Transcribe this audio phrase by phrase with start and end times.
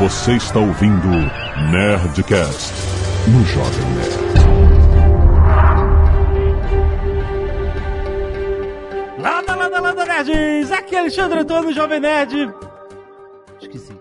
[0.00, 1.08] Você está ouvindo
[1.70, 2.72] Nerdcast
[3.28, 4.40] no Jovem Nerd.
[9.18, 10.72] Landa, landa, landa, nerds!
[10.72, 12.50] Aqui é Alexandre Antônio, Jovem Nerd.
[13.60, 13.92] Esqueci.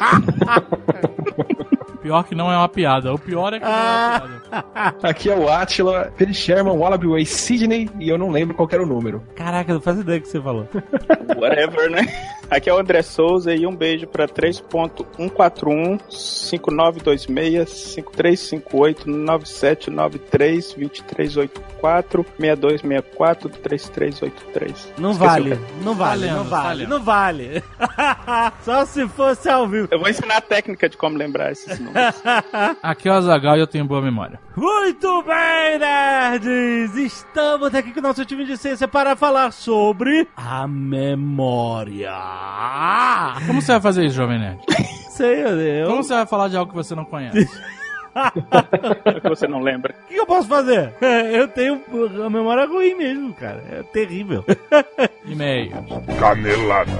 [2.02, 3.12] Pior que não é uma piada.
[3.12, 4.96] O pior é que não é uma piada.
[5.02, 8.82] Aqui é o Atila, Perry Sherman, Wallaby Way, Sydney e eu não lembro qual era
[8.82, 9.22] o número.
[9.36, 10.66] Caraca, não faz ideia do que você falou.
[11.36, 12.06] Whatever, né?
[12.50, 23.48] Aqui é o André Souza e um beijo pra 3.141 5926 5358 9793 2384 6264
[23.50, 24.92] 3383.
[24.98, 27.62] Não vale, não vale, não vale, não vale.
[28.64, 29.88] Só se fosse ao vivo.
[29.90, 32.14] Eu vou ensinar a técnica de como lembrar esses números.
[32.80, 34.38] Aqui é o Azagal e eu tenho boa memória.
[34.56, 36.96] Muito bem, nerds!
[36.96, 42.12] Estamos aqui com o nosso time de ciência para falar sobre a memória.
[43.46, 44.60] Como você vai fazer isso, Jovem Nerd?
[45.10, 45.42] Sei,
[45.82, 45.88] eu.
[45.88, 47.48] Como você vai falar de algo que você não conhece?
[49.22, 49.94] que você não lembra.
[50.04, 50.92] O que eu posso fazer?
[51.00, 51.82] Eu tenho
[52.24, 53.62] a memória ruim mesmo, cara.
[53.70, 54.44] É terrível.
[55.24, 55.72] E-mails.
[56.18, 56.90] Canelada.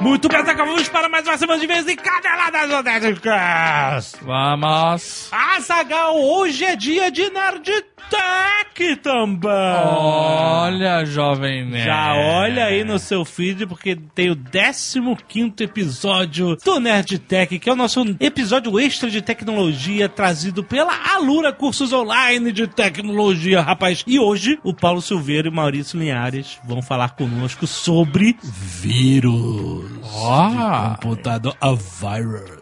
[0.00, 4.18] Muito bem, acabamos para mais uma semana de vez em Caneladas do Nerdcast.
[4.22, 5.28] Vamos.
[5.32, 9.50] Azagal, hoje é dia de Nerd Tech também.
[9.50, 11.84] Olha, Jovem Nerd.
[11.84, 17.68] Já olha aí no seu feed, porque tem o 15 episódio do Nerd Tech, que
[17.68, 24.04] é o nosso episódio extra de tecnologia trazido pela Alura Cursos Online de Tecnologia, rapaz.
[24.06, 29.90] E hoje, o Paulo Silveira e o Maurício Linhares vão falar conosco sobre vírus.
[30.14, 30.94] Ó.
[30.94, 32.57] Computador a virus.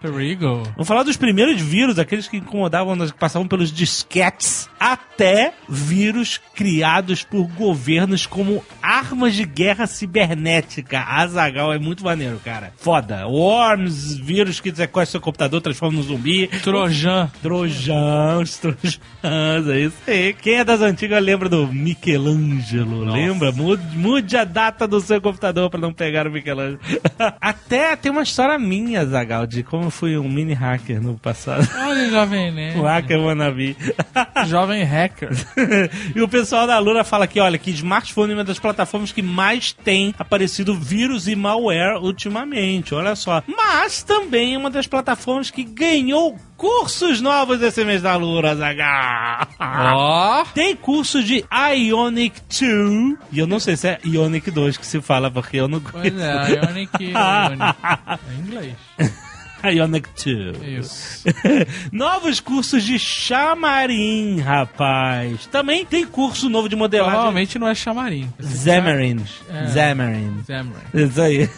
[0.00, 0.62] Perigo.
[0.76, 7.22] Vamos falar dos primeiros vírus, aqueles que incomodavam, que passavam pelos disquetes, até vírus criados
[7.22, 11.00] por governos como armas de guerra cibernética.
[11.00, 12.72] Azagal é muito maneiro, cara.
[12.76, 13.26] Foda.
[13.26, 16.48] Worms, vírus que sequestra seu computador, transforma no zumbi.
[16.62, 17.30] Trojan.
[17.42, 20.32] Trojans, trojans, é isso aí.
[20.34, 23.52] Quem é das antigas lembra do Michelangelo, lembra?
[23.52, 26.80] Mude, mude a data do seu computador pra não pegar o Michelangelo.
[27.40, 31.68] Até tem uma história minha, Zagal, de como eu fui um mini hacker no passado.
[31.78, 32.78] Olha, Jovem Nerd.
[32.78, 33.76] Um hacker wannabe.
[34.46, 35.30] Jovem hacker.
[36.14, 39.22] e o pessoal da Lura fala que, olha, que smartphone é uma das plataformas que
[39.22, 43.42] mais tem aparecido vírus e malware ultimamente, olha só.
[43.46, 49.46] Mas também é uma das plataformas que ganhou cursos novos esse mês da Lura, Zagal.
[49.60, 50.44] Ó.
[50.54, 55.00] Tem curso de Ionic 2, e eu não sei se é Ionic 2 que se
[55.00, 56.20] fala, porque eu não Pois conheço.
[56.20, 56.90] é, Ionic.
[57.04, 57.76] Ionic.
[58.08, 58.74] É inglês.
[59.64, 60.62] Ionic 2.
[60.84, 61.24] Isso.
[61.90, 65.46] Novos cursos de chamarim, rapaz.
[65.46, 67.14] Também tem curso novo de modelagem.
[67.14, 68.32] Provavelmente não é chamarim.
[68.40, 69.24] Xamarin.
[69.50, 69.66] É.
[69.68, 70.42] Xamarin.
[70.46, 70.76] Xamarin.
[70.94, 71.50] Isso aí.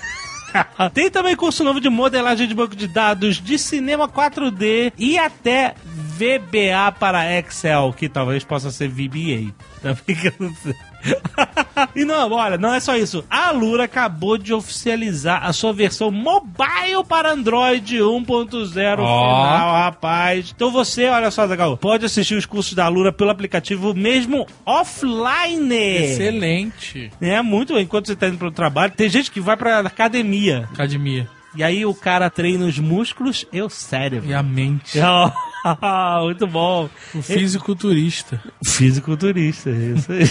[0.95, 5.75] Tem também curso novo de modelagem de banco de dados, de cinema 4D e até
[5.85, 9.53] VBA para Excel, que talvez possa ser VBA.
[9.81, 10.75] Também que eu não sei.
[11.95, 13.25] E não, olha, não é só isso.
[13.31, 20.53] A Lura acabou de oficializar a sua versão mobile para Android 1.0 final, rapaz.
[20.55, 25.75] Então você, olha só, Zagal, pode assistir os cursos da Lura pelo aplicativo mesmo offline.
[25.75, 27.13] Excelente.
[27.21, 27.79] É muito.
[27.79, 30.69] Enquanto você tá indo pro trabalho, tem gente que vai pra academia.
[30.73, 31.29] Academia.
[31.55, 34.29] E aí o cara treina os músculos e o cérebro.
[34.29, 34.99] E a mente.
[35.65, 36.89] Oh, muito bom.
[37.13, 38.41] O fisiculturista.
[38.65, 40.23] Fisiculturista, isso aí.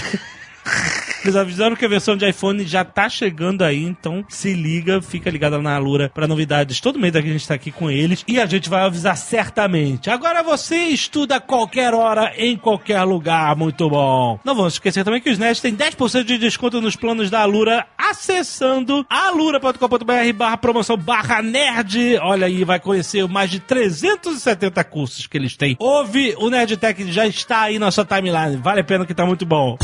[1.23, 5.29] Eles avisaram que a versão de iPhone já tá chegando aí, então se liga, fica
[5.29, 6.79] ligado na Alura para novidades.
[6.79, 10.09] Todo mês aqui a gente tá aqui com eles e a gente vai avisar certamente.
[10.09, 14.39] Agora você estuda a qualquer hora, em qualquer lugar, muito bom.
[14.45, 17.85] Não vamos esquecer também que os nerds têm 10% de desconto nos planos da Alura
[17.97, 22.17] acessando alura.com.br barra promoção barra nerd.
[22.21, 25.75] Olha aí, vai conhecer mais de 370 cursos que eles têm.
[25.79, 28.55] Ouve, o Nerdtech já está aí na sua timeline.
[28.57, 29.77] Vale a pena que tá muito bom.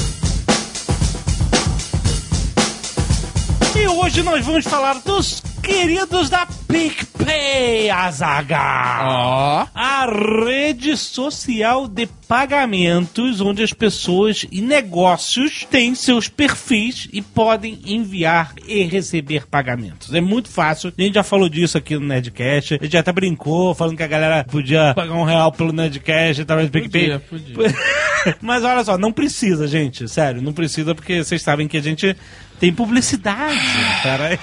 [3.75, 9.08] E hoje nós vamos falar dos queridos da PicPay, Azaghal.
[9.08, 9.68] Ó.
[9.74, 10.06] A
[10.46, 18.54] rede social de pagamentos onde as pessoas e negócios têm seus perfis e podem enviar
[18.68, 20.14] e receber pagamentos.
[20.14, 20.94] É muito fácil.
[20.96, 22.75] A gente já falou disso aqui no Nerdcast.
[22.75, 26.44] A gente já até brincou falando que a galera podia pagar um real pelo Nerdcast
[26.44, 27.20] através do PicPay.
[27.20, 27.75] Podia, podia.
[28.40, 30.08] Mas olha só, não precisa, gente.
[30.08, 32.16] Sério, não precisa porque vocês sabem que a gente
[32.60, 33.60] tem publicidade.
[34.02, 34.40] Peraí.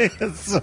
[0.00, 0.62] Isso.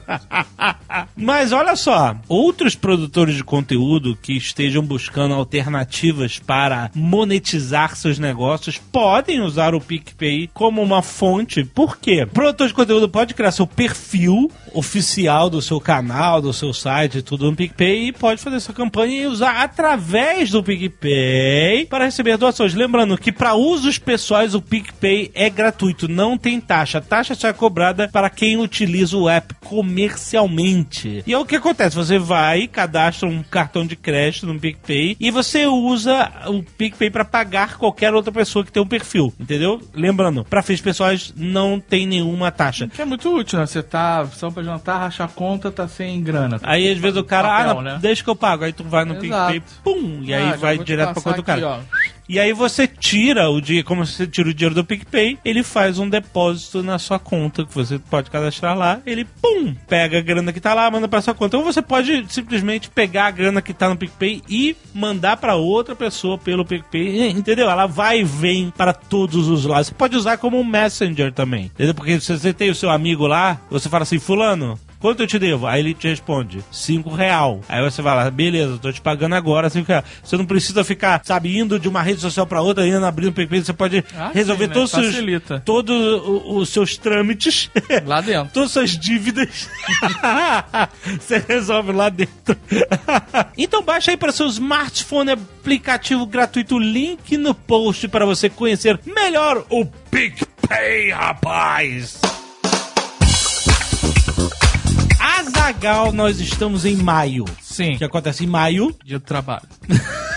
[1.15, 8.77] Mas olha só, outros produtores de conteúdo que estejam buscando alternativas para monetizar seus negócios
[8.77, 11.63] podem usar o PicPay como uma fonte.
[11.63, 12.23] Por quê?
[12.23, 17.21] O produtor de conteúdo pode criar seu perfil oficial do seu canal, do seu site,
[17.21, 22.37] tudo no PicPay e pode fazer sua campanha e usar através do PicPay para receber
[22.37, 22.73] doações.
[22.73, 26.99] Lembrando que para usos pessoais o PicPay é gratuito, não tem taxa.
[26.99, 31.23] A taxa será cobrada para quem utiliza o app comercialmente.
[31.25, 35.31] E é o que acontece, você vai, cadastra um cartão de crédito no PicPay e
[35.31, 39.81] você usa o PicPay para pagar qualquer outra pessoa que tem um perfil, entendeu?
[39.93, 42.87] Lembrando, para fins pessoais não tem nenhuma taxa.
[42.87, 43.65] Que é muito útil, né?
[43.65, 46.59] Você tá só pra jantar, rachar conta, tá sem grana.
[46.63, 47.99] Aí às vezes o cara, Papel, ah, não, né?
[48.01, 48.63] deixa que eu pago.
[48.63, 49.53] Aí tu vai no Exato.
[49.53, 51.67] PicPay, pum, e Ah, aí vai direto pra conta do cara.
[51.67, 51.79] ó.
[52.29, 55.97] E aí você tira o dinheiro, como você tira o dinheiro do PicPay, ele faz
[55.97, 60.51] um depósito na sua conta, que você pode cadastrar lá, ele, pum, pega a grana
[60.51, 61.57] que tá lá, manda pra sua conta.
[61.57, 65.95] Ou você pode simplesmente pegar a grana que tá no PicPay e mandar pra outra
[65.95, 67.69] pessoa pelo PicPay, entendeu?
[67.69, 69.87] Ela vai e vem para todos os lados.
[69.87, 71.93] Você pode usar como um Messenger também, entendeu?
[71.93, 75.37] Porque se você tem o seu amigo lá, você fala assim, fulano, Quanto eu te
[75.37, 75.67] devo?
[75.67, 77.61] Aí ele te responde, cinco real.
[77.69, 80.03] Aí você vai lá, beleza, eu tô te pagando agora cinco real.
[80.23, 83.33] Você não precisa ficar, sabe, indo de uma rede social pra outra, indo abrindo o
[83.33, 84.73] PicPay, você pode Ah, resolver sim, né?
[84.73, 87.69] todos, os seus, todos os seus trâmites.
[88.05, 88.51] Lá dentro.
[88.53, 89.69] Todas as suas dívidas.
[91.19, 92.57] você resolve lá dentro.
[93.57, 99.63] então baixa aí para seu smartphone aplicativo gratuito, link no post para você conhecer melhor
[99.69, 102.19] o PicPay, rapaz.
[105.47, 107.45] Azagal, nós estamos em maio.
[107.61, 107.95] Sim.
[107.95, 108.93] O que acontece em maio?
[109.03, 109.67] Dia do trabalho.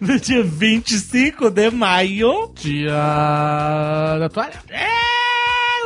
[0.00, 2.52] No dia 25 de maio.
[2.56, 4.60] Dia da toalha.
[4.68, 5.23] É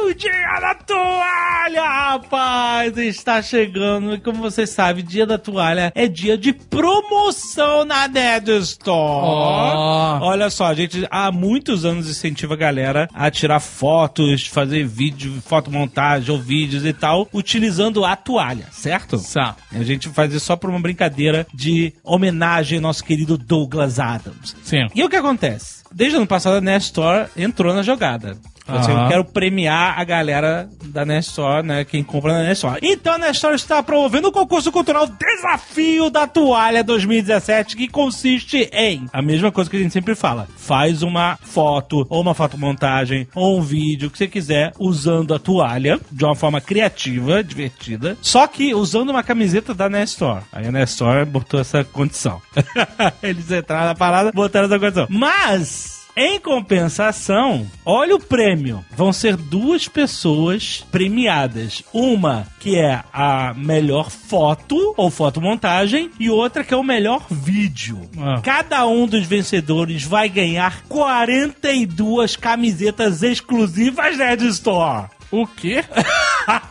[0.06, 2.96] o dia da toalha, rapaz!
[2.96, 8.50] Está chegando e como vocês sabem, dia da toalha é dia de promoção na Nerd
[8.58, 8.94] Store.
[8.96, 10.18] Ó.
[10.22, 15.42] Olha só, a gente há muitos anos incentiva a galera a tirar fotos, fazer vídeo,
[15.44, 19.18] fotomontagem ou vídeos e tal, utilizando a toalha, certo?
[19.32, 19.56] Tá.
[19.72, 24.56] A gente faz isso só por uma brincadeira de homenagem ao nosso querido Douglas Adams.
[24.62, 24.86] Sim.
[24.94, 25.84] E o que acontece?
[25.92, 28.36] Desde o ano passado a Nestor entrou na jogada.
[28.68, 31.84] Assim, eu quero premiar a galera da Nestor, né?
[31.84, 32.78] Quem compra na Nestor.
[32.82, 39.06] Então a Nestor está promovendo o concurso cultural Desafio da Toalha 2017, que consiste em
[39.12, 40.46] a mesma coisa que a gente sempre fala.
[40.56, 45.98] Faz uma foto, ou uma fotomontagem, ou um vídeo, que você quiser, usando a toalha
[46.10, 48.16] de uma forma criativa, divertida.
[48.20, 50.42] Só que usando uma camiseta da Nestor.
[50.52, 52.40] Aí a Nestor botou essa condição.
[53.22, 55.06] Eles entraram na parada, botaram essa condição.
[55.08, 55.97] Mas.
[56.20, 58.84] Em compensação, olha o prêmio.
[58.90, 61.84] Vão ser duas pessoas premiadas.
[61.92, 68.00] Uma que é a melhor foto ou fotomontagem e outra que é o melhor vídeo.
[68.18, 68.40] Ah.
[68.42, 75.06] Cada um dos vencedores vai ganhar 42 camisetas exclusivas Nerd Store.
[75.30, 75.84] O quê?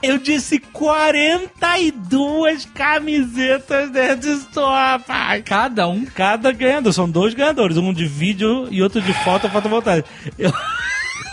[0.01, 5.43] Eu disse 42 camisetas Nerd Store, rapaz.
[5.45, 6.03] Cada um.
[6.05, 10.09] Cada ganhador, são dois ganhadores, um de vídeo e outro de foto fotovoltaica.
[10.37, 10.51] Eu...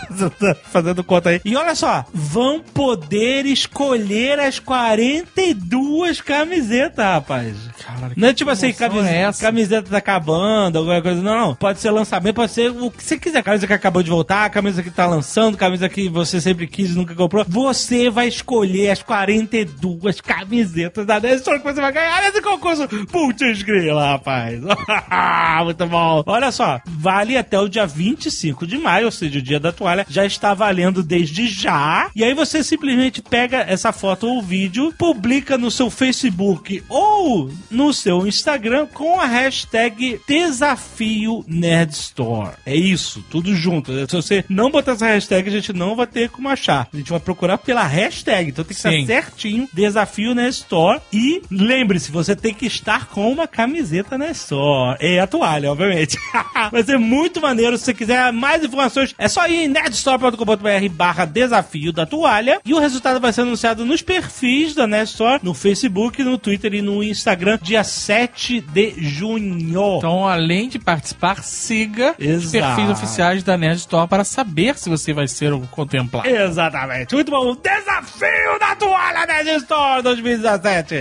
[0.71, 1.41] Fazendo conta aí.
[1.45, 7.55] E olha só, vão poder escolher as 42 camisetas, rapaz.
[7.85, 11.21] Caralho, Não é tipo assim, promoção camis- é camiseta tá acabando, alguma coisa.
[11.21, 11.55] Não, não.
[11.55, 13.43] Pode ser lançamento, pode ser o que você quiser.
[13.43, 16.95] Camisa que acabou de voltar, camisa que tá lançando, camisa que você sempre quis e
[16.97, 17.45] nunca comprou.
[17.47, 22.87] Você vai escolher as 42 camisetas da Nestor que você vai ganhar nesse concurso.
[23.11, 24.59] Putz, grila, rapaz.
[25.63, 26.23] Muito bom.
[26.25, 29.94] Olha só, vale até o dia 25 de maio, ou seja, o dia da toalha.
[30.09, 32.09] Já está valendo desde já.
[32.15, 37.93] E aí você simplesmente pega essa foto ou vídeo, publica no seu Facebook ou no
[37.93, 42.55] seu Instagram com a hashtag Desafio Nerd Store.
[42.65, 43.91] É isso, tudo junto.
[44.07, 46.87] Se você não botar essa hashtag, a gente não vai ter como achar.
[46.93, 48.49] A gente vai procurar pela hashtag.
[48.49, 49.01] Então tem que Sim.
[49.01, 49.69] estar certinho.
[49.73, 51.01] Desafio Nerd Store.
[51.11, 54.97] E lembre-se, você tem que estar com uma camiseta na Store.
[55.01, 56.17] E a toalha, obviamente.
[56.71, 57.77] vai ser muito maneiro.
[57.77, 62.59] Se você quiser mais informações, é só ir em nerdstore.com.br barra desafio da toalha.
[62.65, 66.73] E o resultado vai ser anunciado nos perfis da Nerd Store, no Facebook, no Twitter
[66.73, 69.97] e no Instagram, dia 7 de junho.
[69.97, 72.75] Então, além de participar, siga os Exato.
[72.75, 76.27] perfis oficiais da Nerd Store para saber se você vai ser o contemplado.
[76.27, 77.13] Exatamente.
[77.13, 77.51] Muito bom.
[77.51, 80.95] O Desafio da Toalha Nerd Store 2017.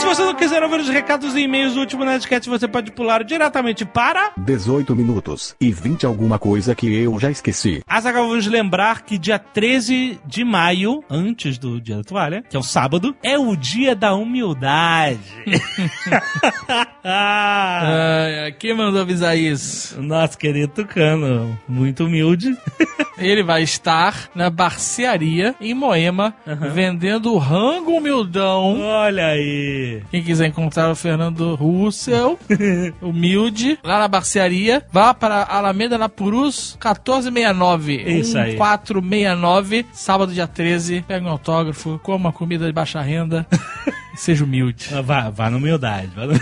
[0.00, 3.22] Se você não quiser ouvir os recados e e-mails do último Nerdcast, você pode pular
[3.22, 4.32] diretamente para...
[4.38, 7.82] 18 minutos e 20 alguma coisa que eu já esqueci.
[7.86, 12.58] Azaghal, vamos lembrar que dia 13 de maio, antes do dia da toalha, que é
[12.58, 15.20] o sábado, é o dia da humildade.
[17.04, 20.00] ah, quem mandou avisar isso?
[20.00, 22.56] nosso querido Tucano, muito humilde.
[23.18, 26.34] Ele vai estar na barcearia em Moema,
[26.72, 28.80] vendendo rango humildão.
[28.80, 29.89] Olha aí.
[30.10, 32.38] Quem quiser encontrar o Fernando Russell,
[33.00, 37.96] humilde, lá na barcearia, vá para Alameda na Purus 1469.
[38.20, 38.52] Isso aí.
[38.52, 41.04] 1469, sábado dia 13.
[41.06, 43.46] Pega um autógrafo, coma uma comida de baixa renda.
[44.16, 44.88] Seja humilde.
[45.04, 46.10] Vá, vá na humildade.
[46.14, 46.34] Vá no...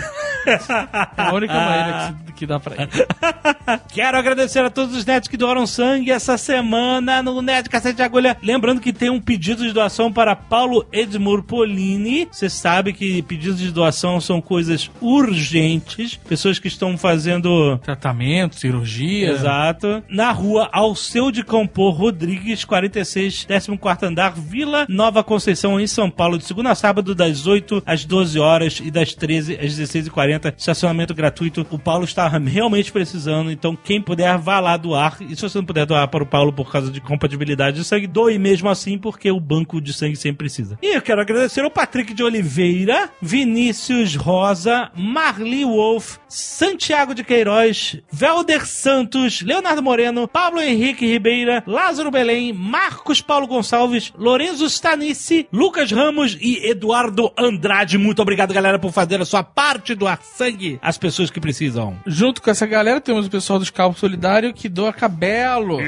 [0.45, 2.89] É a única maneira que, que dá pra ir.
[3.93, 8.03] Quero agradecer a todos os netos que doaram sangue essa semana no Nerd Cacete de
[8.03, 8.37] Agulha.
[8.41, 12.27] Lembrando que tem um pedido de doação para Paulo Edmur Polini.
[12.31, 16.15] Você sabe que pedidos de doação são coisas urgentes.
[16.15, 19.31] Pessoas que estão fazendo Tratamento, cirurgia.
[19.31, 20.03] Exato.
[20.09, 26.37] Na rua Alceu de Compor Rodrigues, 46, 14 andar, Vila Nova Conceição, em São Paulo,
[26.37, 30.28] de segunda a sábado, das 8 às 12 horas e das 13 às 16h40.
[30.57, 31.65] Estacionamento gratuito.
[31.69, 35.17] O Paulo está realmente precisando, então quem puder, vá lá doar.
[35.21, 38.07] E se você não puder doar para o Paulo por causa de compatibilidade de sangue,
[38.07, 40.77] doe mesmo assim, porque o banco de sangue sempre precisa.
[40.81, 47.97] E eu quero agradecer ao Patrick de Oliveira, Vinícius Rosa, Marli Wolf, Santiago de Queiroz,
[48.11, 55.91] Velder Santos, Leonardo Moreno, Pablo Henrique Ribeira, Lázaro Belém, Marcos Paulo Gonçalves, Lorenzo Stanice, Lucas
[55.91, 57.97] Ramos e Eduardo Andrade.
[57.97, 61.97] Muito obrigado, galera, por fazer a sua parte doar sangue às pessoas que precisam.
[62.05, 65.81] Junto com essa galera, temos o pessoal do Escalpo Solidário que doa cabelos.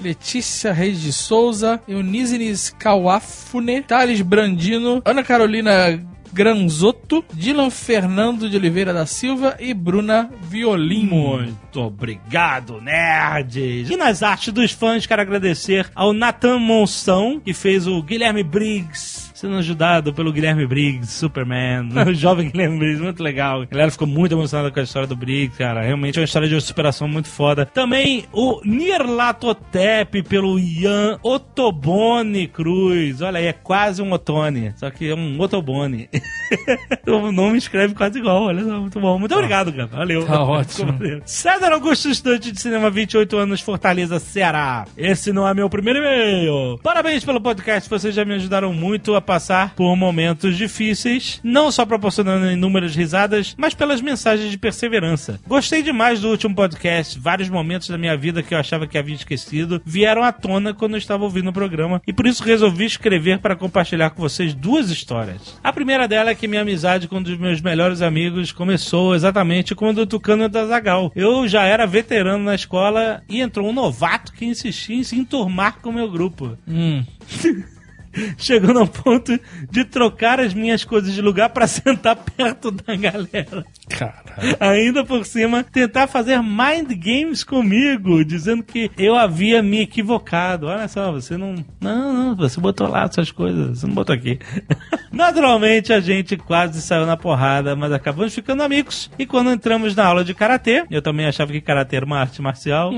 [0.00, 6.00] Letícia Reis de Souza, Eunísines Kawafune, Thales Brandino, Ana Carolina
[6.32, 11.06] Granzotto, Dylan Fernando de Oliveira da Silva e Bruna Violim.
[11.06, 13.88] Muito obrigado, nerds!
[13.88, 19.23] E nas artes dos fãs, quero agradecer ao Nathan Monção, que fez o Guilherme Briggs,
[19.44, 23.60] sendo ajudado pelo Guilherme Briggs, Superman, o jovem Guilherme Briggs, muito legal.
[23.60, 25.82] A galera ficou muito emocionada com a história do Briggs, cara.
[25.82, 27.66] Realmente é uma história de superação muito foda.
[27.66, 33.20] Também o Nirlatotep pelo Ian Otobone Cruz.
[33.20, 36.08] Olha aí, é quase um Otone, só que é um Otobone.
[37.06, 39.18] o nome escreve quase igual, olha só, muito bom.
[39.18, 39.86] Muito obrigado, cara.
[39.88, 40.24] Valeu.
[40.24, 40.98] Tá ótimo.
[41.26, 44.86] César Augusto, estudante de cinema, 28 anos, Fortaleza, Ceará.
[44.96, 46.78] Esse não é meu primeiro e-mail.
[46.82, 51.84] Parabéns pelo podcast, vocês já me ajudaram muito a passar por momentos difíceis, não só
[51.84, 55.40] proporcionando inúmeras risadas, mas pelas mensagens de perseverança.
[55.44, 59.16] Gostei demais do último podcast, vários momentos da minha vida que eu achava que havia
[59.16, 63.40] esquecido vieram à tona quando eu estava ouvindo o programa, e por isso resolvi escrever
[63.40, 65.58] para compartilhar com vocês duas histórias.
[65.64, 69.74] A primeira dela é que minha amizade com um dos meus melhores amigos começou exatamente
[69.74, 71.10] quando o Tucano da Zagal.
[71.16, 75.80] Eu já era veterano na escola e entrou um novato que insistia em se enturmar
[75.80, 76.56] com o meu grupo.
[76.68, 77.02] Hum.
[78.38, 79.38] Chegando ao ponto
[79.70, 83.64] de trocar as minhas coisas de lugar para sentar perto da galera.
[83.88, 84.56] Cara.
[84.60, 90.66] Ainda por cima, tentar fazer mind games comigo, dizendo que eu havia me equivocado.
[90.66, 91.54] Olha só, você não.
[91.80, 94.38] Não, não, você botou lá essas coisas, você não botou aqui.
[95.12, 99.10] Naturalmente, a gente quase saiu na porrada, mas acabamos ficando amigos.
[99.18, 102.42] E quando entramos na aula de karatê, eu também achava que karatê era uma arte
[102.42, 102.92] marcial,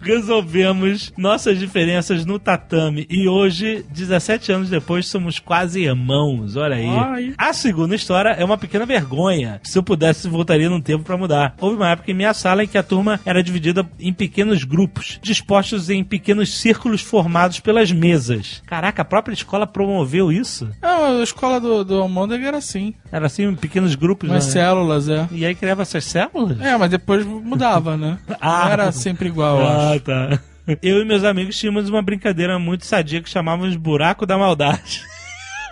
[0.00, 3.06] resolvemos nossas diferenças no tatame.
[3.10, 6.56] E hoje, 17 anos depois, somos quase irmãos.
[6.56, 7.34] Olha aí.
[7.36, 9.60] A segunda história é uma pequena vergonha.
[9.64, 11.54] Se eu pudesse, voltaria no tempo pra mudar.
[11.60, 15.18] Houve uma época em minha sala em que a turma era dividida em pequenos grupos,
[15.22, 18.62] dispostos em pequenos círculos formados pelas mesas.
[18.66, 20.68] Caraca, a própria escola promoveu isso?
[20.80, 22.94] Não, a escola do, do Almôndega era assim.
[23.10, 24.52] Era assim, em pequenos grupos, Umas né?
[24.52, 25.28] células, é.
[25.32, 26.60] E aí criava essas células?
[26.60, 28.18] É, mas depois mudava, né?
[28.40, 28.64] Ah.
[28.64, 29.94] Não era sempre igual, eu acho.
[29.94, 30.40] Ah, tá.
[30.82, 35.02] Eu e meus amigos tínhamos uma brincadeira muito sadia que chamávamos Buraco da Maldade.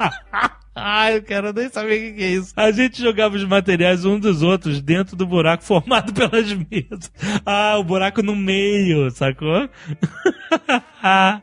[0.75, 2.53] Ai, eu quero nem saber o que é isso.
[2.57, 7.13] A gente jogava os materiais um dos outros dentro do buraco formado pelas mesas.
[7.45, 9.69] Ah, o buraco no meio, sacou?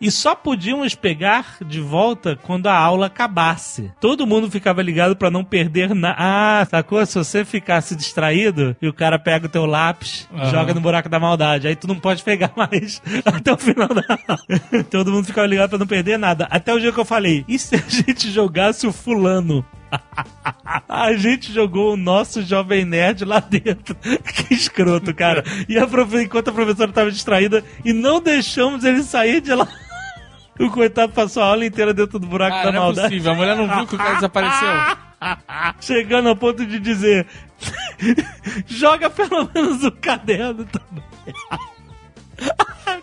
[0.01, 3.91] E só podíamos pegar de volta quando a aula acabasse.
[3.99, 6.15] Todo mundo ficava ligado pra não perder nada.
[6.17, 7.05] Ah, sacou?
[7.05, 10.49] Se você ficasse distraído e o cara pega o teu lápis, Aham.
[10.51, 14.03] joga no buraco da maldade, aí tu não pode pegar mais até o final da
[14.27, 14.83] aula.
[14.89, 16.47] Todo mundo ficava ligado pra não perder nada.
[16.49, 19.65] Até o dia que eu falei, e se a gente jogasse o fulano?
[20.88, 23.96] A gente jogou o nosso Jovem Nerd lá dentro.
[24.48, 25.44] Que escroto, cara.
[25.67, 25.88] E a
[26.22, 29.67] enquanto a professora estava distraída, e não deixamos ele sair de lá.
[30.60, 33.10] O coitado passou a aula inteira dentro do buraco Ah, da não é maldade.
[33.10, 33.32] possível.
[33.32, 34.67] A mulher não viu que o cara desapareceu.
[35.79, 37.27] Chegando ao ponto de dizer:
[38.65, 41.03] joga pelo menos o caderno também.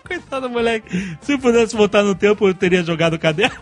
[0.05, 1.17] Coitado moleque.
[1.21, 3.57] Se pudesse voltar no tempo, eu teria jogado o caderno.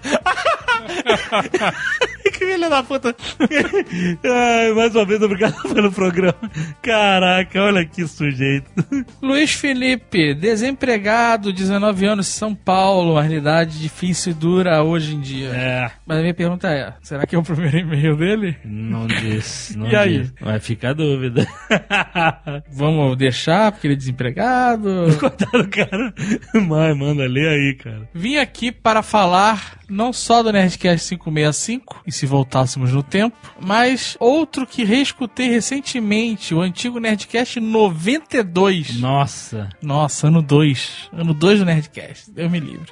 [2.44, 3.14] Filha da puta.
[4.24, 6.34] Ai, mais uma vez, obrigado pelo programa.
[6.82, 8.70] Caraca, olha que sujeito.
[9.22, 15.48] Luiz Felipe, desempregado, 19 anos, São Paulo, uma realidade difícil e dura hoje em dia.
[15.48, 18.56] É, Mas a minha pergunta é: será que é o primeiro e-mail dele?
[18.64, 19.76] não disse.
[19.76, 20.30] Não E aí?
[20.40, 21.46] Vai ficar a dúvida.
[22.72, 25.06] Vamos deixar porque ele é desempregado?
[25.18, 26.12] Coitado, cara.
[26.54, 28.08] Mãe, manda ler aí, cara.
[28.14, 34.16] Vim aqui para falar não só do Nerdcast 565, e se voltássemos no tempo, mas
[34.18, 38.98] outro que reescutei recentemente, o antigo Nerdcast 92.
[38.98, 39.68] Nossa.
[39.82, 41.10] Nossa, ano 2.
[41.12, 42.30] Ano 2 do Nerdcast.
[42.30, 42.90] Deus me livre.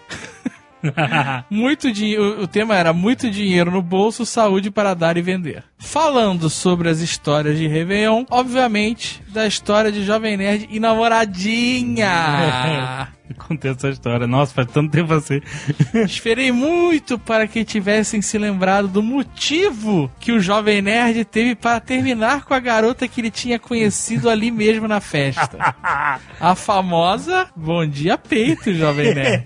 [1.50, 2.42] Muito dinheiro.
[2.42, 5.62] O tema era muito dinheiro no bolso, saúde para dar e vender.
[5.78, 12.08] Falando sobre as histórias de Réveillon, obviamente, da história de Jovem Nerd e namoradinha.
[13.38, 14.26] Contei essa história.
[14.26, 15.40] Nossa, faz tanto tempo assim.
[16.04, 21.80] Esperei muito para que tivessem se lembrado do motivo que o Jovem Nerd teve para
[21.80, 25.74] terminar com a garota que ele tinha conhecido ali mesmo na festa.
[26.40, 29.44] A famosa Bom Dia Peito, Jovem Nerd.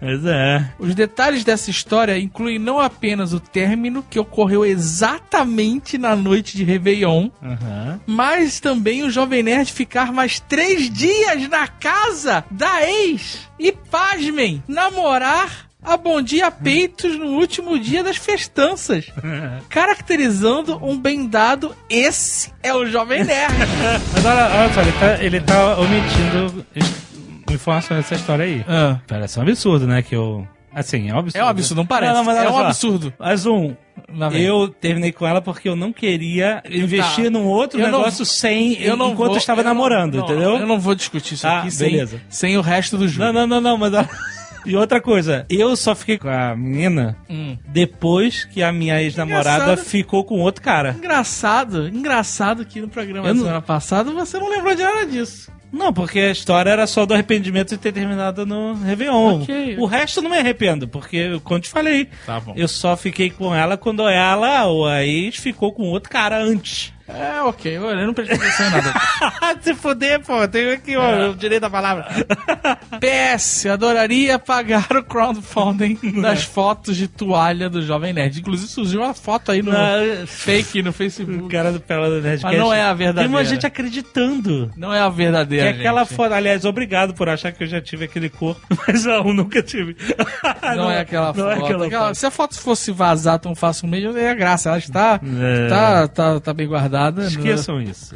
[0.00, 0.70] Mas é.
[0.78, 6.64] Os detalhes dessa história incluem não apenas o término que ocorreu exatamente na noite de
[6.64, 8.00] Réveillon, Aham.
[8.06, 14.62] mas também o Jovem Nerd ficar mais três dias na casa da ex e, pasmem,
[14.68, 19.06] namorar a Bom Dia Peitos no último dia das festanças.
[19.68, 23.52] Caracterizando um bem dado, esse é o Jovem Nerd.
[24.14, 27.04] Mas olha, olha só, ele tá, ele tá omitindo es-
[27.54, 28.64] informações dessa história aí.
[28.68, 30.00] Ah, Parece um absurdo, né?
[30.02, 30.46] Que eu.
[30.74, 31.36] Assim, é um absurdo.
[31.42, 32.12] é um absurdo, não parece?
[32.14, 33.12] Não, não, é um absurdo.
[33.18, 33.74] Mas um,
[34.32, 38.74] eu terminei com ela porque eu não queria investir num outro Eu não- negócio sem.
[38.82, 40.56] Eu não enquanto vou- eu estava eu não- namorando, não, entendeu?
[40.58, 42.20] Eu não vou discutir isso Tá, aqui sem, beleza.
[42.28, 43.24] sem o resto do jogo.
[43.32, 43.92] Não, não, não, não, mas.
[44.66, 47.54] E outra coisa, eu só fiquei com a menina Hum.
[47.66, 50.96] depois que a minha ex-namorada ficou com outro cara.
[50.98, 55.04] Engraçado, engraçado que no programa Eu da não- semana passada você não lembrou de nada
[55.04, 55.52] disso.
[55.74, 59.42] Não, porque a história era só do arrependimento de ter terminado no Réveillon.
[59.42, 59.76] Ok.
[59.78, 63.28] O resto eu não me arrependo, porque, como eu te falei, Tá eu só fiquei
[63.28, 66.93] com ela quando ela, ou a ex, ficou com outro cara antes.
[67.06, 68.94] É, ok, olha, eu não prestei atenção em nada.
[69.60, 72.06] Se fuder, pô, tenho aqui ó, o direito da palavra.
[73.00, 78.40] PS, adoraria pagar o crowdfunding das fotos de toalha do Jovem Nerd.
[78.40, 81.48] Inclusive surgiu uma foto aí no Não, fake no o Facebook.
[81.50, 82.44] cara do Pela do Nerdcast.
[82.44, 83.28] Mas não é a verdadeira.
[83.28, 84.70] Tem uma gente acreditando.
[84.76, 86.14] Não é a Que verdadeira, é aquela gente.
[86.14, 89.94] foto, aliás, obrigado por achar que eu já tive aquele corpo, mas não, nunca tive.
[90.76, 91.48] Não, é aquela não foto.
[91.50, 92.14] é aquela Aquela- foto.
[92.16, 94.70] Se a foto fosse vazar tão facilmente, eu ia graça.
[94.70, 95.68] Ela está, É.
[95.68, 96.93] tá, tá, tá bem guardada.
[97.26, 98.14] Esqueçam isso.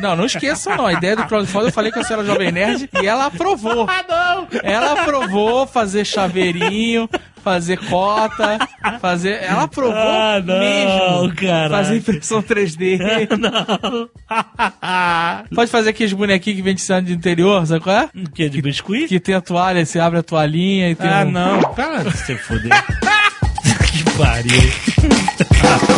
[0.00, 0.86] Não, não esqueçam, não.
[0.86, 3.86] A ideia do crowdfunding, eu falei que eu era Jovem Nerd e ela aprovou.
[3.88, 4.48] Ah, não!
[4.64, 7.08] Ela aprovou fazer chaveirinho,
[7.44, 8.58] fazer cota,
[9.00, 9.40] fazer.
[9.44, 11.36] Ela aprovou Ah, não, mesmo.
[11.36, 11.70] caraca.
[11.76, 12.98] Fazer impressão 3D.
[13.38, 14.10] Não.
[15.54, 18.08] Pode fazer aqueles bonequinhos que vem de cidade de interior, sabe qual é?
[18.34, 18.48] Que?
[18.48, 19.06] De biscuit?
[19.06, 21.30] Que tem a toalha, você abre a toalhinha e tem Ah, um...
[21.30, 21.60] não.
[21.74, 22.72] Para de se fuder.
[23.92, 25.80] que pariu.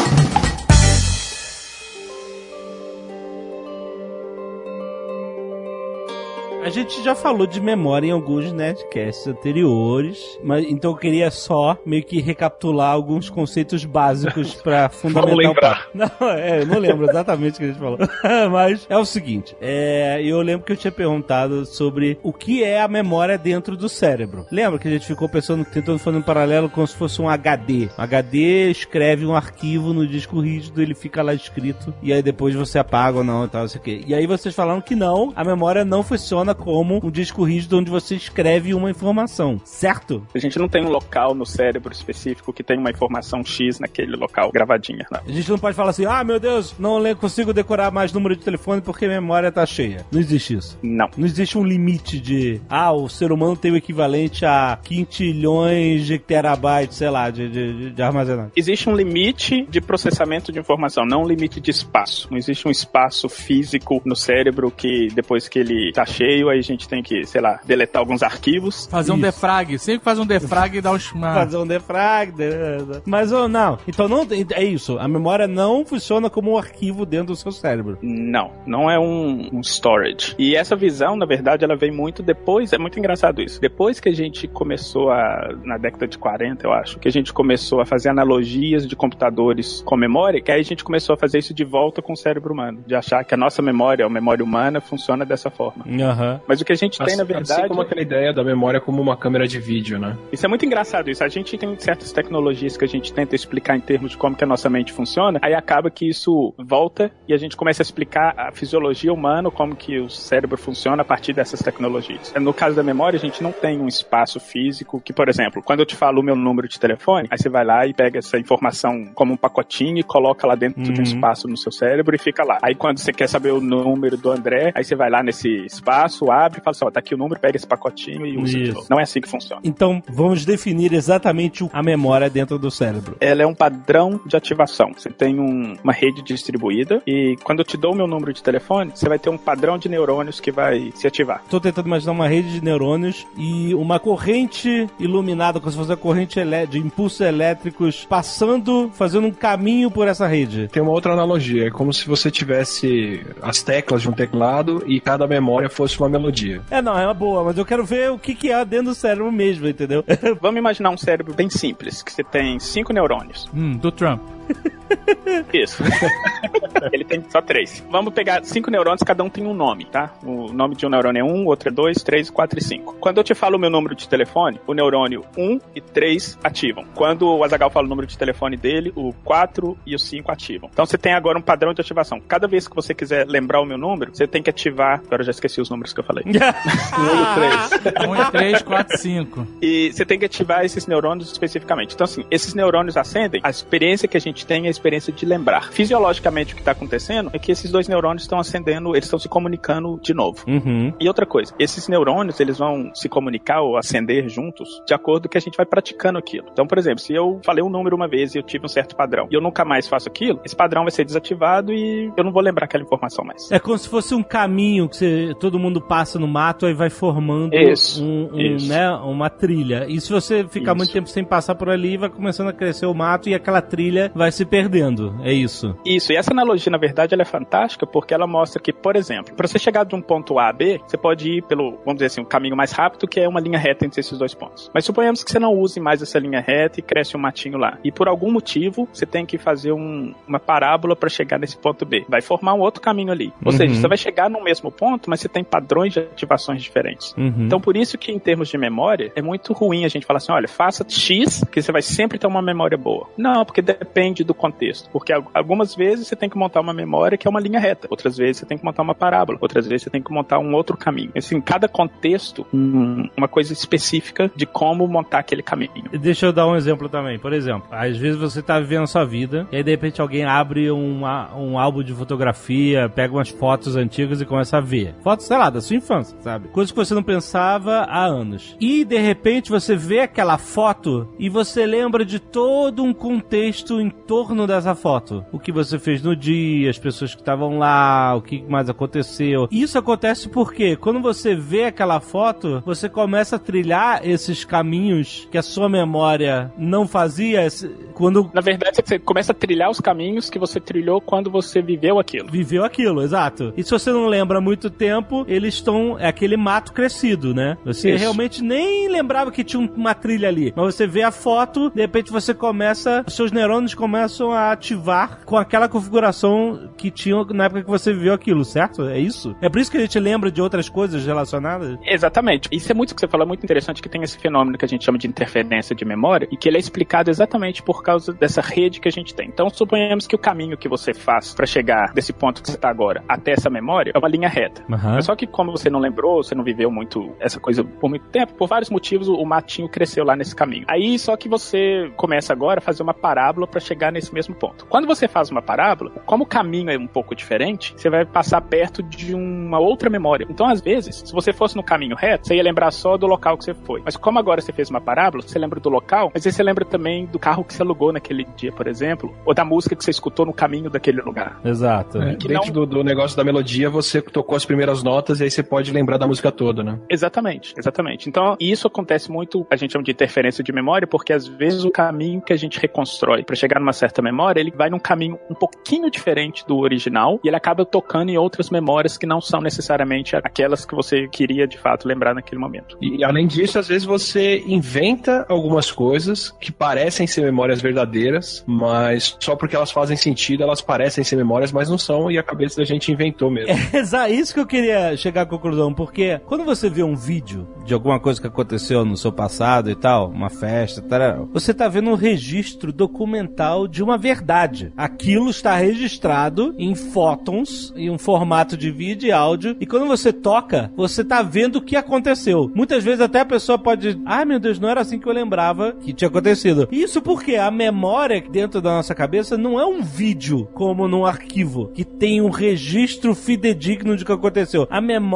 [6.62, 11.76] A gente já falou de memória em alguns Nerdcasts anteriores, mas então eu queria só
[11.84, 15.24] meio que recapitular alguns conceitos básicos pra fundamentar.
[15.24, 15.88] Vamos lembrar.
[15.92, 17.98] Não, é, eu não lembro exatamente o que a gente falou.
[18.50, 22.80] mas é o seguinte, é, eu lembro que eu tinha perguntado sobre o que é
[22.80, 24.46] a memória dentro do cérebro.
[24.50, 27.88] Lembra que a gente ficou pensando, tentando fazer um paralelo como se fosse um HD.
[27.98, 32.54] Um HD escreve um arquivo no disco rígido, ele fica lá escrito, e aí depois
[32.54, 34.04] você apaga ou não e tal, não sei o quê.
[34.06, 37.90] E aí vocês falaram que não, a memória não funciona como um disco rígido onde
[37.90, 40.26] você escreve uma informação, certo?
[40.34, 44.16] A gente não tem um local no cérebro específico que tem uma informação X naquele
[44.16, 45.06] local gravadinha.
[45.10, 45.20] Não.
[45.26, 48.42] A gente não pode falar assim, ah, meu Deus, não consigo decorar mais número de
[48.42, 50.04] telefone porque a memória tá cheia.
[50.10, 50.78] Não existe isso.
[50.82, 51.08] Não.
[51.16, 56.18] Não existe um limite de, ah, o ser humano tem o equivalente a quintilhões de
[56.18, 58.52] terabytes, sei lá, de, de, de armazenamento.
[58.56, 62.28] Existe um limite de processamento de informação, não um limite de espaço.
[62.30, 66.62] Não existe um espaço físico no cérebro que depois que ele tá cheio, aí a
[66.62, 68.86] gente tem que, sei lá, deletar alguns arquivos.
[68.90, 69.24] Fazer um Isso.
[69.24, 69.78] defrag.
[69.78, 71.12] Sempre faz um defrag e dá os.
[71.12, 71.34] Uma...
[71.34, 72.32] Fazer um defrag.
[72.36, 73.00] né?
[73.04, 73.78] Mas oh, não.
[73.86, 74.98] Então não é isso.
[74.98, 77.98] A memória não funciona como um arquivo dentro do seu cérebro.
[78.02, 80.34] Não, não é um, um storage.
[80.38, 82.72] E essa visão, na verdade, ela vem muito depois.
[82.72, 83.60] É muito engraçado isso.
[83.60, 85.50] Depois que a gente começou a.
[85.64, 89.82] Na década de 40, eu acho, que a gente começou a fazer analogias de computadores
[89.84, 92.52] com memória, que aí a gente começou a fazer isso de volta com o cérebro
[92.52, 92.82] humano.
[92.86, 95.84] De achar que a nossa memória, a memória humana, funciona dessa forma.
[95.86, 96.31] Aham.
[96.46, 97.52] Mas o que a gente tem, na Assim- verdade.
[97.60, 100.16] Assim como aquela ideia da memória como uma câmera de vídeo, né?
[100.32, 101.22] Isso é muito engraçado isso.
[101.24, 104.44] A gente tem certas tecnologias que a gente tenta explicar em termos de como que
[104.44, 108.34] a nossa mente funciona, aí acaba que isso volta e a gente começa a explicar
[108.36, 112.32] a fisiologia humana, como que o cérebro funciona a partir dessas tecnologias.
[112.40, 115.80] No caso da memória, a gente não tem um espaço físico que, por exemplo, quando
[115.80, 118.38] eu te falo o meu número de telefone, aí você vai lá e pega essa
[118.38, 121.02] informação como um pacotinho e coloca lá dentro de um Uhum.
[121.02, 122.58] espaço no seu cérebro e fica lá.
[122.62, 126.21] Aí quando você quer saber o número do André, aí você vai lá nesse espaço,
[126.30, 128.62] abre e fala assim, ó, tá aqui o número, pega esse pacotinho e usa de
[128.64, 128.74] Isso.
[128.74, 128.86] novo.
[128.90, 129.60] Não é assim que funciona.
[129.64, 133.16] Então vamos definir exatamente a memória dentro do cérebro.
[133.20, 134.92] ela é um padrão de ativação.
[134.96, 138.42] Você tem um- uma rede distribuída e quando eu te dou o meu número de
[138.42, 141.42] telefone, você vai ter um padrão de neurônios que vai se ativar.
[141.48, 145.96] Tô tentando imaginar uma rede de neurônios e uma corrente iluminada, como se fosse uma
[145.96, 150.68] corrente elé- de impulsos elétricos passando, fazendo um caminho por essa rede.
[150.68, 155.00] Tem uma outra analogia, é como se você tivesse as teclas de um teclado e
[155.00, 156.62] cada memória fosse uma melodia.
[156.70, 158.94] É, não, é uma boa, mas eu quero ver o que, que é dentro do
[158.94, 160.04] cérebro mesmo, entendeu?
[160.40, 163.48] Vamos imaginar um cérebro bem simples, que você tem cinco neurônios.
[163.54, 164.20] Hum, do Trump.
[165.52, 165.82] Isso.
[166.92, 167.84] Ele tem só três.
[167.90, 170.12] Vamos pegar cinco neurônios, cada um tem um nome, tá?
[170.22, 172.94] O nome de um neurônio é um, outro é dois, três, quatro e cinco.
[173.00, 176.84] Quando eu te falo o meu número de telefone, o neurônio 1 e 3 ativam.
[176.94, 180.70] Quando o Azagal fala o número de telefone dele, o 4 e o 5 ativam.
[180.72, 182.20] Então você tem agora um padrão de ativação.
[182.20, 185.00] Cada vez que você quiser lembrar o meu número, você tem que ativar.
[185.04, 186.24] Agora eu já esqueci os números que eu falei.
[186.26, 188.08] 1 e 3.
[188.08, 189.46] 1 e 3, 4, 5.
[189.62, 191.94] E você tem que ativar esses neurônios especificamente.
[191.94, 195.24] Então, assim, esses neurônios acendem, a experiência que a gente tem é a experiência de
[195.26, 195.72] lembrar.
[195.72, 199.28] Fisiologicamente, o que está acontecendo é que esses dois neurônios estão acendendo, eles estão se
[199.28, 200.44] comunicando de novo.
[200.46, 200.92] Uhum.
[200.98, 205.32] E outra coisa, esses neurônios, eles vão se comunicar ou acender juntos de acordo com
[205.32, 206.46] que a gente vai praticando aquilo.
[206.52, 208.96] Então, por exemplo, se eu falei um número uma vez e eu tive um certo
[208.96, 212.32] padrão, e eu nunca mais faço aquilo, esse padrão vai ser desativado e eu não
[212.32, 213.50] vou lembrar aquela informação mais.
[213.50, 216.88] É como se fosse um caminho que você- todo mundo passa no mato e vai
[216.88, 218.66] formando Isso, um, um, isso.
[218.66, 219.84] né, uma trilha.
[219.86, 220.76] E se você ficar Isso.
[220.78, 224.10] muito tempo sem passar por ali, vai começando a crescer o mato e aquela trilha
[224.14, 225.14] vai se perdendo.
[225.22, 225.76] É isso.
[225.84, 229.34] Isso, e essa analogia, na verdade, ela é fantástica porque ela mostra que, por exemplo,
[229.34, 232.06] para você chegar de um ponto A a B, você pode ir pelo, vamos dizer
[232.06, 234.70] assim, um caminho mais rápido, que é uma linha reta entre esses dois pontos.
[234.72, 237.76] Mas suponhamos que você não use mais essa linha reta e cresce um matinho lá.
[237.84, 241.84] E por algum motivo, você tem que fazer um- uma parábola para chegar nesse ponto
[241.84, 242.06] B.
[242.08, 243.30] Vai formar um outro caminho ali.
[243.44, 243.58] Ou Uhum.
[243.58, 247.14] seja, você vai chegar no mesmo ponto, mas você tem padrões de ativações diferentes.
[247.16, 247.44] Uhum.
[247.46, 250.32] Então, por isso que em termos de memória, é muito ruim a gente falar assim,
[250.32, 253.08] olha, faça X, que você vai sempre ter uma memória boa.
[253.16, 254.88] Não, porque depende do contexto.
[254.90, 257.86] Porque al- algumas vezes você tem que montar uma memória que é uma linha reta.
[257.90, 259.38] Outras vezes você tem que montar uma parábola.
[259.40, 261.10] Outras vezes você tem que montar um outro caminho.
[261.16, 265.70] Assim, cada contexto, uma coisa específica de como montar aquele caminho.
[266.00, 267.18] Deixa eu dar um exemplo também.
[267.18, 270.24] Por exemplo, às vezes você tá vivendo a sua vida e aí de repente alguém
[270.24, 274.94] abre uma- um álbum de fotografia, pega umas fotos antigas e começa a ver.
[275.02, 276.48] Fotos, sei lá, da sua infância, sabe?
[276.48, 278.56] Coisas que você não pensava há anos.
[278.60, 283.90] E de repente você vê aquela foto e você lembra de todo um contexto em
[283.90, 285.24] torno dessa foto.
[285.32, 289.48] O que você fez no dia, as pessoas que estavam lá, o que mais aconteceu.
[289.50, 295.38] Isso acontece porque quando você vê aquela foto, você começa a trilhar esses caminhos que
[295.38, 297.46] a sua memória não fazia
[297.94, 301.98] quando Na verdade, você começa a trilhar os caminhos que você trilhou quando você viveu
[301.98, 302.28] aquilo.
[302.30, 303.52] viveu aquilo, exato.
[303.56, 305.98] E se você não lembra há muito tempo, eles estão.
[305.98, 307.56] É aquele mato crescido, né?
[307.64, 308.00] Você Isso.
[308.00, 310.52] realmente nem lembrava que tinha um- uma trilha ali.
[310.56, 313.04] Mas você vê a foto, de repente você começa.
[313.08, 318.14] Seus neurônios começam a ativar com aquela configuração que tinham na época que você viveu
[318.14, 318.82] aquilo, certo?
[318.88, 319.34] É isso?
[319.40, 321.78] É por isso que a gente lembra de outras coisas relacionadas?
[321.84, 322.48] Exatamente.
[322.50, 324.68] Isso é muito que você falou, é muito interessante que tem esse fenômeno que a
[324.68, 328.40] gente chama de interferência de memória e que ele é explicado exatamente por causa dessa
[328.40, 329.28] rede que a gente tem.
[329.28, 332.68] Então, suponhamos que o caminho que você faz para chegar desse ponto que você está
[332.70, 334.62] agora até essa memória é uma linha reta.
[334.68, 338.06] Mas só que como você não lembrou, você não viveu muito essa coisa por muito
[338.06, 340.64] tempo, por vários motivos o matinho cresceu lá nesse caminho.
[340.68, 344.64] Aí só que você começa agora a fazer uma parábola para chegar nesse mesmo ponto.
[344.66, 348.40] Quando você faz uma parábola, como o caminho é um pouco diferente, você vai passar
[348.40, 350.26] perto de uma outra memória.
[350.30, 353.36] Então, às vezes, se você fosse no caminho reto, você ia lembrar só do local
[353.36, 353.82] que você foi.
[353.84, 356.64] Mas como agora você fez uma parábola, você lembra do local, mas aí você lembra
[356.64, 359.90] também do carro que você alugou naquele dia, por exemplo, ou da música que você
[359.90, 361.40] escutou no caminho daquele lugar.
[361.44, 362.00] Exato.
[362.00, 365.30] É, dentro não- do, do negócio da melodia, você tocou as primeiras notas e aí
[365.34, 366.78] você pode lembrar da música toda, né?
[366.90, 368.08] Exatamente, exatamente.
[368.08, 371.70] Então, isso acontece muito, a gente chama de interferência de memória, porque às vezes o
[371.70, 375.34] caminho que a gente reconstrói para chegar numa certa memória, ele vai num caminho um
[375.34, 380.16] pouquinho diferente do original e ele acaba tocando em outras memórias que não são necessariamente
[380.16, 382.76] aquelas que você queria de fato lembrar naquele momento.
[382.80, 389.16] E além disso, às vezes você inventa algumas coisas que parecem ser memórias verdadeiras, mas
[389.20, 392.56] só porque elas fazem sentido, elas parecem ser memórias, mas não são, e a cabeça
[392.56, 393.54] da gente inventou mesmo.
[393.72, 397.74] Exa- isso que eu queria chegar à conclusão, porque quando você vê um vídeo de
[397.74, 401.90] alguma coisa que aconteceu no seu passado e tal, uma festa, tal, você tá vendo
[401.90, 404.72] um registro documental de uma verdade.
[404.76, 410.12] Aquilo está registrado em fótons, em um formato de vídeo e áudio, e quando você
[410.12, 412.50] toca, você tá vendo o que aconteceu.
[412.54, 415.72] Muitas vezes até a pessoa pode, ai meu Deus, não era assim que eu lembrava
[415.72, 416.68] que tinha acontecido.
[416.70, 421.68] Isso porque a memória dentro da nossa cabeça não é um vídeo como num arquivo
[421.68, 424.66] que tem um registro fidedigno de que aconteceu.
[424.70, 425.11] A memória,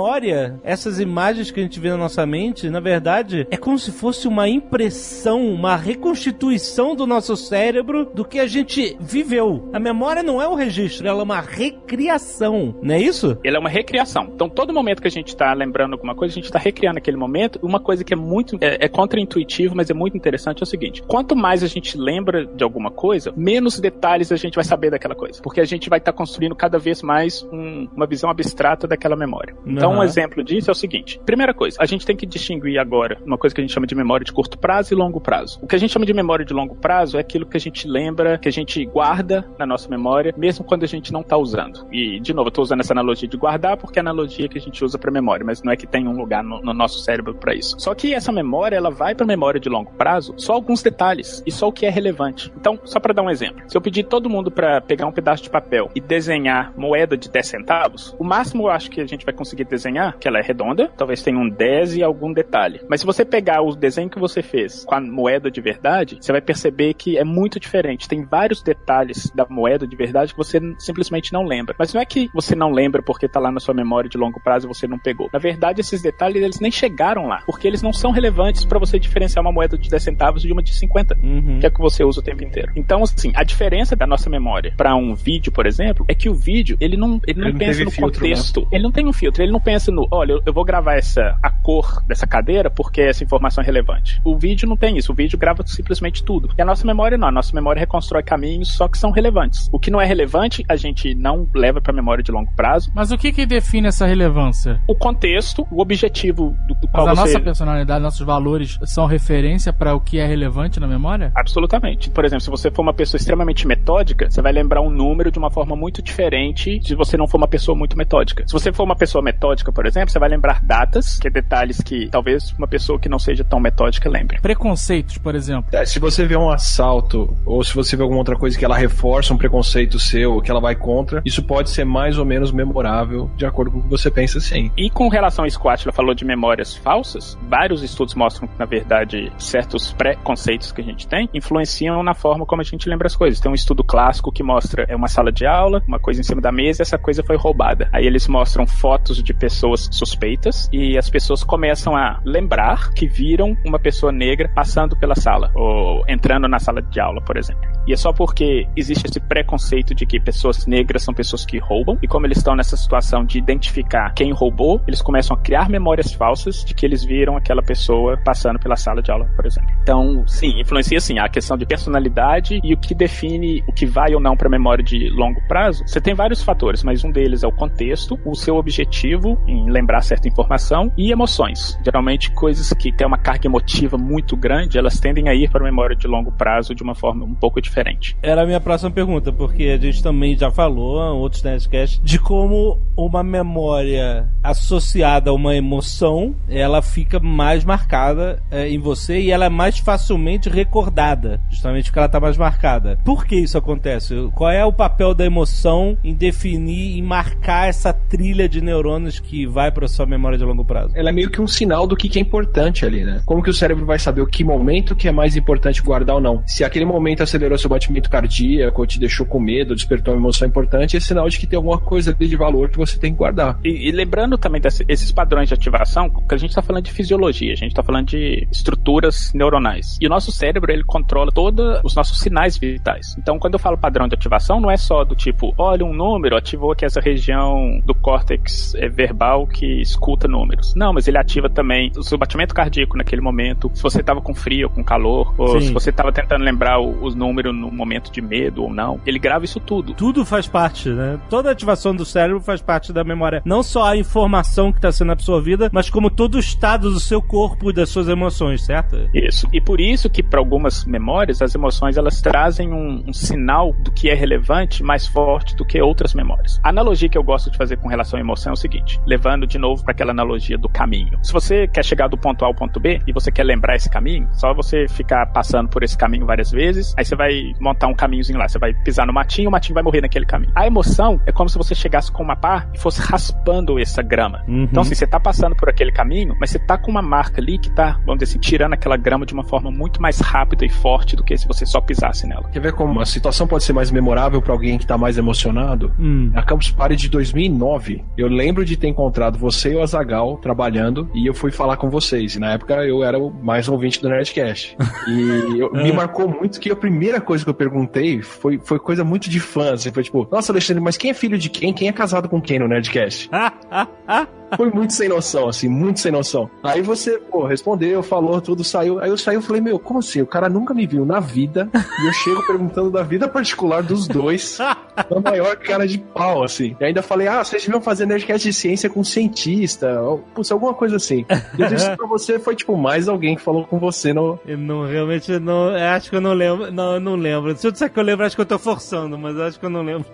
[0.62, 4.28] essas imagens que a gente vê na nossa mente, na verdade, é como se fosse
[4.28, 9.68] uma impressão, uma reconstituição do nosso cérebro do que a gente viveu.
[9.72, 13.38] A memória não é um registro, ela é uma recriação, não é isso?
[13.42, 14.30] Ele é uma recriação.
[14.34, 17.16] Então, todo momento que a gente está lembrando alguma coisa, a gente está recriando aquele
[17.16, 17.58] momento.
[17.62, 21.02] Uma coisa que é muito é, é contra-intuitivo, mas é muito interessante é o seguinte:
[21.06, 25.14] quanto mais a gente lembra de alguma coisa, menos detalhes a gente vai saber daquela
[25.14, 29.16] coisa, porque a gente vai estar construindo cada vez mais um- uma visão abstrata daquela
[29.16, 29.54] memória.
[29.66, 30.00] Então, Aham.
[30.00, 33.38] um exemplo disso é o seguinte: primeira coisa, a gente tem que distinguir agora uma
[33.38, 35.58] coisa que a gente chama de memória de curto prazo e longo prazo.
[35.62, 37.86] O que a gente chama de memória de longo prazo é aquilo que a gente
[37.86, 41.86] lembra, que a gente guarda na nossa memória, mesmo quando a gente não está usando.
[41.92, 44.58] E, de novo, eu estou usando essa analogia de guardar porque é a analogia que
[44.58, 47.00] a gente usa para memória, mas não é que tem um lugar no, no nosso
[47.00, 47.76] cérebro para isso.
[47.78, 51.50] Só que essa memória, ela vai para memória de longo prazo só alguns detalhes e
[51.50, 52.52] só o que é relevante.
[52.56, 55.42] Então, só para dar um exemplo, se eu pedir todo mundo para pegar um pedaço
[55.42, 59.24] de papel e desenhar moeda de 10 centavos, o máximo eu acho que a gente
[59.24, 59.75] vai conseguir desenhar,
[60.18, 62.80] que ela é redonda, talvez tenha um 10 e algum detalhe.
[62.88, 66.32] Mas se você pegar o desenho que você fez com a moeda de verdade, você
[66.32, 68.08] vai perceber que é muito diferente.
[68.08, 71.74] Tem vários detalhes da moeda de verdade que você simplesmente não lembra.
[71.78, 74.40] Mas não é que você não lembra porque tá lá na sua memória de longo
[74.42, 75.28] prazo e você não pegou.
[75.32, 78.98] Na verdade, esses detalhes eles nem chegaram lá, porque eles não são relevantes para você
[78.98, 81.58] diferenciar uma moeda de 10 centavos de uma de 50 Uhum.
[81.60, 82.72] que é que você usa o tempo inteiro.
[82.76, 86.34] Então, assim, a diferença da nossa memória para um vídeo, por exemplo, é que o
[86.34, 88.68] vídeo, ele não, ele não Ele não pensa teve no filtro, contexto.
[88.70, 91.50] Ele não tem um filtro, ele não pensa no, olha, eu- vou gravar essa a
[91.50, 94.20] cor dessa cadeira porque essa informação é relevante.
[94.24, 96.50] O vídeo não tem isso, o vídeo grava simplesmente tudo.
[96.56, 99.68] E a nossa memória não, a nossa memória reconstrói caminhos só que são relevantes.
[99.72, 102.92] O que não é relevante, a gente não leva para memória de longo prazo.
[102.94, 104.80] Mas o que que define essa relevância?
[104.88, 109.06] O contexto, o objetivo do, do Mas qual a você nossa personalidade, nossos valores são
[109.06, 111.32] referência para o que é relevante na memória?
[111.34, 112.08] Absolutamente.
[112.10, 115.38] Por exemplo, se você for uma pessoa extremamente metódica, você vai lembrar um número de
[115.38, 118.44] uma forma muito diferente se você não for uma pessoa muito metódica.
[118.46, 121.80] Se você for uma pessoa metódica, por exemplo, você vai lembrar datas, que é detalhes
[121.80, 124.40] que talvez uma pessoa que não seja tão metódica lembre.
[124.40, 125.70] Preconceitos, por exemplo.
[125.72, 128.76] É, se você vê um assalto, ou se você vê alguma outra coisa que ela
[128.76, 132.52] reforça um preconceito seu, ou que ela vai contra, isso pode ser mais ou menos
[132.52, 134.70] memorável, de acordo com o que você pensa sim.
[134.76, 138.48] E com relação a isso que o Attila falou de memórias falsas, vários estudos mostram
[138.48, 142.88] que, na verdade, certos preconceitos que a gente tem influenciam na forma como a gente
[142.88, 143.40] lembra as coisas.
[143.40, 146.40] Tem um estudo clássico que mostra é uma sala de aula, uma coisa em cima
[146.40, 147.88] da mesa e essa coisa foi roubada.
[147.92, 153.56] Aí eles mostram fotos de pessoas suspeitas e as pessoas começam a lembrar que viram
[153.64, 157.75] uma pessoa negra passando pela sala ou entrando na sala de aula, por exemplo.
[157.86, 161.98] E é só porque existe esse preconceito de que pessoas negras são pessoas que roubam
[162.02, 166.12] e como eles estão nessa situação de identificar quem roubou, eles começam a criar memórias
[166.12, 169.70] falsas de que eles viram aquela pessoa passando pela sala de aula, por exemplo.
[169.82, 174.14] Então, sim, influencia sim a questão de personalidade e o que define o que vai
[174.14, 175.84] ou não para memória de longo prazo.
[175.86, 180.00] Você tem vários fatores, mas um deles é o contexto, o seu objetivo em lembrar
[180.02, 181.78] certa informação e emoções.
[181.84, 185.64] Geralmente coisas que têm uma carga emotiva muito grande, elas tendem a ir para a
[185.64, 187.75] memória de longo prazo de uma forma um pouco diferente.
[188.22, 192.18] Era a minha próxima pergunta, porque a gente também já falou em outros Nerdcasts de
[192.18, 199.30] como uma memória associada a uma emoção ela fica mais marcada é, em você e
[199.30, 202.98] ela é mais facilmente recordada, justamente porque ela está mais marcada.
[203.04, 204.14] Por que isso acontece?
[204.34, 209.46] Qual é o papel da emoção em definir e marcar essa trilha de neurônios que
[209.46, 210.92] vai para sua memória de longo prazo?
[210.96, 213.22] Ela é meio que um sinal do que, que é importante ali, né?
[213.26, 216.22] Como que o cérebro vai saber o que momento que é mais importante guardar ou
[216.22, 216.42] não?
[216.46, 220.20] Se aquele momento acelerou seu seu batimento cardíaco, ou te deixou com medo, despertou uma
[220.20, 223.12] emoção importante, é sinal de que tem alguma coisa ali de valor que você tem
[223.12, 223.58] que guardar.
[223.64, 227.52] E, e lembrando também desses padrões de ativação, que a gente está falando de fisiologia,
[227.52, 229.98] a gente está falando de estruturas neuronais.
[230.00, 233.16] E o nosso cérebro, ele controla todos os nossos sinais vitais.
[233.18, 236.36] Então, quando eu falo padrão de ativação, não é só do tipo, olha, um número
[236.36, 240.74] ativou aqui essa região do córtex é, verbal que escuta números.
[240.74, 244.34] Não, mas ele ativa também o seu batimento cardíaco naquele momento, se você estava com
[244.34, 245.68] frio ou com calor, ou Sim.
[245.68, 249.00] se você estava tentando lembrar os números no momento de medo ou não.
[249.06, 249.94] Ele grava isso tudo.
[249.94, 251.18] Tudo faz parte, né?
[251.28, 253.42] Toda ativação do cérebro faz parte da memória.
[253.44, 257.20] Não só a informação que está sendo absorvida, mas como todo o estado do seu
[257.20, 258.96] corpo e das suas emoções, certo?
[259.14, 259.48] Isso.
[259.52, 263.90] E por isso que para algumas memórias, as emoções elas trazem um, um sinal do
[263.90, 266.60] que é relevante mais forte do que outras memórias.
[266.62, 269.46] A analogia que eu gosto de fazer com relação à emoção é o seguinte, levando
[269.46, 271.18] de novo para aquela analogia do caminho.
[271.22, 273.88] Se você quer chegar do ponto A ao ponto B e você quer lembrar esse
[273.88, 277.94] caminho, só você ficar passando por esse caminho várias vezes, aí você vai montar um
[277.94, 280.52] caminhozinho lá, você vai pisar no matinho, o matinho vai morrer naquele caminho.
[280.54, 284.42] A emoção é como se você chegasse com uma pá e fosse raspando essa grama.
[284.48, 284.64] Uhum.
[284.64, 287.58] Então, assim, você tá passando por aquele caminho, mas você tá com uma marca ali
[287.58, 290.68] que tá, vamos dizer assim, tirando aquela grama de uma forma muito mais rápida e
[290.68, 292.48] forte do que se você só pisasse nela.
[292.50, 295.92] Quer ver como a situação pode ser mais memorável para alguém que tá mais emocionado?
[295.98, 296.30] Hum.
[296.32, 301.10] Na Campus Party de 2009, eu lembro de ter encontrado você e o Azagal trabalhando
[301.14, 302.34] e eu fui falar com vocês.
[302.34, 304.76] E na época eu era o mais ouvinte do Nerdcast.
[305.06, 309.04] E eu, me marcou muito que a primeira coisa que eu perguntei foi, foi coisa
[309.04, 309.74] muito de fã.
[309.74, 311.72] Assim, foi tipo, nossa, Alexandre, mas quem é filho de quem?
[311.72, 313.28] Quem é casado com quem no Nerdcast?
[314.56, 316.48] Foi muito sem noção, assim, muito sem noção.
[316.62, 319.00] Aí você, pô, respondeu, falou, tudo saiu.
[319.00, 320.20] Aí eu saí e falei, meu, como assim?
[320.20, 324.06] O cara nunca me viu na vida e eu chego perguntando da vida particular dos
[324.06, 324.58] dois,
[325.10, 326.76] na maior cara de pau, assim.
[326.80, 330.74] E ainda falei, ah, vocês deviam fazer Nerdcast de ciência com cientista, ou, putz, alguma
[330.74, 331.24] coisa assim.
[331.58, 334.38] E eu disse pra você, foi tipo mais alguém que falou com você no.
[334.46, 336.70] Eu não, realmente, não, acho que eu não lembro.
[336.70, 337.56] Não, eu não lembro.
[337.56, 339.70] Se eu disser que eu lembro, acho que eu tô forçando, mas acho que eu
[339.70, 340.06] não lembro.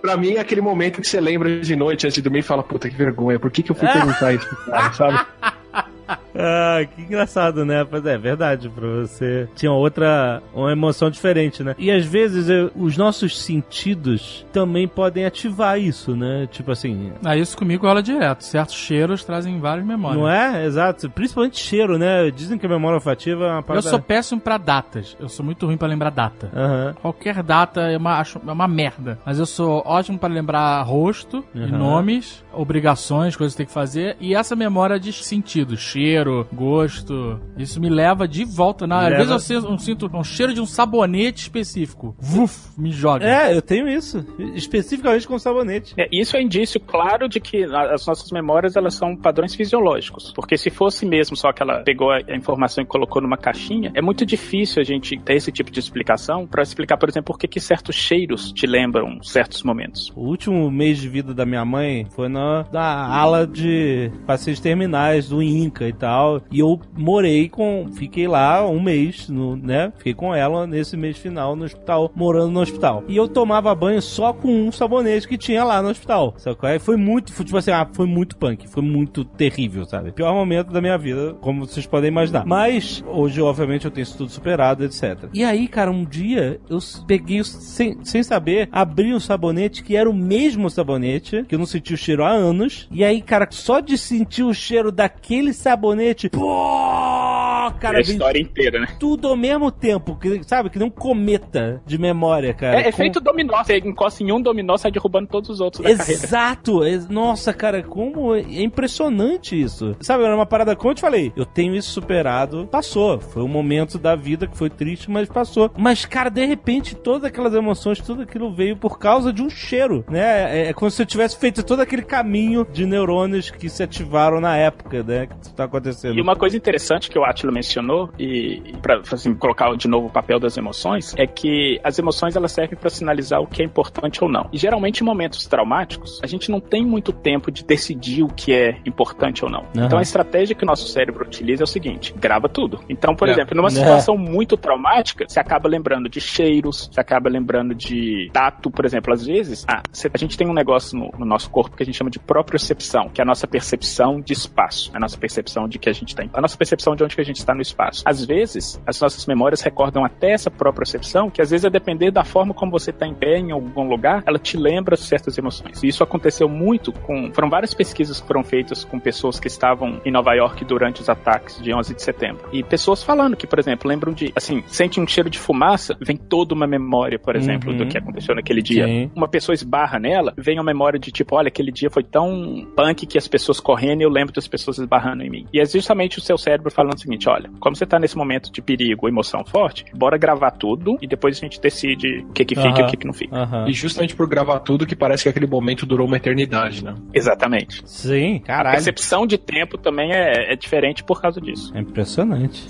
[0.00, 2.62] pra mim, é aquele momento que você lembra de noite antes de dormir e fala,
[2.62, 5.26] puta, que vergonha, por que, que eu fui perguntar isso pro cara, sabe?
[6.38, 7.86] ah, que engraçado, né?
[7.90, 11.74] Mas é verdade, pra você tinha outra, uma emoção diferente, né?
[11.78, 16.48] E às vezes eu, os nossos sentidos também podem ativar isso, né?
[16.50, 17.12] Tipo assim.
[17.24, 18.44] Ah, isso comigo rola direto.
[18.44, 20.20] Certos cheiros trazem várias memórias.
[20.20, 20.64] Não é?
[20.64, 21.10] Exato.
[21.10, 22.30] Principalmente cheiro, né?
[22.30, 23.86] Dizem que a memória olfativa é uma parada...
[23.86, 25.16] Eu sou péssimo pra datas.
[25.18, 26.50] Eu sou muito ruim pra lembrar data.
[26.54, 26.94] Uhum.
[26.94, 29.18] Qualquer data é uma, acho, é uma merda.
[29.24, 31.66] Mas eu sou ótimo pra lembrar rosto uhum.
[31.66, 34.16] e nomes, obrigações, coisas que tem que fazer.
[34.20, 37.40] E essa memória de sentidos cheiro, gosto.
[37.56, 38.86] Isso me leva de volta.
[38.86, 42.14] Na, às vezes eu sinto, eu sinto, um cheiro de um sabonete específico.
[42.18, 43.26] Vuf, me joga.
[43.26, 44.24] É, eu tenho isso.
[44.54, 45.94] Especificamente com sabonete.
[45.96, 50.32] É, isso é indício claro de que as nossas memórias elas são padrões fisiológicos.
[50.34, 54.02] Porque se fosse mesmo só que ela pegou a informação e colocou numa caixinha, é
[54.02, 57.46] muito difícil a gente ter esse tipo de explicação para explicar, por exemplo, por que,
[57.46, 60.12] que certos cheiros te lembram certos momentos.
[60.16, 65.28] O último mês de vida da minha mãe foi na, na ala de passeios terminais
[65.28, 66.17] do Inca e tal.
[66.50, 67.88] E eu morei com.
[67.94, 69.92] Fiquei lá um mês, no, né?
[69.96, 73.04] Fiquei com ela nesse mês final no hospital, morando no hospital.
[73.08, 76.34] E eu tomava banho só com um sabonete que tinha lá no hospital.
[76.38, 76.56] Sabe?
[76.80, 80.12] Foi muito, foi, tipo assim, ah, foi muito punk, foi muito terrível, sabe?
[80.12, 82.44] Pior momento da minha vida, como vocês podem imaginar.
[82.46, 85.28] Mas, hoje, obviamente, eu tenho isso tudo superado, etc.
[85.32, 90.08] E aí, cara, um dia eu peguei, sem, sem saber, abri um sabonete que era
[90.08, 92.88] o mesmo sabonete, que eu não senti o cheiro há anos.
[92.90, 98.40] E aí, cara, só de sentir o cheiro daquele sabonete, pô, cara, é a história
[98.40, 98.88] inteira, né?
[98.98, 100.70] Tudo ao mesmo tempo, que, sabe?
[100.70, 102.80] Que nem um cometa de memória, cara.
[102.80, 106.78] É, é feito dominó, você encosta em um dominó, sai derrubando todos os outros Exato!
[106.78, 107.06] Carreira.
[107.08, 109.96] Nossa, cara, como é impressionante isso.
[110.00, 113.20] Sabe, era uma parada, como eu te falei, eu tenho isso superado, passou.
[113.20, 115.70] Foi um momento da vida que foi triste, mas passou.
[115.76, 120.04] Mas, cara, de repente, todas aquelas emoções, tudo aquilo veio por causa de um cheiro,
[120.08, 120.58] né?
[120.58, 124.40] É, é como se eu tivesse feito todo aquele caminho de neurônios que se ativaram
[124.40, 125.26] na época, né?
[125.26, 125.97] Que isso tá acontecendo.
[126.04, 130.10] E uma coisa interessante que o Atila mencionou, e para assim, colocar de novo o
[130.10, 134.22] papel das emoções, é que as emoções elas servem para sinalizar o que é importante
[134.22, 134.48] ou não.
[134.52, 138.52] E geralmente em momentos traumáticos, a gente não tem muito tempo de decidir o que
[138.52, 139.62] é importante ou não.
[139.76, 139.86] Uhum.
[139.86, 142.80] Então a estratégia que o nosso cérebro utiliza é o seguinte: grava tudo.
[142.88, 143.32] Então, por é.
[143.32, 144.18] exemplo, numa situação é.
[144.18, 149.12] muito traumática, você acaba lembrando de cheiros, você acaba lembrando de tato, por exemplo.
[149.12, 149.82] Às vezes, ah,
[150.12, 153.08] a gente tem um negócio no, no nosso corpo que a gente chama de propriocepção,
[153.08, 156.24] que é a nossa percepção de espaço, a nossa percepção de que a gente está,
[156.32, 158.02] a nossa percepção de onde que a gente está no espaço.
[158.04, 162.10] Às vezes, as nossas memórias recordam até essa própria percepção, que às vezes a depender
[162.10, 165.82] da forma como você está em pé em algum lugar, ela te lembra certas emoções.
[165.82, 167.32] E isso aconteceu muito com.
[167.32, 171.08] Foram várias pesquisas que foram feitas com pessoas que estavam em Nova York durante os
[171.08, 172.48] ataques de 11 de setembro.
[172.52, 176.16] E pessoas falando que, por exemplo, lembram de, assim, sente um cheiro de fumaça, vem
[176.16, 177.78] toda uma memória, por exemplo, uhum.
[177.78, 178.86] do que aconteceu naquele dia.
[178.86, 179.10] Sim.
[179.14, 183.06] Uma pessoa esbarra nela, vem uma memória de tipo, olha, aquele dia foi tão punk
[183.06, 185.46] que as pessoas correndo e eu lembro das pessoas esbarrando em mim.
[185.52, 188.62] E justamente o seu cérebro falando o seguinte: olha, como você tá nesse momento de
[188.62, 192.80] perigo, emoção forte, bora gravar tudo e depois a gente decide o que que fica
[192.80, 193.66] e o que que não fica.
[193.66, 196.94] E justamente por gravar tudo que parece que aquele momento durou uma eternidade, né?
[197.12, 197.82] Exatamente.
[197.86, 198.68] Sim, caralho.
[198.68, 201.72] A percepção de tempo também é, é diferente por causa disso.
[201.74, 202.66] É impressionante.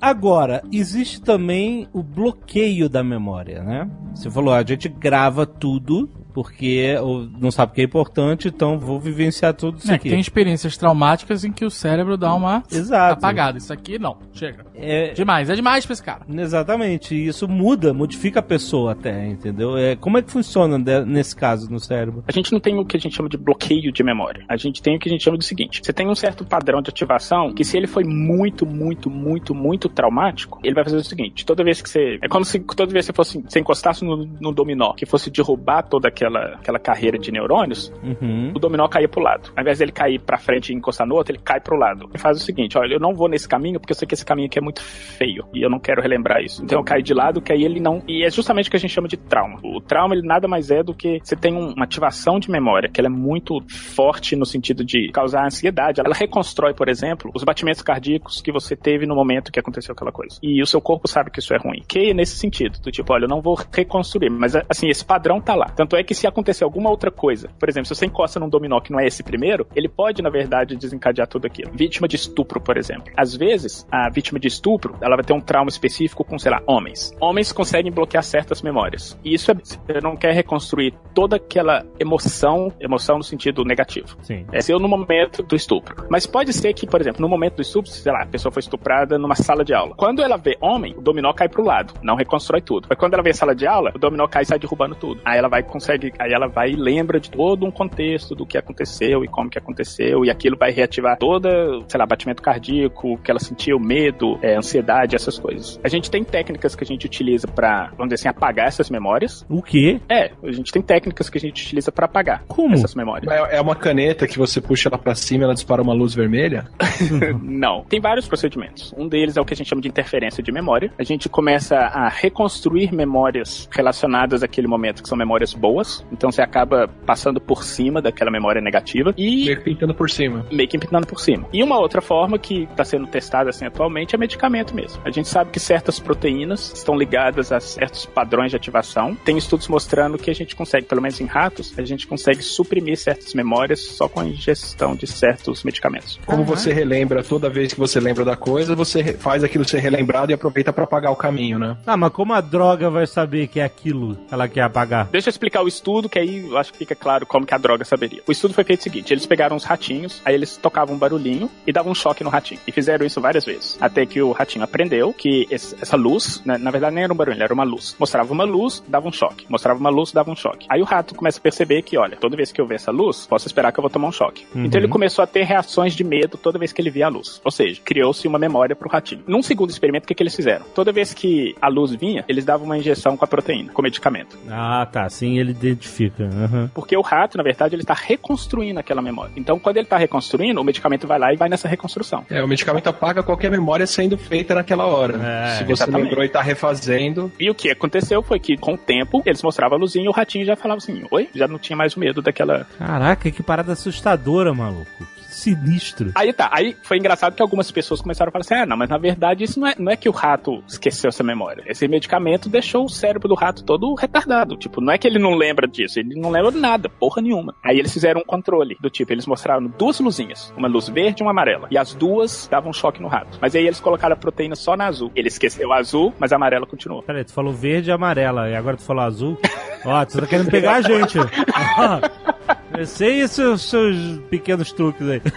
[0.00, 3.88] Agora, existe também o bloqueio da memória, né?
[4.12, 6.96] Você falou, a gente grava tudo porque
[7.38, 10.08] não sabe o que é importante, então vou vivenciar tudo isso é, aqui.
[10.08, 13.14] Tem experiências traumáticas em que o cérebro dá uma Exato.
[13.14, 13.58] apagada.
[13.58, 14.64] Isso aqui não, chega.
[14.74, 16.22] É demais, é demais pra esse cara.
[16.28, 19.76] Exatamente, e isso muda, modifica a pessoa até, entendeu?
[19.76, 22.24] É, como é que funciona nesse caso no cérebro?
[22.26, 24.44] A gente não tem o que a gente chama de bloqueio de memória.
[24.48, 26.80] A gente tem o que a gente chama do seguinte: você tem um certo padrão
[26.82, 31.04] de ativação que se ele foi muito, muito, muito, muito traumático, ele vai fazer o
[31.04, 32.18] seguinte: toda vez que você.
[32.22, 33.42] É como se toda vez que você fosse.
[33.42, 37.92] Você encostasse no, no dominó, que fosse derrubar toda aquela aquela, aquela carreira de neurônios,
[38.02, 38.52] uhum.
[38.54, 39.52] o dominó caía pro lado.
[39.54, 42.08] Ao invés dele cair pra frente e encostar no outro, ele cai pro lado.
[42.10, 44.24] Ele faz o seguinte: olha, eu não vou nesse caminho porque eu sei que esse
[44.24, 46.62] caminho aqui é muito feio e eu não quero relembrar isso.
[46.62, 48.02] Então eu caio de lado, que aí ele não.
[48.06, 49.60] E é justamente o que a gente chama de trauma.
[49.62, 53.00] O trauma, ele nada mais é do que você tem uma ativação de memória, que
[53.00, 56.00] ela é muito forte no sentido de causar ansiedade.
[56.00, 60.12] Ela reconstrói, por exemplo, os batimentos cardíacos que você teve no momento que aconteceu aquela
[60.12, 60.38] coisa.
[60.42, 61.82] E o seu corpo sabe que isso é ruim.
[61.86, 65.40] Que é nesse sentido, do tipo, olha, eu não vou reconstruir, mas assim, esse padrão
[65.40, 65.66] tá lá.
[65.66, 68.80] Tanto é que se acontecer alguma outra coisa, por exemplo, se você encosta num dominó
[68.80, 71.70] que não é esse primeiro, ele pode, na verdade, desencadear tudo aquilo.
[71.72, 73.12] Vítima de estupro, por exemplo.
[73.16, 76.62] Às vezes, a vítima de estupro, ela vai ter um trauma específico com, sei lá,
[76.66, 77.14] homens.
[77.20, 79.18] Homens conseguem bloquear certas memórias.
[79.24, 84.16] E isso é, você não quer reconstruir toda aquela emoção, emoção no sentido negativo.
[84.22, 84.46] Sim.
[84.52, 86.06] É seu no momento do estupro.
[86.08, 88.60] Mas pode ser que, por exemplo, no momento do estupro, sei lá, a pessoa foi
[88.60, 89.94] estuprada numa sala de aula.
[89.96, 92.86] Quando ela vê homem, o dominó cai pro lado, não reconstrói tudo.
[92.88, 95.20] Mas quando ela vê a sala de aula, o dominó cai e sai derrubando tudo.
[95.24, 98.58] Aí ela vai consegue, aí ela vai e lembra de todo um contexto do que
[98.58, 101.48] aconteceu e como que aconteceu, e aquilo vai reativar toda,
[101.88, 105.80] sei lá, batimento cardíaco, que ela sentiu, medo, é, ansiedade, essas coisas.
[105.82, 109.46] A gente tem técnicas que a gente utiliza para, vamos dizer assim, apagar essas memórias.
[109.48, 110.00] O quê?
[110.08, 112.74] É, a gente tem técnicas que a gente utiliza para apagar como?
[112.74, 113.32] essas memórias.
[113.32, 116.14] É, é uma caneta que você puxa ela para cima e ela dispara uma luz
[116.14, 116.66] vermelha?
[117.42, 117.84] Não.
[117.84, 118.92] Tem vários procedimentos.
[118.96, 120.92] Um deles é o que a gente chama de interferência de memória.
[120.98, 126.04] A gente começa a reconstruir memórias relacionadas àquele momento, que são memórias boas.
[126.10, 129.44] Então você acaba passando por cima daquela memória negativa e.
[129.44, 130.46] Meio que pintando por cima.
[130.50, 131.46] Meio que pintando por cima.
[131.52, 135.00] E uma outra forma que está sendo testada assim atualmente é medicamento mesmo.
[135.04, 139.14] A gente sabe que certas proteínas estão ligadas a certos padrões de ativação.
[139.14, 142.96] Tem estudos mostrando que a gente consegue, pelo menos em ratos, a gente consegue suprimir
[142.96, 146.18] certas memórias só com a ingestão de certos medicamentos.
[146.24, 146.44] Como uhum.
[146.44, 150.34] você relembra toda vez que você lembra da coisa, você faz aquilo ser relembrado e
[150.34, 151.76] aproveita para apagar o caminho, né?
[151.86, 155.08] Ah, mas como a droga vai saber que é aquilo que ela quer apagar?
[155.10, 157.58] Deixa eu explicar o estudo, que aí eu acho que fica claro como que a
[157.58, 158.22] droga saberia.
[158.26, 161.50] O estudo foi feito o seguinte: eles pegaram uns ratinhos, aí eles tocavam um barulhinho
[161.66, 162.60] e davam um choque no ratinho.
[162.66, 163.76] E fizeram isso várias vezes.
[163.80, 167.16] Até que o ratinho aprendeu que esse, essa luz, né, na verdade nem era um
[167.16, 167.96] barulho, era uma luz.
[167.98, 169.46] Mostrava uma luz, dava um choque.
[169.48, 170.66] Mostrava uma luz, dava um choque.
[170.68, 173.26] Aí o rato começa a perceber que, olha, toda vez que eu ver essa luz,
[173.26, 174.46] posso esperar que eu vou tomar um choque.
[174.54, 174.64] Uhum.
[174.64, 177.40] Então ele começou a ter reações de medo toda vez que ele via a luz.
[177.44, 179.22] Ou seja, criou-se uma memória pro ratinho.
[179.26, 180.64] Num segundo experimento, o que, que eles fizeram?
[180.74, 184.38] Toda vez que a luz vinha, eles davam uma injeção com a proteína, com medicamento.
[184.48, 185.08] Ah, tá.
[185.08, 186.24] Sim, ele identifica.
[186.24, 186.68] Uhum.
[186.74, 189.32] Porque o rato, na verdade, ele está reconstruindo aquela memória.
[189.36, 192.24] Então, quando ele está reconstruindo, o medicamento vai lá e vai nessa reconstrução.
[192.30, 195.18] É, o medicamento apaga qualquer memória sendo feita naquela hora.
[195.22, 196.04] É, Se você exatamente.
[196.04, 197.32] lembrou e está refazendo.
[197.38, 200.12] E o que aconteceu foi que, com o tempo, eles mostravam a luzinha e o
[200.12, 201.28] ratinho já falava assim: Oi?
[201.34, 202.66] Já não tinha mais o medo daquela.
[202.78, 205.11] Caraca, que parada assustadora, maluco
[205.42, 206.12] sinistro.
[206.14, 208.88] Aí tá, aí foi engraçado que algumas pessoas começaram a falar assim: ah, não, mas
[208.88, 211.64] na verdade isso não é, não é que o rato esqueceu essa memória.
[211.66, 214.56] Esse medicamento deixou o cérebro do rato todo retardado.
[214.56, 217.54] Tipo, não é que ele não lembra disso, ele não lembra de nada, porra nenhuma.
[217.64, 221.24] Aí eles fizeram um controle do tipo, eles mostraram duas luzinhas, uma luz verde e
[221.24, 221.68] uma amarela.
[221.70, 223.38] E as duas davam choque no rato.
[223.40, 225.10] Mas aí eles colocaram a proteína só na azul.
[225.14, 227.02] Ele esqueceu a azul, mas a amarela continuou.
[227.02, 229.38] Peraí, tu falou verde e amarela, e agora tu falou azul?
[229.84, 231.18] Ó, tu tá querendo pegar a gente.
[232.78, 233.96] Eu sei seus, seus
[234.30, 235.20] pequenos truques aí.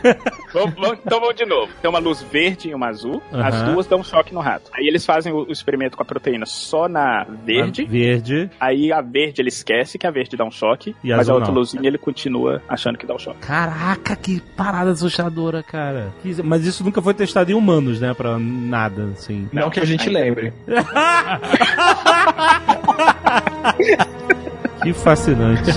[0.54, 1.70] Vamos, vamos, então vamos de novo.
[1.82, 3.22] Tem uma luz verde e uma azul.
[3.30, 4.72] As duas dão choque no rato.
[4.74, 7.84] Aí eles fazem o, o experimento com a proteína só na verde.
[7.84, 8.50] Verde.
[8.58, 10.96] Aí a verde ele esquece que a verde dá um choque.
[11.04, 11.56] E mas a outra não.
[11.60, 13.40] luzinha ele continua achando que dá um choque.
[13.40, 16.14] Caraca, que parada assustadora, cara.
[16.24, 18.14] Que- Mas isso nunca foi testado em humanos, né?
[18.14, 19.50] Pra nada, assim.
[19.52, 20.54] Não que a gente lembre.
[24.84, 25.72] Que fascinante.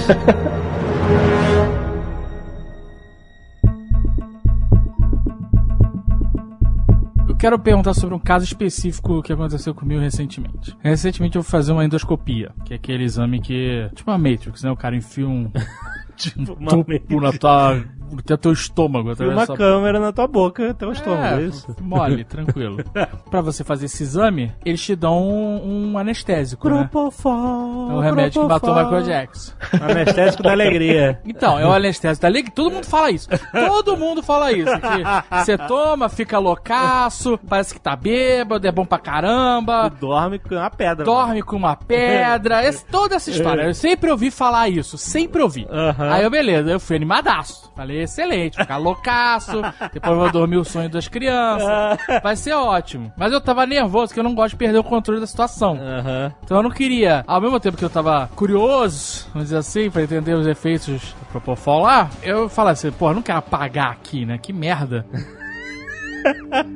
[7.39, 10.77] Quero perguntar sobre um caso específico que aconteceu comigo recentemente.
[10.81, 13.89] Recentemente eu fui fazer uma endoscopia, que é aquele exame que.
[13.95, 14.71] Tipo uma Matrix, né?
[14.71, 15.51] O cara enfia um
[16.17, 17.85] tipo, uma, tubo na tua.
[18.19, 19.05] Até teu estômago.
[19.09, 21.77] uma através dessa- câmera na tua boca até o estômago, é, isso?
[21.81, 22.79] Mole, tranquilo.
[23.31, 26.89] pra você fazer esse exame, eles te dão um, um anestésico, né?
[26.91, 27.91] Propofol.
[27.91, 29.53] É o remédio que matou o Michael Jackson.
[29.83, 31.21] Anestésico da alegria.
[31.25, 32.53] Então, é o anestésico da alegria.
[32.55, 33.29] Todo mundo fala isso.
[33.53, 34.71] Todo mundo fala isso.
[34.81, 39.89] Que você toma, fica loucaço, parece que tá bêbado, é bom pra caramba.
[40.01, 41.05] Dorme com uma pedra.
[41.05, 43.63] Dorme com uma pedra, esse- toda essa história.
[43.63, 45.67] Eu sempre ouvi falar isso, sempre ouvi.
[45.99, 47.71] Aí eu, beleza, eu fui animadaço.
[47.75, 49.61] Falei, excelente, ficar loucaço,
[49.93, 51.99] depois eu vou dormir o sonho das crianças.
[52.23, 53.13] Vai ser ótimo.
[53.17, 55.79] Mas eu tava nervoso, porque eu não gosto de perder o controle da situação.
[55.81, 56.33] Aham.
[56.45, 60.03] Então eu não queria, ao mesmo tempo que eu tava curioso, vamos dizer assim, pra
[60.03, 64.25] entender os efeitos do Propofol lá, eu falei assim, pô, eu não quero apagar aqui,
[64.25, 64.39] né?
[64.39, 65.05] Que merda.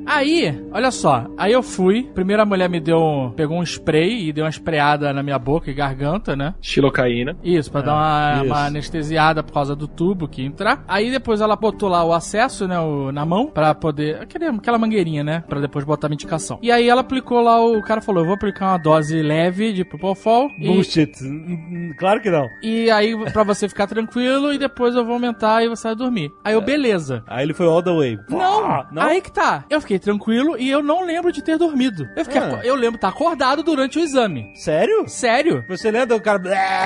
[0.06, 2.04] Aí, olha só, aí eu fui.
[2.14, 5.70] Primeiro a mulher me deu, pegou um spray e deu uma sprayada na minha boca
[5.70, 6.54] e garganta, né?
[6.60, 7.36] Xilocaína.
[7.42, 8.46] Isso, pra dar uma, isso.
[8.46, 10.84] uma anestesiada por causa do tubo que entrar.
[10.86, 14.20] Aí depois ela botou lá o acesso, né, o- na mão, pra poder.
[14.20, 15.44] Aquele, aquela mangueirinha, né?
[15.48, 16.58] Pra depois botar a medicação.
[16.62, 19.84] E aí ela aplicou lá, o cara falou: eu vou aplicar uma dose leve de
[19.84, 20.48] Propofol.
[20.58, 21.12] E, Bullshit.
[21.22, 22.46] Hum, Claro que não.
[22.62, 26.30] e aí, pra você ficar tranquilo, e depois eu vou aumentar e você vai dormir.
[26.44, 27.22] Aí eu, beleza.
[27.26, 28.18] Aí ele foi all the way.
[28.28, 29.02] Não, não?
[29.02, 29.41] aí que tá.
[29.70, 32.08] Eu fiquei tranquilo e eu não lembro de ter dormido.
[32.16, 32.60] Eu, fiquei, Ah.
[32.64, 34.50] eu lembro de estar acordado durante o exame.
[34.54, 35.04] Sério?
[35.08, 35.64] Sério?
[35.68, 36.42] Você lembra do cara...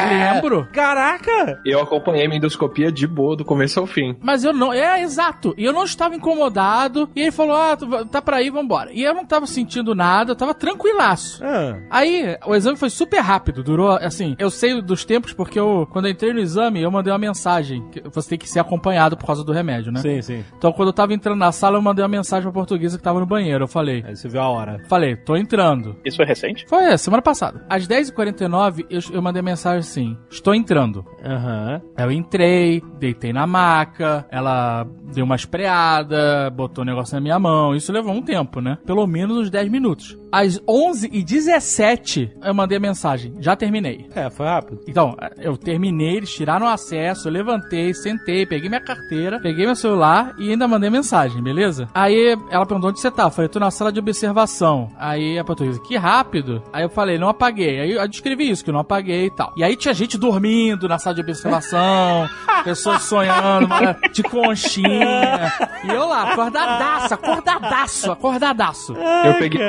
[0.08, 0.68] Lembro.
[0.72, 1.60] Caraca!
[1.64, 4.16] Eu acompanhei minha endoscopia de boa, do começo ao fim.
[4.22, 4.72] Mas eu não.
[4.72, 5.54] É, exato.
[5.56, 7.08] E eu não estava incomodado.
[7.14, 7.76] E ele falou: Ah,
[8.10, 8.90] tá pra ir, vambora.
[8.92, 11.42] E eu não tava sentindo nada, eu tava tranquilaço.
[11.44, 15.88] Ah, Aí, o exame foi super rápido, durou, assim, eu sei dos tempos porque eu,
[15.90, 19.16] quando eu entrei no exame, eu mandei uma mensagem, que você tem que ser acompanhado
[19.16, 20.00] por causa do remédio, né?
[20.00, 20.44] sim, sim.
[20.56, 23.20] Então, quando eu tava entrando na sala, eu mandei uma mensagem pra portuguesa que tava
[23.20, 24.80] no banheiro, eu falei, Aí você viu a hora.
[24.88, 25.96] falei, tô entrando.
[26.04, 26.64] Isso foi recente?
[26.68, 27.64] Foi é, semana passada.
[27.68, 31.04] Às 10h49, eu, eu mandei mensagem assim, estou entrando.
[31.24, 31.80] Aham.
[31.96, 37.38] Aí Eu entrei, deitei na maca, ela deu uma espreada, botou o negócio na minha
[37.38, 37.74] mão.
[37.74, 38.78] Isso levou um tempo, né?
[38.86, 40.16] Pelo menos uns 10 minutos.
[40.30, 43.34] Às 11h17, eu mandei a mensagem.
[43.40, 44.06] Já terminei.
[44.14, 44.80] É, foi rápido.
[44.86, 49.76] Então, eu terminei, eles tiraram o acesso, eu levantei, sentei, peguei minha carteira, peguei meu
[49.76, 51.88] celular e ainda mandei mensagem, beleza?
[51.94, 53.24] Aí ela perguntou onde você tá.
[53.24, 54.88] Eu falei, tô na sala de observação.
[54.98, 56.62] Aí a portuguesa, que rápido.
[56.72, 57.80] Aí eu falei, não apaguei.
[57.80, 59.52] Aí eu descrevi isso, que eu não apaguei e tal.
[59.56, 62.28] E aí tinha gente dormindo na sala de observação,
[62.64, 63.68] pessoas sonhando,
[64.12, 65.52] de conchinha.
[65.84, 68.94] E eu lá, acordadaço, acordadaço, acordadaço.
[68.94, 69.60] eu peguei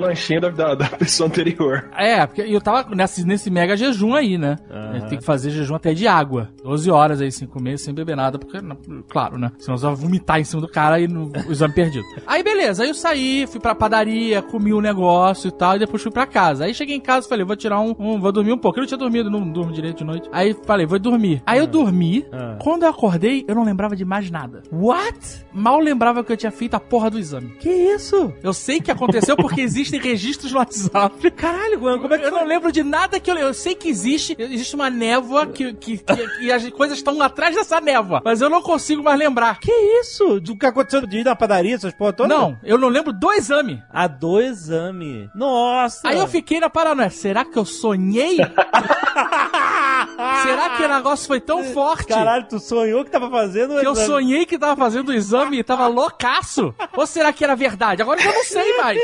[0.01, 1.89] lanchinho da, da, da pessoa anterior.
[1.97, 4.57] É, porque eu tava nesse, nesse mega jejum aí, né?
[4.69, 6.49] A gente tem que fazer jejum até de água.
[6.63, 8.77] 12 horas aí sem comer, sem beber nada, porque, não-
[9.09, 9.51] claro, né?
[9.59, 12.05] Senão você vai vomitar em cima do cara e no, o exame perdido.
[12.27, 16.01] Aí beleza, aí eu saí, fui pra padaria, comi um negócio e tal, e depois
[16.01, 16.63] fui pra casa.
[16.65, 18.77] Aí cheguei em casa e falei, vou tirar um, um- vou dormir um pouco.
[18.77, 20.29] Eu não tinha dormido, não durmo direito de noite.
[20.31, 21.41] Aí falei, vou dormir.
[21.45, 22.25] Aí eu dormi.
[22.31, 22.57] Ah.
[22.61, 24.61] Quando eu acordei, eu não lembrava de mais nada.
[24.71, 25.45] What?
[25.53, 27.49] Mal lembrava que eu tinha feito a porra do exame.
[27.59, 28.31] Que isso?
[28.41, 29.61] Eu sei que aconteceu porque
[29.91, 31.31] existem registros no WhatsApp.
[31.31, 33.35] Caralho, Gwen, como é que Eu não lembro de nada que eu.
[33.37, 37.55] Eu sei que existe, existe uma névoa que, que, que- e as coisas estão atrás
[37.55, 38.21] dessa névoa.
[38.23, 39.59] Mas eu não consigo mais lembrar.
[39.59, 40.39] Que isso?
[40.39, 42.29] Do que aconteceu de ir na padaria, essas porra toda?
[42.33, 43.81] Não, eu não lembro do exame.
[43.91, 45.29] A do exame.
[45.35, 46.07] Nossa!
[46.07, 47.09] Aí eu fiquei na paranoia.
[47.09, 48.37] Será que eu sonhei?
[50.43, 52.07] Será que o negócio foi tão forte?
[52.07, 55.59] Caralho, tu sonhou que tava fazendo o Que eu sonhei que tava fazendo o exame
[55.59, 56.73] e tava loucaço?
[56.95, 58.01] Ou será que era verdade?
[58.01, 58.99] Agora eu já não sei mais.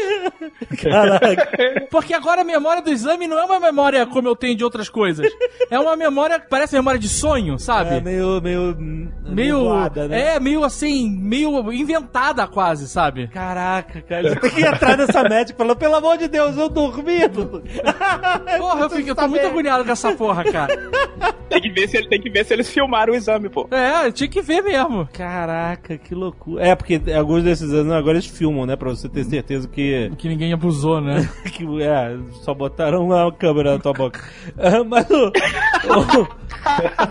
[0.81, 1.87] Caraca.
[1.89, 4.89] Porque agora a memória do exame não é uma memória como eu tenho de outras
[4.89, 5.27] coisas.
[5.69, 7.95] É uma memória que parece memória de sonho, sabe?
[7.95, 8.75] É meio, meio,
[9.25, 9.57] meio.
[9.57, 10.35] nevoada, né?
[10.35, 13.27] É, meio assim, meio inventada quase, sabe?
[13.27, 16.69] Caraca, cara, tem que ir atrás dessa médica e falar, pelo amor de Deus, eu
[16.69, 17.27] dormi.
[18.57, 20.77] Porra, eu, fico, eu tô muito agoniado com essa porra, cara.
[21.49, 23.67] Tem que ver se ele tem que ver se eles filmaram o exame, pô.
[23.71, 25.07] É, eu tinha que ver mesmo.
[25.13, 26.63] Caraca, que loucura.
[26.63, 28.75] É, porque alguns desses anos agora eles filmam, né?
[28.75, 31.27] Pra você ter certeza que, Que ninguém abusou, né?
[31.53, 34.21] que é, só botaram uma câmera na tua boca.
[34.57, 35.31] Ah, Mas o...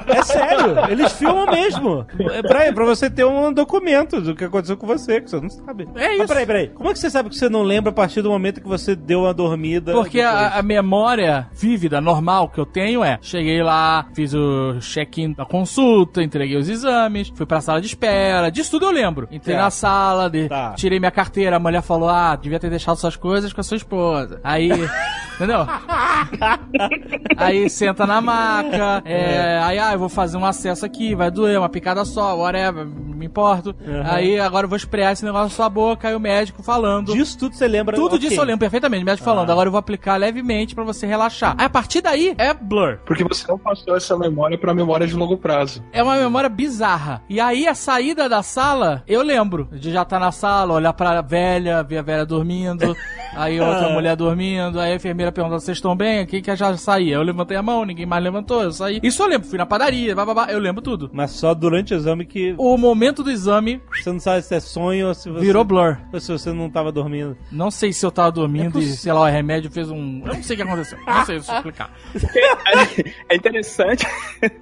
[0.07, 2.07] É sério, eles filmam mesmo.
[2.33, 5.49] É pra, pra você ter um documento do que aconteceu com você, que você não
[5.49, 5.89] sabe.
[5.97, 6.19] É isso.
[6.19, 6.69] Mas peraí, peraí.
[6.69, 8.95] Como é que você sabe que você não lembra a partir do momento que você
[8.95, 9.93] deu uma dormida?
[9.93, 13.66] Porque a, a memória vívida, normal que eu tenho é: cheguei lá,
[14.15, 18.87] fiz o check-in da consulta, entreguei os exames, fui pra sala de espera, disso tudo
[18.87, 19.25] eu lembro.
[19.31, 19.65] Entrei Certo.
[19.65, 20.73] na sala, de- Tá.
[20.75, 23.77] tirei minha carteira, a mulher falou: ah, devia ter deixado suas coisas com a sua
[23.77, 24.41] esposa.
[24.45, 24.71] Aí.
[25.37, 25.67] Entendeu?
[27.37, 31.59] aí senta na maca, é, aí, ah, eu vou fazer um acesso aqui, vai doer,
[31.59, 33.75] uma picada só, whatever, me importo.
[34.05, 37.13] Aí agora eu vou esprear esse negócio na sua boca, aí o médico falando.
[37.13, 37.95] Disso tudo você lembra?
[37.97, 38.19] Tudo ok.
[38.19, 39.03] disso eu lembro perfeitamente.
[39.03, 41.55] O médico falando, agora eu vou aplicar levemente pra você relaxar.
[41.59, 42.99] Aí a partir daí é blur.
[43.05, 45.83] Porque você não passou essa memória pra memória de longo prazo.
[45.93, 47.23] É uma memória bizarra.
[47.29, 51.21] E aí a saída da sala, eu lembro de já estar na sala, olhar pra
[51.21, 52.97] velha, ver a velha dormindo,
[53.37, 56.27] aí outra mulher dormindo, aí a enfermeira perguntando, vocês estão bem?
[56.27, 57.17] Quem que já saía?
[57.17, 59.01] Eu levantei a mão, ninguém mais levantou, eu saí.
[59.03, 61.11] Isso eu lembro, fui na padaria, bababá, eu lembro tudo.
[61.13, 64.61] Mas só durante o exame que O momento do exame você não sabe se é
[64.61, 65.45] sonho ou se você...
[65.45, 65.99] virou blur.
[66.13, 67.37] Ou se você não tava dormindo.
[67.53, 70.23] Não sei se eu tava dormindo É e, sei lá, o remédio fez um.
[70.25, 70.99] Eu não sei o que aconteceu.
[71.07, 71.91] Não sei se explicar.
[73.29, 74.07] É interessante,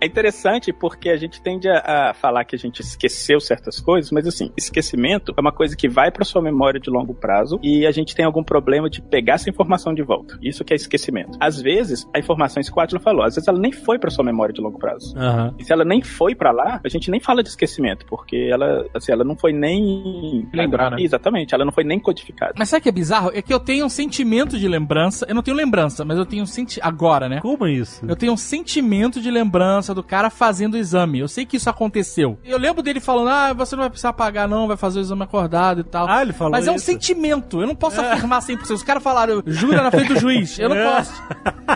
[0.01, 4.11] é interessante porque a gente tende a, a falar que a gente esqueceu certas coisas,
[4.11, 7.87] mas assim, esquecimento é uma coisa que vai para sua memória de longo prazo e
[7.87, 10.39] a gente tem algum problema de pegar essa informação de volta.
[10.43, 11.37] Isso que é esquecimento.
[11.41, 14.11] Às vezes, a informação, isso que o Atila falou, às vezes ela nem foi para
[14.11, 15.17] sua memória de longo prazo.
[15.17, 15.55] Aham.
[15.59, 18.87] E se ela nem foi pra lá, a gente nem fala de esquecimento, porque ela,
[18.95, 20.97] assim, ela não foi nem Lembrar, né?
[21.01, 22.55] Exatamente, ela não foi nem codificada.
[22.59, 23.31] Mas sabe o que é bizarro?
[23.35, 25.27] É que eu tenho um sentimento de lembrança.
[25.29, 27.41] Eu não tenho lembrança, mas eu tenho um senti Agora, né?
[27.41, 28.05] Como isso?
[28.07, 31.21] Eu tenho um sentimento de lembrança do cara fazendo o exame.
[31.21, 32.39] Eu sei que isso aconteceu.
[32.45, 35.23] Eu lembro dele falando: ah, você não vai precisar pagar, não, vai fazer o exame
[35.23, 36.09] acordado e tal.
[36.09, 36.85] Ah, ele falou Mas é um isso.
[36.85, 37.61] sentimento.
[37.61, 38.54] Eu não posso afirmar 100%.
[38.63, 40.59] Os caras falaram, jura na frente do juiz.
[40.59, 40.85] Eu não É.
[40.97, 41.23] posso.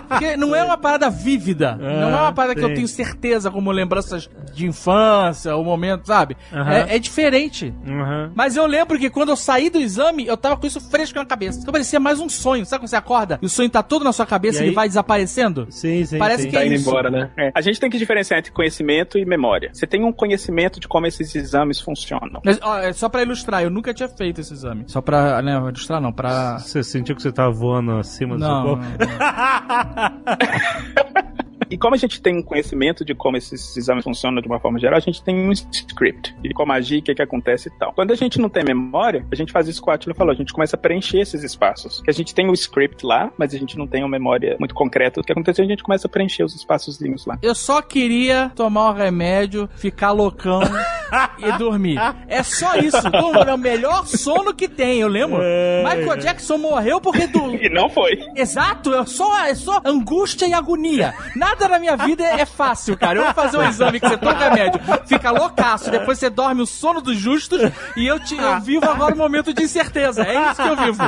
[0.09, 1.77] Porque não é uma parada vívida.
[1.77, 2.75] não é uma parada que eu sim.
[2.75, 6.37] tenho certeza, como lembranças de infância, o momento, sabe?
[6.53, 6.71] Aham.
[6.73, 7.75] É, é diferente.
[7.87, 8.33] Aham.
[8.35, 11.25] Mas eu lembro que quando eu saí do exame, eu tava com isso fresco na
[11.27, 11.59] cabeça.
[11.61, 12.65] Então parecia mais um sonho.
[12.67, 14.75] Sabe quando você acorda e o sonho tá todo na sua cabeça E e, ele
[14.75, 15.67] vai desaparecendo?
[15.71, 16.19] Sim, sim.
[16.19, 16.51] Parece sim.
[16.51, 16.89] que é Tá indo isso.
[16.89, 17.31] embora, né?
[17.37, 19.71] É, a gente tem que diferenciar entre conhecimento e memória.
[19.73, 22.41] Você tem um conhecimento de como esses exames funcionam.
[22.45, 24.85] Mas, ó, é só pra ilustrar, eu nunca tinha feito esse exame.
[24.87, 26.59] Só pra, né, ilustrar não, pra...
[26.69, 28.85] Você sentiu que você tava voando acima do seu Não, corpo?
[31.71, 34.79] E como a gente tem um conhecimento de como esses exames funcionam de uma forma
[34.79, 37.93] geral, a gente tem um script de como agir, o que, que acontece e tal.
[37.93, 40.37] Quando a gente não tem memória, a gente faz isso que o Attila falou, a
[40.37, 42.01] gente começa a preencher esses espaços.
[42.01, 44.75] Que a gente tem o script lá, mas a gente não tem uma memória muito
[44.75, 47.39] concreta do que aconteceu, a gente começa a preencher os espaçozinhos lá.
[47.43, 50.61] Eu só queria tomar um remédio, ficar loucão
[51.39, 51.99] e dormir.
[52.27, 52.97] É só isso.
[52.97, 55.41] Então, é o melhor sono que tem, eu lembro.
[55.43, 56.17] É, Michael é.
[56.17, 57.49] Jackson morreu porque do...
[57.59, 58.19] E não foi.
[58.37, 61.15] Exato, é só, é só angústia e agonia.
[61.35, 63.19] Nada na minha vida é, é fácil, cara.
[63.19, 66.67] Eu vou fazer um exame que você toma remédio, fica loucaço, depois você dorme o
[66.67, 67.61] sono dos justos
[67.97, 70.23] e eu, te, eu vivo agora um momento de incerteza.
[70.23, 70.99] É isso que eu vivo.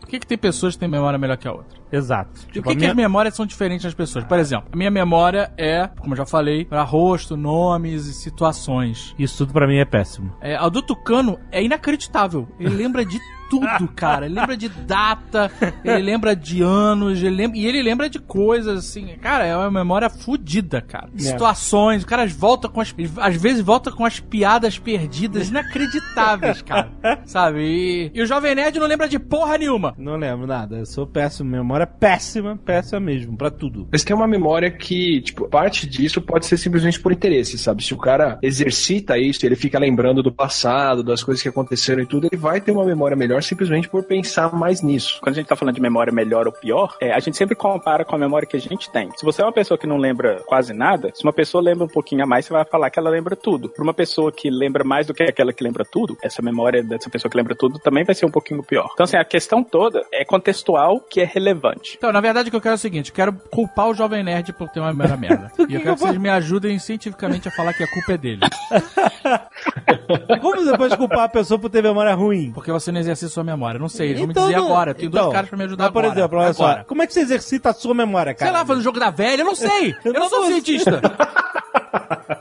[0.00, 1.78] Por que, que tem pessoas que têm memória melhor que a outra?
[1.92, 2.40] Exato.
[2.48, 4.24] E Tipo, o a que, que minha- as memórias são diferentes das pessoas?
[4.24, 9.14] Por exemplo, a minha memória é, como eu já falei, para rosto, nomes e situações.
[9.18, 10.34] Isso tudo pra mim é péssimo.
[10.40, 12.48] É, a do Tucano é inacreditável.
[12.58, 13.20] Ele lembra de
[13.50, 14.26] tudo, cara.
[14.26, 15.50] Ele lembra de data,
[15.84, 19.08] ele lembra de anos, ele lembra, e ele lembra de coisas assim.
[19.20, 21.08] Cara, é uma memória fodida, cara.
[21.16, 22.94] Situações, o cara volta com as.
[23.18, 26.90] Às vezes volta com as piadas perdidas inacreditáveis, cara.
[27.26, 27.60] Sabe?
[27.60, 29.94] E, e o Jovem Nerd não lembra de porra nenhuma.
[29.98, 30.78] Não lembro nada.
[30.78, 31.50] Eu sou péssimo.
[31.50, 33.88] Memória péssima, péssima mesmo, pra tudo.
[33.90, 37.82] Mas tem uma memória que, tipo, parte disso pode ser simplesmente por interesse, sabe?
[37.82, 42.06] Se o cara exercita isso, ele fica lembrando do passado, das coisas que aconteceram e
[42.06, 45.18] tudo, ele vai ter uma memória melhor simplesmente por pensar mais nisso.
[45.20, 48.04] Quando a gente tá falando de memória melhor ou pior, é, a gente sempre compara
[48.04, 49.10] com a memória que a gente tem.
[49.16, 51.88] Se você é uma pessoa que não lembra quase nada, se uma pessoa lembra um
[51.88, 53.68] pouquinho a mais, você vai falar que ela lembra tudo.
[53.68, 57.08] Para uma pessoa que lembra mais do que aquela que lembra tudo, essa memória dessa
[57.10, 58.88] pessoa que lembra tudo também vai ser um pouquinho pior.
[58.92, 61.94] Então, assim, a questão toda é contextual que é relevante.
[61.96, 64.22] Então, na verdade, o que eu quero é o seguinte: eu quero culpar o Jovem
[64.22, 65.52] Nerd por ter uma memória merda.
[65.68, 68.40] e eu quero que vocês me ajudem cientificamente a falar que a culpa é dele.
[70.40, 72.50] Como você pode culpar a pessoa por ter memória ruim?
[72.52, 73.78] Porque você não exercita sua memória.
[73.78, 74.90] Não sei, eles vão me Então dizer não- agora.
[74.90, 76.20] Eu tenho então, dois caras pra me ajudar mas, por agora.
[76.20, 76.84] exemplo, olha só.
[76.84, 78.50] Como é que você exercita a sua memória, cara?
[78.50, 79.94] Sei lá, fazendo jogo da velha, eu não sei.
[80.04, 81.00] Eu, não sou cientista.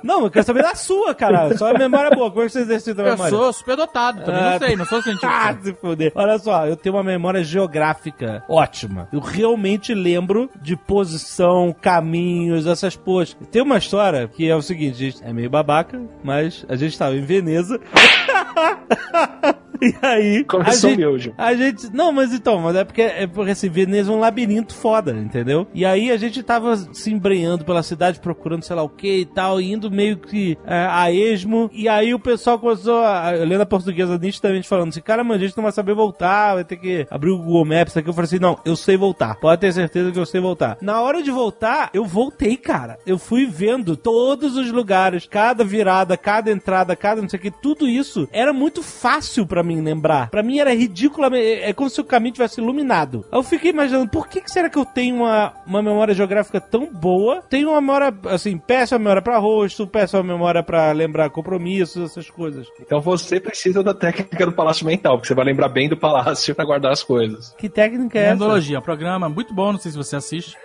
[0.04, 1.56] Não, eu quero saber da sua, cara.
[1.58, 2.30] Só a memória boa.
[2.30, 3.30] Como é que você exercita a Eu memória?
[3.36, 5.58] sou superdotado, também Ah, não sei, não sou Ah, cientista.
[5.64, 6.12] se fuder.
[6.16, 9.08] Olha só, eu tenho uma memória geográfica ótima.
[9.12, 13.36] Eu realmente lembro de posição, caminhos, essas porras.
[13.52, 17.22] Tem uma história que é o seguinte, é meio babaca, mas a gente tava em
[17.26, 17.80] Veneza.
[19.90, 20.44] E aí.
[20.44, 21.34] Começou a gente, miojo.
[21.38, 21.94] A gente.
[21.94, 25.68] Não, mas então, mas é porque, é porque assim, Veneza é um labirinto foda, entendeu?
[25.74, 29.26] E aí a gente tava se embrenhando pela cidade, procurando sei lá o que e
[29.26, 31.70] tal, indo meio que é, a esmo.
[31.74, 35.38] E aí o pessoal começou, a, eu lendo a portuguesa nitidamente falando assim: cara, mas
[35.38, 38.10] a gente não vai saber voltar, vai ter que abrir o Google Maps aqui.
[38.10, 39.36] Eu falei assim: não, eu sei voltar.
[39.36, 40.78] Pode ter certeza que eu sei voltar.
[40.82, 42.98] Na hora de voltar, eu voltei, cara.
[43.06, 47.52] Eu fui vendo todos os lugares, cada virada, cada entrada, cada não sei o que,
[47.52, 50.30] tudo isso era muito fácil para mim lembrar.
[50.30, 51.62] Para mim era ridiculamente.
[51.62, 53.26] É, como se o caminho tivesse iluminado.
[53.32, 56.86] Eu fiquei imaginando, por que, que será que eu tenho uma, uma memória geográfica tão
[56.86, 57.42] boa?
[57.50, 62.68] Tenho uma memória, assim, péssima memória para rosto, péssima memória para lembrar compromissos, essas coisas.
[62.80, 66.54] Então você precisa da técnica do palácio mental, porque você vai lembrar bem do palácio
[66.56, 67.54] para guardar as coisas.
[67.58, 68.34] Que técnica é essa?
[68.36, 70.58] Endologia, programa muito bom, não sei se você assiste.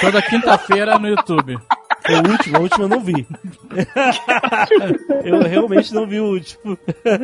[0.00, 1.58] Toda quinta-feira no YouTube.
[2.04, 3.26] Foi o último, a última eu não vi.
[5.24, 6.78] eu realmente não vi o último.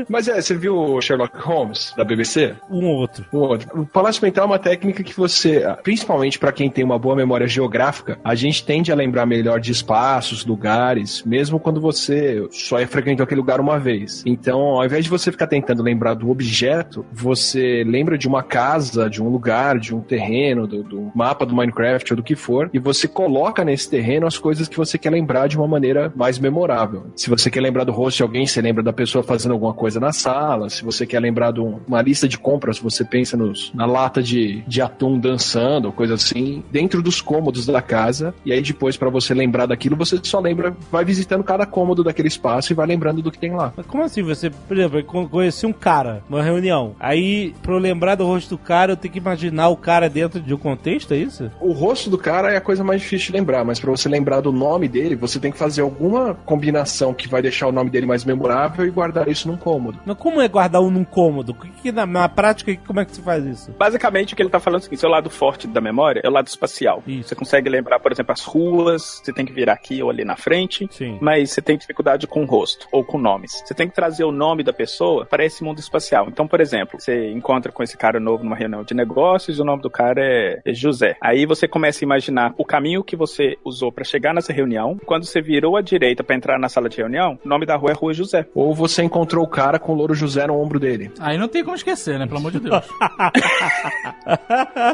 [0.09, 2.55] Mas é, você viu o Sherlock Holmes da BBC?
[2.71, 3.25] Um ou outro.
[3.33, 3.81] Um outro.
[3.81, 7.47] O palácio mental é uma técnica que você, principalmente para quem tem uma boa memória
[7.47, 12.87] geográfica, a gente tende a lembrar melhor de espaços, lugares, mesmo quando você só é
[12.87, 14.23] frequentou aquele lugar uma vez.
[14.27, 19.09] Então, ao invés de você ficar tentando lembrar do objeto, você lembra de uma casa,
[19.09, 22.71] de um lugar, de um terreno, do, do mapa do Minecraft ou do que for,
[22.73, 26.39] e você coloca nesse terreno as coisas que você quer lembrar de uma maneira mais
[26.39, 27.07] memorável.
[27.17, 30.01] Se você quer lembrar do rosto de alguém, você lembra da pessoa fazendo alguma coisa
[30.01, 30.69] na sala.
[30.71, 34.63] Se você quer lembrar de uma lista de compras, você pensa nos, na lata de,
[34.67, 38.35] de atum dançando, coisa assim, dentro dos cômodos da casa.
[38.45, 42.29] E aí depois, para você lembrar daquilo, você só lembra, vai visitando cada cômodo daquele
[42.29, 43.73] espaço e vai lembrando do que tem lá.
[43.77, 44.23] Mas como assim?
[44.23, 46.95] Você, por exemplo, eu conheci um cara numa reunião.
[46.99, 50.41] Aí, pra eu lembrar do rosto do cara, eu tenho que imaginar o cara dentro
[50.41, 51.51] de um contexto, é isso?
[51.61, 54.41] O rosto do cara é a coisa mais difícil de lembrar, mas para você lembrar
[54.41, 58.07] do nome dele, você tem que fazer alguma combinação que vai deixar o nome dele
[58.07, 59.99] mais memorável e guardar isso num cômodo.
[60.05, 61.55] Mas como é guardar um num cômodo?
[61.55, 63.75] Que, que na, na, prática, como é que se faz isso?
[63.79, 66.29] Basicamente, o que ele tá falando é o seguinte: seu lado forte da memória é
[66.29, 67.03] o lado espacial.
[67.07, 67.29] Isso.
[67.29, 70.37] Você consegue lembrar, por exemplo, as ruas, você tem que virar aqui ou ali na
[70.37, 71.19] frente, Sim.
[71.21, 73.63] mas você tem dificuldade com o rosto ou com nomes.
[73.65, 76.27] Você tem que trazer o nome da pessoa para esse mundo espacial.
[76.29, 79.65] Então, por exemplo, você encontra com esse cara novo numa reunião de negócios e o
[79.65, 81.17] nome do cara é José.
[81.21, 84.99] Aí você começa a imaginar o caminho que você usou para chegar nessa reunião.
[85.05, 87.91] Quando você virou à direita para entrar na sala de reunião, o nome da rua
[87.91, 88.47] é Rua José.
[88.55, 91.11] Ou você encontrou o cara com o louro José no ombro dele.
[91.19, 92.27] Aí não tem como esquecer, né?
[92.27, 92.85] Pelo amor de Deus.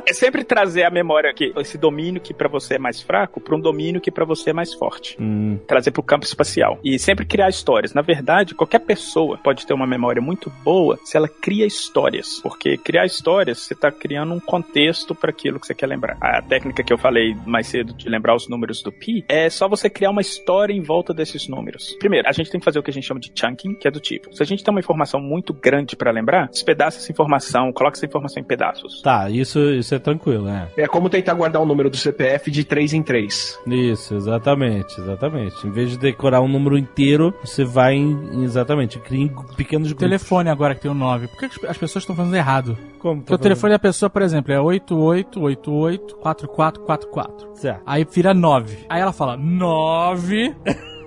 [0.06, 3.56] é sempre trazer a memória aqui, esse domínio que para você é mais fraco, para
[3.56, 5.16] um domínio que para você é mais forte.
[5.20, 5.58] Hum.
[5.66, 6.78] Trazer para o campo espacial.
[6.84, 7.94] E sempre criar histórias.
[7.94, 12.40] Na verdade, qualquer pessoa pode ter uma memória muito boa se ela cria histórias.
[12.42, 16.16] Porque criar histórias, você está criando um contexto para aquilo que você quer lembrar.
[16.20, 19.68] A técnica que eu falei mais cedo de lembrar os números do pi é só
[19.68, 21.96] você criar uma história em volta desses números.
[21.98, 23.90] Primeiro, a gente tem que fazer o que a gente chama de chunking, que é
[23.90, 27.72] do tipo: se a gente tem uma informação muito grande para lembrar, despedaça essa informação,
[27.72, 29.02] coloca essa informação em pedaços.
[29.02, 30.68] Tá, isso, isso é tranquilo, né?
[30.76, 33.60] É como tentar guardar o um número do CPF de 3 em 3.
[33.66, 35.66] Isso, exatamente, exatamente.
[35.66, 40.08] Em vez de decorar um número inteiro, você vai em, exatamente, cria em pequenos grupos.
[40.08, 41.28] Telefone agora que tem o 9.
[41.28, 42.76] Por que as pessoas estão fazendo errado?
[42.98, 43.20] Como?
[43.20, 47.54] Porque o telefone da pessoa, por exemplo, é 8888 4444.
[47.54, 47.82] Certo.
[47.86, 48.86] Aí vira 9.
[48.88, 50.54] Aí ela fala 9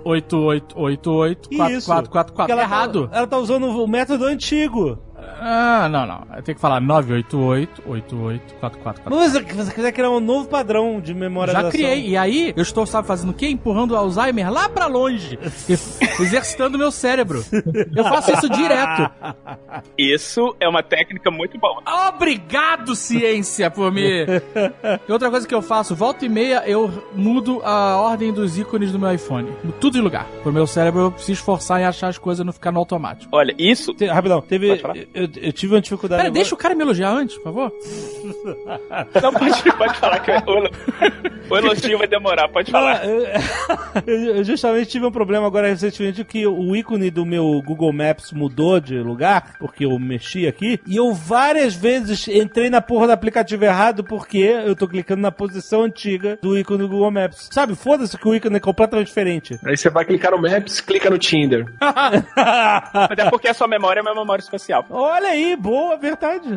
[0.04, 2.52] 8888 4444.
[2.52, 3.08] Ela Errado.
[3.08, 4.98] Tá, ela tá usando o método antigo.
[5.40, 6.42] Ah, não, não.
[6.42, 9.14] Tem que falar 988 88 4444.
[9.14, 11.64] Mas você quiser criar um novo padrão de memorização.
[11.64, 12.08] Já criei.
[12.08, 13.48] E aí, eu estou, sabe, fazendo o quê?
[13.48, 15.38] Empurrando o Alzheimer lá pra longe.
[16.20, 17.44] exercitando o meu cérebro.
[17.94, 19.10] Eu faço isso direto.
[19.96, 21.82] Isso é uma técnica muito boa.
[22.08, 24.26] Obrigado, ciência, por me...
[25.08, 28.92] E outra coisa que eu faço, volta e meia, eu mudo a ordem dos ícones
[28.92, 29.48] do meu iPhone.
[29.80, 30.26] Tudo de lugar.
[30.42, 33.28] Pro meu cérebro, eu se esforçar em achar as coisas não ficar no automático.
[33.34, 33.94] Olha, isso...
[33.94, 34.80] Te, rapidão, teve...
[35.14, 36.18] Eu, eu, tive uma dificuldade...
[36.18, 36.40] Pera, agora.
[36.40, 37.72] deixa o cara me elogiar antes, por favor.
[39.22, 43.02] Não, pode, pode falar que o, o elogio vai demorar, pode falar.
[43.02, 47.92] Ah, eu, eu, justamente tive um problema agora recentemente que o ícone do meu Google
[47.92, 53.06] Maps mudou de lugar, porque eu mexi aqui, e eu várias vezes entrei na porra
[53.06, 57.48] do aplicativo errado porque eu tô clicando na posição antiga do ícone do Google Maps.
[57.52, 59.58] Sabe, foda-se que o ícone é completamente diferente.
[59.64, 61.66] Aí você vai clicar no Maps, clica no Tinder.
[61.80, 64.84] Mas é porque a sua memória é uma memória espacial.
[64.90, 66.48] Olha aí, boa, verdade.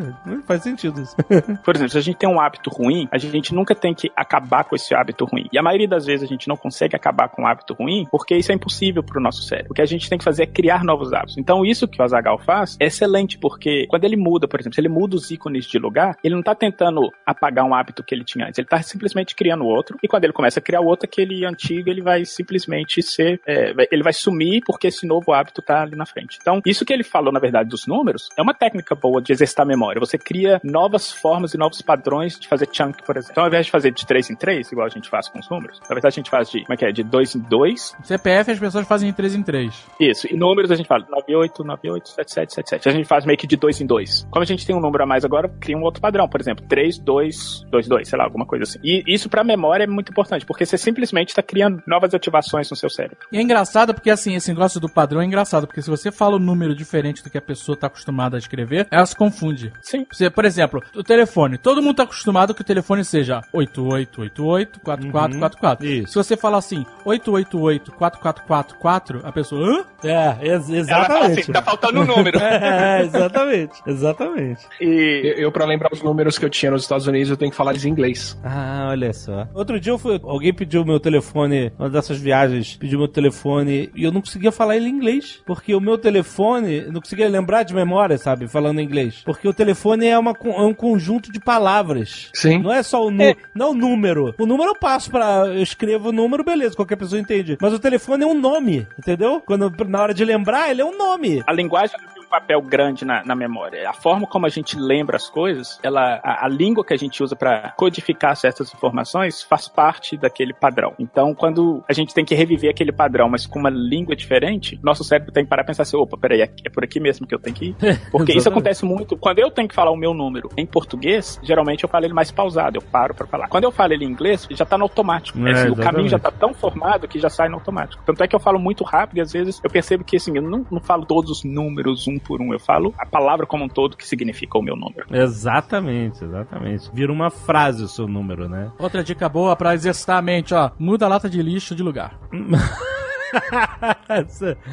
[0.46, 1.16] Faz sentido isso.
[1.64, 4.64] Por exemplo, se a gente tem um hábito ruim, a gente nunca tem que acabar
[4.64, 5.48] com esse hábito ruim.
[5.52, 8.36] E a maioria das vezes a gente não consegue acabar com o hábito ruim porque
[8.36, 9.72] isso é impossível para o nosso cérebro.
[9.72, 11.38] O que a gente tem que fazer é criar novos hábitos.
[11.38, 14.80] Então, isso que o Azagal faz é excelente, porque quando ele muda, por exemplo, se
[14.80, 18.24] ele muda os ícones de lugar, ele não está tentando apagar um hábito que ele
[18.24, 19.96] tinha antes, ele está simplesmente criando outro.
[20.02, 23.40] E quando ele começa a criar outro, aquele antigo, ele vai simplesmente ser.
[23.46, 26.38] É, ele vai sumir porque esse novo hábito está ali na frente.
[26.40, 29.64] Então, isso que ele falou, na verdade, dos números, é uma técnica boa de exercitar
[29.64, 30.00] a memória.
[30.00, 33.32] Você cria novas formas e novos padrões de fazer chunk, por exemplo.
[33.32, 35.48] Então, ao invés de fazer de 3 em 3, igual a gente faz com os
[35.48, 37.96] números, na verdade a gente faz de, como é que é, de 2 em 2.
[38.02, 39.86] CPF as pessoas fazem de 3 em 3.
[40.00, 42.88] Isso, e números a gente fala 98, 98, 77, 77.
[42.88, 44.28] A gente faz meio que de 2 em 2.
[44.30, 46.64] Como a gente tem um número a mais agora, cria um outro padrão, por exemplo,
[46.68, 48.78] 3, 2, 2, 2, sei lá, alguma coisa assim.
[48.82, 52.76] E isso pra memória é muito importante, porque você simplesmente está criando novas ativações no
[52.76, 53.18] seu cérebro.
[53.30, 56.36] E é engraçado porque, assim, esse negócio do padrão é engraçado, porque se você fala
[56.36, 59.72] um número diferente do que a pessoa está acostumada a escrever, ela se confunde.
[59.80, 60.06] Sim.
[60.10, 61.58] Você, por exemplo, o telefone.
[61.58, 65.86] Todo mundo está acostumado que o telefone seja 8888 4444.
[65.86, 66.08] Isso.
[66.12, 69.84] Se você falar assim, 888 4444, a pessoa, hã?
[70.04, 71.40] É, ex Ela fala exatamente.
[71.40, 72.38] assim, tá faltando um número.
[72.52, 73.72] É, exatamente.
[73.86, 74.66] Exatamente.
[74.80, 77.50] E Eu, eu para lembrar os números que eu tinha nos Estados Unidos, eu tenho
[77.50, 78.38] que falar eles em inglês.
[78.44, 79.48] Ah, olha só.
[79.54, 84.04] Outro dia eu fui, alguém pediu meu telefone, uma dessas viagens, pediu meu telefone e
[84.04, 85.40] eu não conseguia falar ele em inglês.
[85.46, 88.31] Porque o meu telefone, eu não conseguia lembrar de memória, sabe?
[88.48, 89.22] Falando em inglês.
[89.24, 92.30] Porque o telefone é, uma, é um conjunto de palavras.
[92.34, 92.58] Sim.
[92.58, 93.22] Não é só o nu
[93.54, 94.34] não o número.
[94.38, 95.44] O número eu passo pra.
[95.46, 97.56] Eu escrevo o número, beleza, qualquer pessoa entende.
[97.60, 99.42] Mas o telefone é um nome, entendeu?
[99.44, 101.42] Quando na hora de lembrar, ele é um nome.
[101.46, 103.86] a linguagem um papel grande na, na memória.
[103.86, 107.22] A forma como a gente lembra as coisas, ela, a, a língua que a gente
[107.22, 110.94] usa para codificar certas informações faz parte daquele padrão.
[110.98, 115.04] Então, quando a gente tem que reviver aquele padrão, mas com uma língua diferente, nosso
[115.04, 117.34] cérebro tem que parar e pensar assim: opa, peraí, é é por aqui mesmo que
[117.34, 117.76] eu tenho que ir.
[118.10, 119.16] Porque isso acontece muito.
[119.16, 122.30] Quando eu tenho que falar o meu número em português, geralmente eu falo ele mais
[122.30, 123.48] pausado, eu paro para falar.
[123.48, 125.38] Quando eu falo ele em inglês, já tá no automático.
[125.46, 128.02] É, Assim, o caminho já tá tão formado que já sai no automático.
[128.04, 130.42] Tanto é que eu falo muito rápido e às vezes eu percebo que assim, eu
[130.42, 133.68] não, não falo todos os números um por um, eu falo a palavra como um
[133.68, 135.06] todo que significa o meu número.
[135.10, 136.90] Exatamente, exatamente.
[136.92, 138.70] Vira uma frase o seu número, né?
[138.78, 140.70] Outra dica boa pra exercitar a mente, ó.
[140.78, 142.18] Muda a lata de lixo de lugar.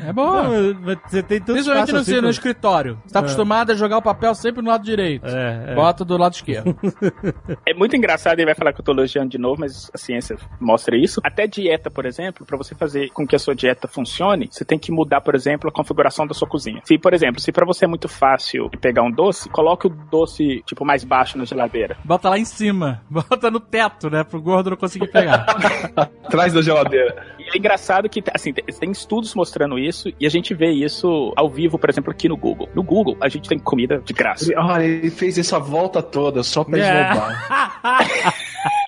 [0.05, 0.43] É boa.
[0.43, 3.01] Não, mas você tem tanto Principalmente espaço no, assim no pra- escritório.
[3.05, 5.25] Você tá acostumado a jogar o papel sempre no lado direito.
[5.27, 5.75] É, é.
[5.75, 6.75] Bota do lado esquerdo.
[7.65, 10.37] É muito engraçado, ele vai falar que eu tô elogiando de novo, mas a ciência
[10.59, 11.19] mostra isso.
[11.23, 14.77] Até dieta, por exemplo, para você fazer com que a sua dieta funcione, você tem
[14.79, 16.81] que mudar, por exemplo, a configuração da sua cozinha.
[16.85, 20.63] Se, por exemplo, se para você é muito fácil pegar um doce, coloque o doce
[20.65, 21.97] tipo mais baixo na geladeira.
[22.03, 23.01] Bota lá em cima.
[23.09, 24.23] Bota no teto, né?
[24.23, 25.45] Pro gordo não conseguir pegar.
[26.25, 27.25] Atrás da geladeira.
[27.53, 31.49] É engraçado que, assim, tem- tem estudos mostrando isso e a gente vê isso ao
[31.49, 32.69] vivo, por exemplo, aqui no Google.
[32.75, 34.51] No Google, a gente tem comida de graça.
[34.57, 36.81] Olha, ele fez essa volta toda só pra É.
[37.11, 37.81] esnobar.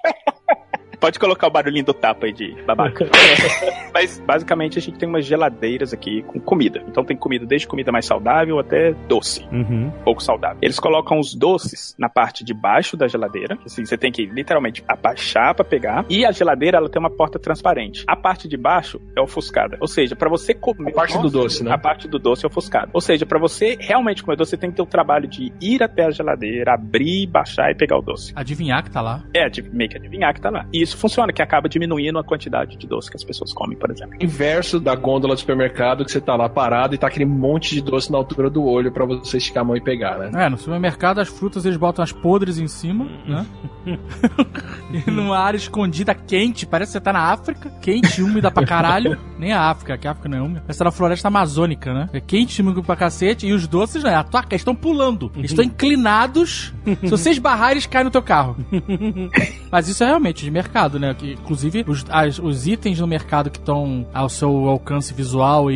[1.01, 3.09] Pode colocar o barulhinho do tapa aí de babaca.
[3.91, 6.83] Mas, basicamente, a gente tem umas geladeiras aqui com comida.
[6.87, 9.43] Então tem comida desde comida mais saudável até doce.
[9.51, 9.91] Uhum.
[10.03, 10.59] pouco saudável.
[10.61, 13.57] Eles colocam os doces na parte de baixo da geladeira.
[13.65, 16.05] Assim, você tem que literalmente abaixar pra pegar.
[16.07, 18.03] E a geladeira, ela tem uma porta transparente.
[18.07, 19.77] A parte de baixo é ofuscada.
[19.81, 20.91] Ou seja, pra você comer...
[20.91, 21.71] A parte do doce, né?
[21.71, 22.91] A parte do doce é ofuscada.
[22.93, 25.81] Ou seja, pra você realmente comer doce, você tem que ter o trabalho de ir
[25.81, 28.31] até a geladeira, abrir, baixar e pegar o doce.
[28.35, 29.23] Adivinhar que tá lá.
[29.33, 30.67] É, meio que adivinhar que tá lá.
[30.71, 33.89] E isso funciona, que acaba diminuindo a quantidade de doce que as pessoas comem, por
[33.89, 34.15] exemplo.
[34.19, 37.81] Inverso da gôndola do supermercado, que você tá lá parado e tá aquele monte de
[37.81, 40.45] doce na altura do olho pra você esticar a mão e pegar, né?
[40.45, 43.45] É, no supermercado as frutas eles botam as podres em cima, né?
[45.07, 49.17] e numa área escondida, quente, parece que você tá na África, quente, úmida pra caralho.
[49.39, 50.61] Nem a África, que a África não é úmida.
[50.61, 52.09] Parece que tá na floresta amazônica, né?
[52.13, 54.13] É quente, úmido pra cacete, e os doces, né?
[54.13, 55.31] A tua, eles estão pulando.
[55.35, 56.73] Eles estão inclinados.
[57.01, 58.55] Se você esbarrar, eles caem no teu carro.
[59.71, 61.13] Mas isso é realmente de mercado, né?
[61.13, 65.75] Que, inclusive, os, as- os itens no mercado que estão ao seu alcance visual e,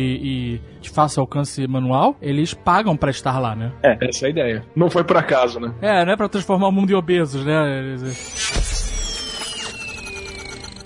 [0.56, 3.72] e de fácil alcance manual, eles pagam pra estar lá, né?
[4.00, 4.64] Essa é a ideia.
[4.74, 5.72] Não foi por acaso, né?
[5.82, 7.96] É, não é pra transformar o mundo em obesos, né?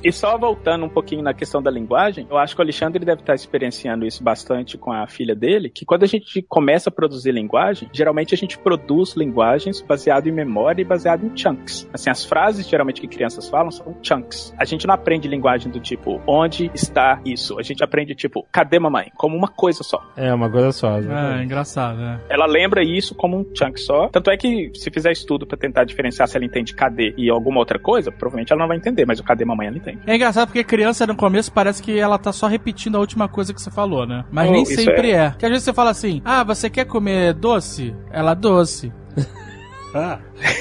[0.03, 3.21] E só voltando um pouquinho na questão da linguagem, eu acho que o Alexandre deve
[3.21, 7.33] estar experienciando isso bastante com a filha dele, que quando a gente começa a produzir
[7.33, 11.89] linguagem, geralmente a gente produz linguagens baseado em memória e baseado em chunks.
[11.93, 14.55] Assim, as frases geralmente que crianças falam são chunks.
[14.59, 17.59] A gente não aprende linguagem do tipo, onde está isso?
[17.59, 19.11] A gente aprende tipo, cadê mamãe?
[19.17, 20.03] Como uma coisa só.
[20.17, 20.97] É, uma coisa só.
[20.97, 21.45] É, exatamente.
[21.45, 22.21] engraçado, né?
[22.29, 24.09] Ela lembra isso como um chunk só.
[24.09, 27.59] Tanto é que se fizer estudo pra tentar diferenciar se ela entende cadê e alguma
[27.59, 29.90] outra coisa, provavelmente ela não vai entender, mas o cadê mamãe ela entende.
[30.07, 33.53] É engraçado porque criança no começo parece que ela tá só repetindo a última coisa
[33.55, 34.25] que você falou, né?
[34.31, 35.31] Mas Oh, nem sempre é.
[35.31, 37.95] Porque às vezes você fala assim: ah, você quer comer doce?
[38.11, 38.93] Ela doce.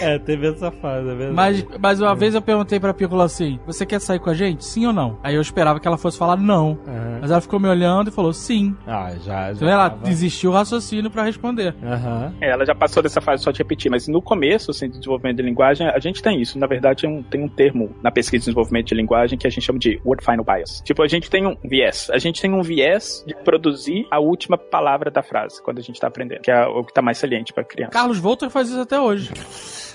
[0.01, 1.33] é, teve essa fase, é verdade.
[1.33, 4.65] Mas, mas uma vez eu perguntei pra Piccolo assim: Você quer sair com a gente?
[4.65, 5.19] Sim ou não?
[5.23, 6.77] Aí eu esperava que ela fosse falar não.
[6.87, 7.17] Aham.
[7.21, 8.75] Mas ela ficou me olhando e falou sim.
[8.87, 9.47] Ah, já.
[9.47, 11.75] já Então ela tava- desistiu o raciocínio pra responder.
[11.83, 12.33] Aham.
[12.41, 15.37] É, ela já passou dessa fase só de repetir, mas no começo, assim, de desenvolvimento
[15.37, 16.57] de linguagem, a gente tem isso.
[16.57, 19.49] Na verdade, tem um, tem um termo na pesquisa de desenvolvimento de linguagem que a
[19.49, 20.81] gente chama de word final bias.
[20.83, 22.09] Tipo, a gente tem um viés.
[22.11, 25.99] A gente tem um viés de produzir a última palavra da frase quando a gente
[25.99, 27.91] tá aprendendo, que é o que tá mais saliente pra criança.
[27.91, 29.18] Carlos Volter faz isso até hoje.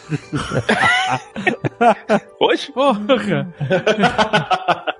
[2.41, 2.72] Hoje?
[2.72, 3.01] Porra!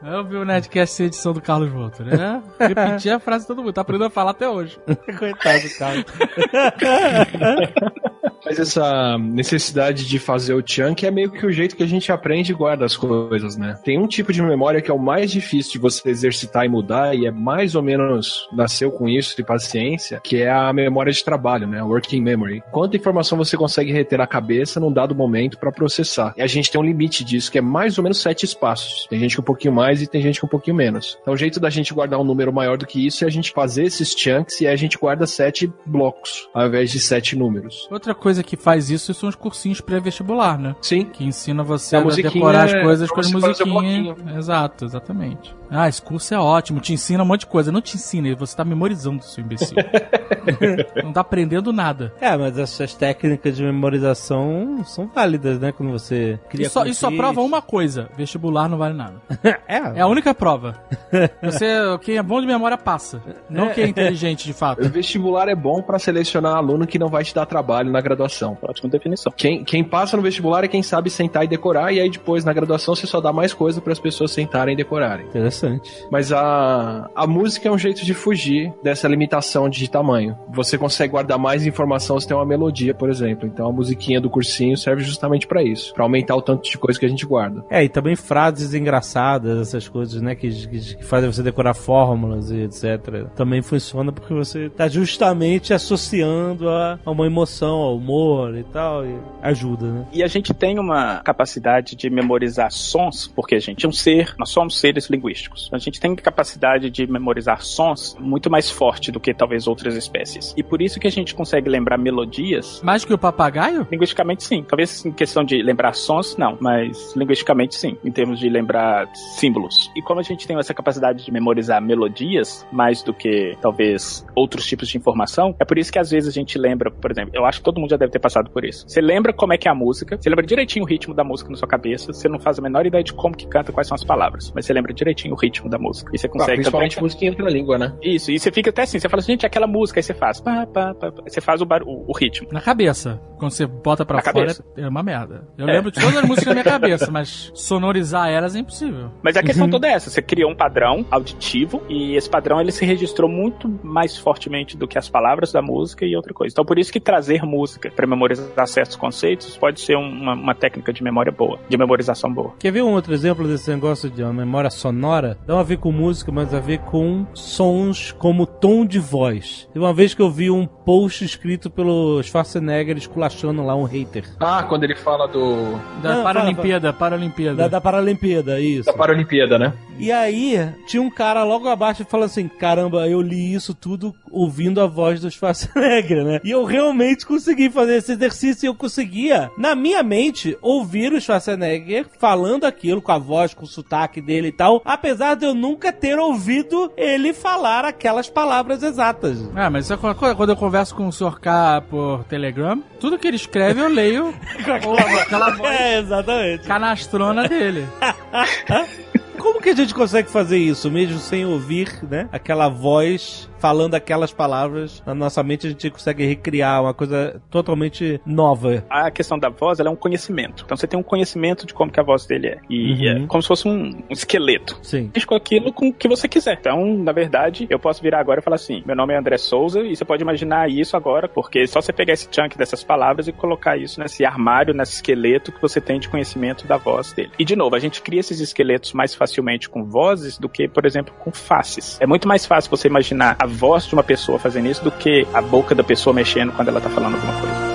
[0.03, 2.43] Eu vi o Nerdcast sem edição do Carlos Volter, né?
[2.59, 3.73] Repetir a frase de todo mundo.
[3.73, 4.79] Tá aprendendo a falar até hoje.
[5.19, 6.05] Coitado do cara.
[8.45, 12.13] Mas essa necessidade de fazer o chunk é meio que o jeito que a gente
[12.13, 13.79] aprende e guarda as coisas, né?
[13.85, 17.15] Tem um tipo de memória que é o mais difícil de você exercitar e mudar,
[17.15, 21.25] e é mais ou menos nasceu com isso de paciência, que é a memória de
[21.25, 21.83] trabalho, né?
[21.83, 22.63] Working memory.
[22.71, 26.35] Quanta informação você consegue reter na cabeça num dado momento para processar.
[26.37, 29.07] E a gente tem um limite disso, que é mais ou menos sete espaços.
[29.09, 31.19] Tem gente com um pouquinho mais e tem gente com um pouquinho menos.
[31.23, 33.53] Então o jeito da gente guardar um número maior do que isso é a gente
[33.53, 37.89] fazer esses chunks e a gente guarda sete blocos, ao invés de sete números.
[37.91, 40.75] Outra coisa que faz isso são os cursinhos pré-vestibular, né?
[40.81, 44.17] Sim, Que ensina você A a, decorar as é coisas com as musiquinhas.
[44.37, 45.55] Exato, exatamente.
[45.71, 47.73] Ah, esse curso é ótimo, te ensina um monte de coisa.
[47.73, 49.77] Não te ensina, você tá memorizando, seu imbecil.
[51.03, 52.13] Não tá aprendendo nada.
[52.21, 55.73] É, mas essas técnicas de memorização são válidas, né?
[55.73, 59.15] Quando você cria E só, e só prova uma coisa: vestibular não vale nada.
[59.67, 60.79] É, É a única prova.
[61.43, 61.67] Você,
[62.03, 63.23] quem é bom de memória passa.
[63.49, 64.83] Não quem é inteligente de fato.
[64.85, 68.24] o vestibular é bom para selecionar aluno que não vai te dar trabalho na graduação.
[68.63, 69.33] Ótima definição.
[69.37, 72.53] Quem, quem passa no vestibular é quem sabe sentar e decorar, e aí depois na
[72.53, 75.27] graduação você só dá mais coisa para as pessoas sentarem e decorarem.
[75.27, 75.91] Interessante.
[76.11, 80.37] Mas a, a música é um jeito de fugir dessa limitação de tamanho.
[80.53, 83.47] Você consegue guardar mais informação se tem uma melodia, por exemplo.
[83.47, 86.99] Então a musiquinha do cursinho serve justamente para isso, para aumentar o tanto de coisa
[86.99, 87.65] que a gente guarda.
[87.71, 90.35] É, e também frases engraçadas, essas coisas, né?
[90.35, 93.27] Que, que, que fazem você decorar fórmulas e etc.
[93.35, 98.14] Também funciona porque você tá justamente associando a, a uma emoção, ao humor
[98.59, 100.07] e tal, e ajuda, né?
[100.13, 104.35] E a gente tem uma capacidade de memorizar sons, porque a gente é um ser,
[104.39, 105.69] nós somos seres linguísticos.
[105.73, 110.55] A gente tem capacidade de memorizar sons muito mais forte do que talvez outras espécies.
[110.57, 112.81] E por isso que a gente consegue lembrar melodias.
[112.83, 113.87] Mais que o papagaio?
[113.91, 114.65] Linguisticamente, sim.
[114.67, 116.57] Talvez em questão de lembrar sons, não.
[116.61, 117.97] Mas linguisticamente, sim.
[118.05, 119.91] Em termos de lembrar símbolos.
[119.97, 124.67] E como a gente tem essa capacidade de memorizar melodias, mais do que talvez outros
[124.67, 127.45] tipos de informação, é por isso que às vezes a gente lembra, por exemplo, eu
[127.45, 128.85] acho que todo mundo já deve ter passado por isso.
[128.89, 131.51] Você lembra como é que é a música, você lembra direitinho o ritmo da música
[131.51, 133.95] na sua cabeça, você não faz a menor ideia de como que canta, quais são
[133.95, 136.11] as palavras, mas você lembra direitinho o ritmo da música.
[136.15, 137.95] E você Ah, consegue principalmente também- música entra na língua, né?
[138.03, 140.41] Isso, e você fica até assim, você fala assim, gente, aquela música, aí você faz,
[140.41, 141.83] pá, pá, pá, pá, você faz o, bar...
[141.85, 142.49] o, o ritmo.
[142.53, 143.21] Na cabeça.
[143.39, 144.65] Quando você bota pra Na fora, cabeça.
[144.77, 145.47] é uma merda.
[145.59, 145.73] Eu É.
[145.73, 149.11] lembro de todas as músicas na minha cabeça, mas sonorizar elas é impossível.
[149.23, 152.73] Mas a questão toda é essa, você criou um padrão auditivo e esse padrão ele
[152.73, 156.53] se registrou muito mais fortemente do que as palavras da música e outra coisa.
[156.53, 160.93] Então por isso que trazer música para memorizar certos conceitos pode ser uma, uma técnica
[160.93, 162.55] de memória boa, de memorização boa.
[162.59, 165.39] Quer ver um outro exemplo desse negócio de uma memória sonora?
[165.47, 169.69] Não a ver com música, mas a ver com sons como tom de voz.
[169.73, 174.25] Teve uma vez que eu vi um post escrito pelo Schwarzenegger esculachando lá um hater.
[174.41, 177.57] Ah, quando ele fala do Da Não, Paralimpíada, Paralimpíada.
[177.57, 178.87] Da, da Paralimpíada, isso.
[178.87, 179.73] da Paralimpíada, né?
[179.99, 184.81] E aí, tinha um cara logo abaixo falando assim: caramba, eu li isso tudo ouvindo
[184.81, 186.41] a voz do Schwarzenegger, né?
[186.45, 191.21] E eu realmente consegui fazer esse exercício e eu conseguia, na minha mente, ouvir o
[191.21, 195.55] Schwarzenegger falando aquilo com a voz, com o sotaque dele e tal, apesar de eu
[195.55, 199.39] nunca ter ouvido ele falar aquelas palavras exatas.
[199.55, 199.97] Ah, mas isso é
[200.35, 201.39] quando eu converso com o Sr.
[201.41, 204.35] K por Telegram, tudo que ele escreve eu leio
[204.65, 206.67] com aquela voz É, exatamente.
[206.67, 207.87] canastrona dele.
[209.45, 212.27] Como que a gente consegue fazer isso, mesmo sem ouvir, né?
[212.33, 218.21] Aquela voz falando aquelas palavras na nossa mente, a gente consegue recriar uma coisa totalmente
[218.27, 218.85] nova.
[218.91, 220.65] A questão da voz ela é um conhecimento.
[220.67, 222.59] Então você tem um conhecimento de como que a voz dele é.
[222.69, 223.25] E Uhum.
[223.25, 224.79] é como se fosse um, um esqueleto.
[224.83, 225.11] Sim.
[225.15, 226.59] Diz com aquilo com o que você quiser.
[226.61, 229.81] Então, na verdade, eu posso virar agora e falar assim: meu nome é André Souza,
[229.81, 233.29] e você pode imaginar isso agora, porque é só você pegar esse chunk dessas palavras
[233.29, 237.31] e colocar isso nesse armário, nesse esqueleto que você tem de conhecimento da voz dele.
[237.39, 240.85] E de novo, a gente cria esses esqueletos mais facilmente com vozes do que, por
[240.85, 241.99] exemplo, com faces.
[241.99, 245.27] É muito mais fácil você imaginar a voz de uma pessoa fazendo isso do que
[245.33, 247.75] a boca da pessoa mexendo quando ela tá falando alguma coisa.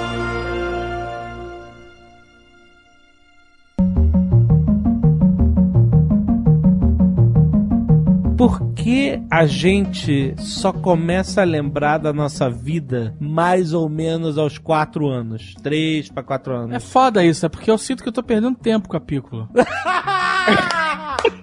[8.37, 14.57] Por que a gente só começa a lembrar da nossa vida mais ou menos aos
[14.57, 15.53] quatro anos?
[15.61, 16.75] Três para quatro anos.
[16.75, 19.49] É foda isso, é porque eu sinto que eu tô perdendo tempo com a Piccolo.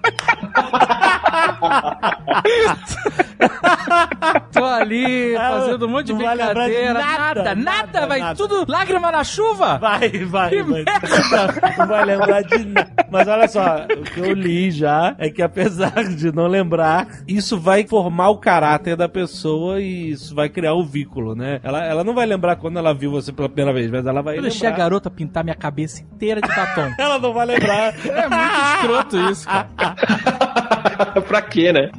[4.51, 6.93] Tô ali fazendo um monte de Não lembrar brincadeira.
[6.93, 8.35] nada, nada, nada, vai nada.
[8.35, 9.77] tudo lágrima na chuva.
[9.77, 10.83] Vai, vai, Que vai.
[10.83, 12.91] Não, não vai lembrar de nada.
[13.11, 17.59] Mas olha só, o que eu li já é que apesar de não lembrar, isso
[17.59, 21.59] vai formar o caráter da pessoa e isso vai criar o vínculo, né?
[21.63, 24.37] Ela, ela não vai lembrar quando ela viu você pela primeira vez, mas ela vai
[24.37, 24.83] Eu deixei a lembrar.
[24.85, 26.91] garota pintar minha cabeça inteira de batom.
[26.97, 27.93] Ela não vai lembrar.
[28.05, 29.67] É muito escroto isso, cara.
[31.27, 31.91] pra quê, né?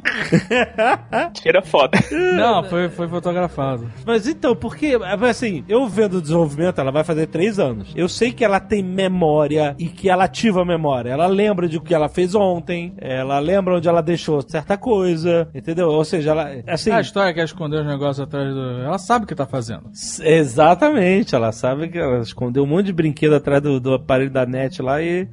[1.33, 1.97] Tira foto.
[2.11, 3.89] Não, foi, foi fotografado.
[4.05, 7.93] Mas então, porque, assim, eu vendo o desenvolvimento, ela vai fazer três anos.
[7.95, 11.11] Eu sei que ela tem memória e que ela ativa a memória.
[11.11, 15.47] Ela lembra de o que ela fez ontem, ela lembra onde ela deixou certa coisa,
[15.53, 15.89] entendeu?
[15.89, 16.91] Ou seja, ela, assim...
[16.91, 18.81] a história que ela escondeu os negócios atrás do.
[18.81, 19.89] Ela sabe o que tá fazendo.
[20.21, 24.45] Exatamente, ela sabe que ela escondeu um monte de brinquedo atrás do, do aparelho da
[24.45, 25.27] net lá e.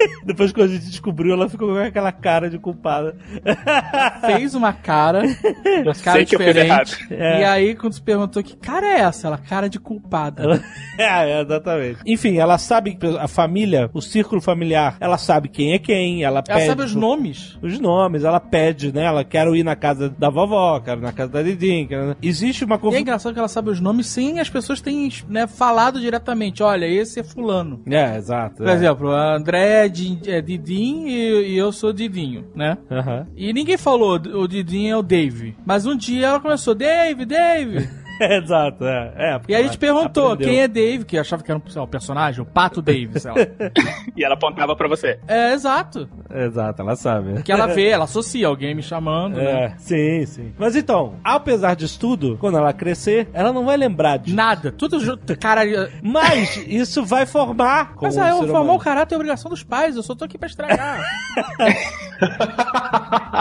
[0.24, 3.16] Depois que a gente descobriu, ela ficou com aquela cara de culpada.
[4.26, 6.66] Fez uma cara, uma cara Sei que eu fiz diferente.
[6.68, 6.90] errado.
[7.10, 7.40] É.
[7.40, 9.26] E aí, quando se perguntou que cara é essa?
[9.28, 10.42] Ela, cara de culpada.
[10.42, 10.60] Ela-
[10.98, 11.98] é, exatamente.
[12.06, 16.42] Enfim, ela sabe que a família, o círculo familiar, ela sabe quem é quem, ela
[16.46, 16.66] Ela pede.
[16.66, 17.58] sabe os nomes.
[17.62, 19.04] os nomes, ela pede, né?
[19.04, 21.86] Ela quer ir na casa da vovó, quero ir na casa da Didinha.
[21.86, 25.10] quero- Existe uma E é engraçado que ela sabe os nomes sem as pessoas terem
[25.28, 26.62] né, falado diretamente.
[26.62, 27.82] Olha, esse é fulano.
[27.86, 28.56] É, exato.
[28.58, 28.72] Por é.
[28.72, 32.78] exemplo, a André é, Di- é Didim e, e eu sou Didinho, né?
[32.90, 33.26] Aham.
[33.36, 35.56] E ninguém falou o Didinho é o Dave.
[35.66, 37.88] Mas um dia ela começou, Dave, Dave.
[38.20, 39.14] Exato, é.
[39.16, 40.48] é porque E aí a gente perguntou aprendeu.
[40.52, 42.82] quem é Dave, que eu achava que era um, sei lá, um personagem, o Pato
[42.82, 43.36] Dave, sei lá.
[44.16, 45.18] E ela apontava pra você.
[45.26, 46.06] É, exato.
[46.32, 47.42] Exato, ela sabe.
[47.42, 49.64] Que ela vê, ela associa alguém me chamando, né?
[49.64, 50.52] É, sim, sim.
[50.58, 54.34] Mas então, apesar disso tudo, quando ela crescer, ela não vai lembrar de.
[54.34, 55.62] Nada, tudo junto, cara.
[56.02, 57.94] Mas isso vai formar.
[58.00, 60.48] Mas aí, eu formar o caráter é obrigação dos pais, eu só tô aqui pra
[60.48, 61.00] estragar.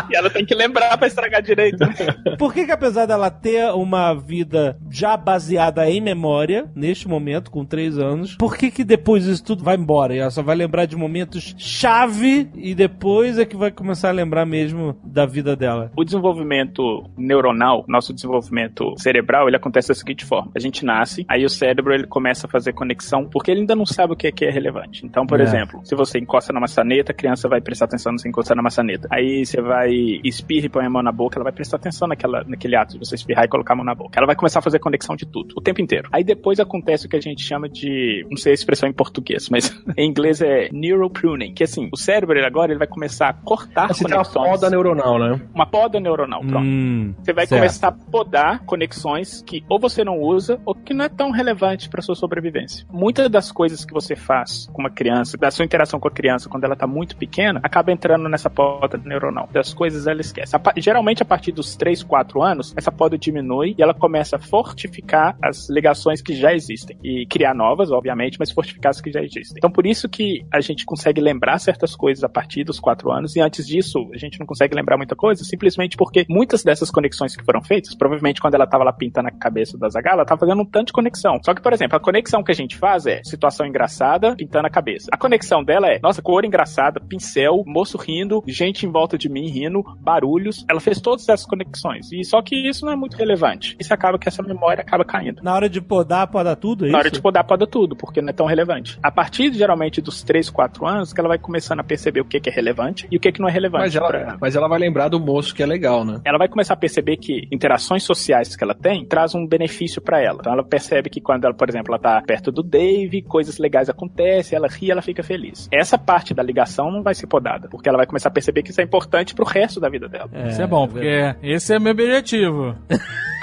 [0.10, 1.78] E ela tem que lembrar pra estragar direito.
[2.38, 7.66] Por que, que apesar dela ter uma vida já baseada em memória, neste momento, com
[7.66, 10.16] três anos, por que que depois isso tudo vai embora?
[10.16, 14.14] E ela só vai lembrar de momentos chave e depois é que vai começar a
[14.14, 15.92] lembrar mesmo da vida dela.
[15.98, 21.44] O desenvolvimento neuronal, nosso desenvolvimento cerebral, ele acontece da seguinte forma: a gente nasce, aí
[21.44, 24.32] o cérebro ele começa a fazer conexão, porque ele ainda não sabe o que é,
[24.32, 25.06] que é relevante.
[25.06, 25.44] Então, por É.
[25.44, 28.64] exemplo, se você encosta na maçaneta, a criança vai prestar atenção no você encostar na
[28.64, 29.10] maçaneta.
[29.12, 29.92] Aí você vai
[30.24, 33.00] espirra e põe a mão na boca, ela vai prestar atenção naquela, naquele ato de
[33.00, 34.18] você espirrar e colocar a mão na boca.
[34.18, 36.08] Ela vai começar a fazer conexão de tudo, o tempo inteiro.
[36.14, 39.50] Aí depois acontece o que a gente chama de, não sei a expressão em português,
[39.50, 43.30] mas em inglês é neural pruning, que assim, o cérebro ele agora ele vai começar
[43.30, 44.50] a cortar Assim, tem uma conexões.
[44.52, 45.42] poda neuronal, né?
[45.54, 46.66] Uma poda neuronal, pronto.
[46.66, 47.60] Hum, Você vai certo.
[47.62, 51.90] começar a podar conexões que ou você não usa ou que não é tão relevante
[51.90, 52.86] para sua sobrevivência.
[52.92, 56.50] Muitas das coisas que você faz com uma criança, da sua interação com a criança
[56.50, 59.50] quando ela tá muito pequena, acaba entrando nessa poda neuronal.
[59.52, 60.56] Das coisas ela esquece.
[60.56, 64.40] A geralmente a partir dos 3, 4 anos, essa poda diminui e ela começa a
[64.40, 69.22] fortificar as ligações que já existem e criar novas, obviamente, mas fortificar as que já
[69.22, 69.56] existem.
[69.58, 73.36] Então por isso que a gente consegue lembrar certas coisas a partir dos 4 anos
[73.36, 77.36] e antes disso a gente não consegue lembrar muita coisa, simplesmente porque muitas dessas conexões
[77.36, 80.40] que foram feitas, provavelmente quando ela tava lá pintando a cabeça da Zagala, ela tava
[80.40, 81.40] fazendo um tanto de conexão.
[81.44, 84.70] Só que, por exemplo, a conexão que a gente faz é situação engraçada, pintando a
[84.70, 85.10] cabeça.
[85.12, 89.48] A conexão dela é, nossa, cor engraçada, pincel, moço rindo, gente em volta de mim
[89.50, 90.66] rindo, barulhos.
[90.70, 92.12] Ela fez todas essas conexões.
[92.12, 93.76] E só que isso não é muito relevante.
[93.80, 95.42] Isso acaba que essa memória acaba caindo.
[95.44, 97.16] Na hora de podar, poda tudo, é Na hora isso?
[97.16, 98.98] de podar, poda tudo, porque não é tão relevante.
[99.02, 102.40] A partir, geralmente, dos 3, 4 anos, que ela vai começando a perceber o que,
[102.50, 103.84] que é relevante e o que, que não é relevante.
[103.84, 104.38] Mas ela, pra ela.
[104.42, 106.20] mas ela vai lembrar do moço que é legal, né?
[106.26, 110.22] ela vai começar a perceber que interações sociais que ela tem traz um benefício pra
[110.22, 110.38] ela.
[110.40, 113.90] Então ela percebe que quando ela, por exemplo, ela tá perto do Dave, coisas legais
[113.90, 115.68] acontecem, ela ri, ela fica feliz.
[115.72, 118.72] Essa parte da ligação não vai ser podada, porque ela vai começar a perceber que
[118.72, 120.30] isso é importante pro resto da vida dela.
[120.48, 122.76] Isso é bom, porque esse é meu objetivo.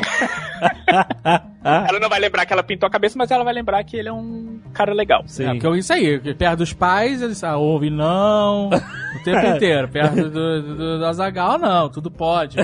[1.67, 4.09] Ela não vai lembrar que ela pintou a cabeça, mas ela vai lembrar que ele
[4.09, 5.25] é um cara legal.
[5.27, 5.47] Sim.
[5.47, 9.89] É, porque isso aí, perto dos pais, eles ah, ouve não, o tempo inteiro.
[9.89, 12.59] Perto do, do, do Azagal, não, tudo pode.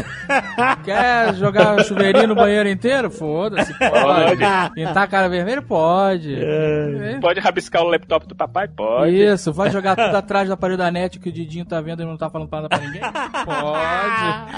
[0.84, 3.10] Quer jogar chuveirinho no banheiro inteiro?
[3.10, 3.90] Foda-se, pode.
[3.90, 4.74] Pode.
[4.74, 5.62] Pintar a cara vermelha?
[5.62, 6.36] Pode.
[6.40, 7.18] É.
[7.20, 8.68] Pode rabiscar o laptop do papai?
[8.68, 9.20] Pode.
[9.20, 12.06] Isso, vai jogar tudo atrás da parede da net que o Didinho tá vendo e
[12.06, 13.02] não tá falando nada pra ninguém?
[13.44, 14.52] Pode.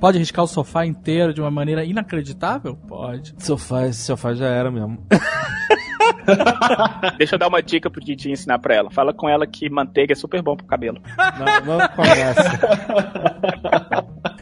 [0.00, 2.76] Pode riscar o sofá inteiro de uma maneira inacreditável?
[2.76, 3.34] Pode.
[3.38, 5.04] Sofá, esse sofá já era mesmo.
[7.18, 8.90] Deixa eu dar uma dica pro Didi ensinar pra ela.
[8.90, 11.00] Fala com ela que manteiga é super bom pro cabelo.
[11.38, 12.60] Não, vamos com essa.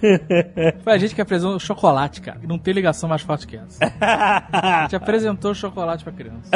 [0.82, 2.40] Foi a gente que apresentou o chocolate, cara.
[2.42, 3.78] Não tem ligação mais forte que essa.
[4.00, 6.50] A gente apresentou o chocolate pra criança.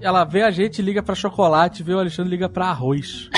[0.00, 3.28] Ela vê a gente, liga pra chocolate, vê o Alexandre liga pra arroz.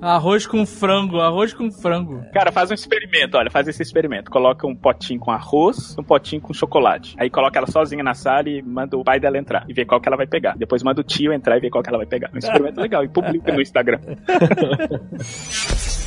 [0.00, 2.24] arroz com frango, arroz com frango.
[2.32, 4.30] Cara, faz um experimento, olha, faz esse experimento.
[4.30, 7.14] Coloca um potinho com arroz, um potinho com chocolate.
[7.18, 10.00] Aí coloca ela sozinha na sala e manda o pai dela entrar e vê qual
[10.00, 10.56] que ela vai pegar.
[10.56, 12.30] Depois manda o tio entrar e vê qual que ela vai pegar.
[12.32, 14.00] Um experimento legal e publica no Instagram.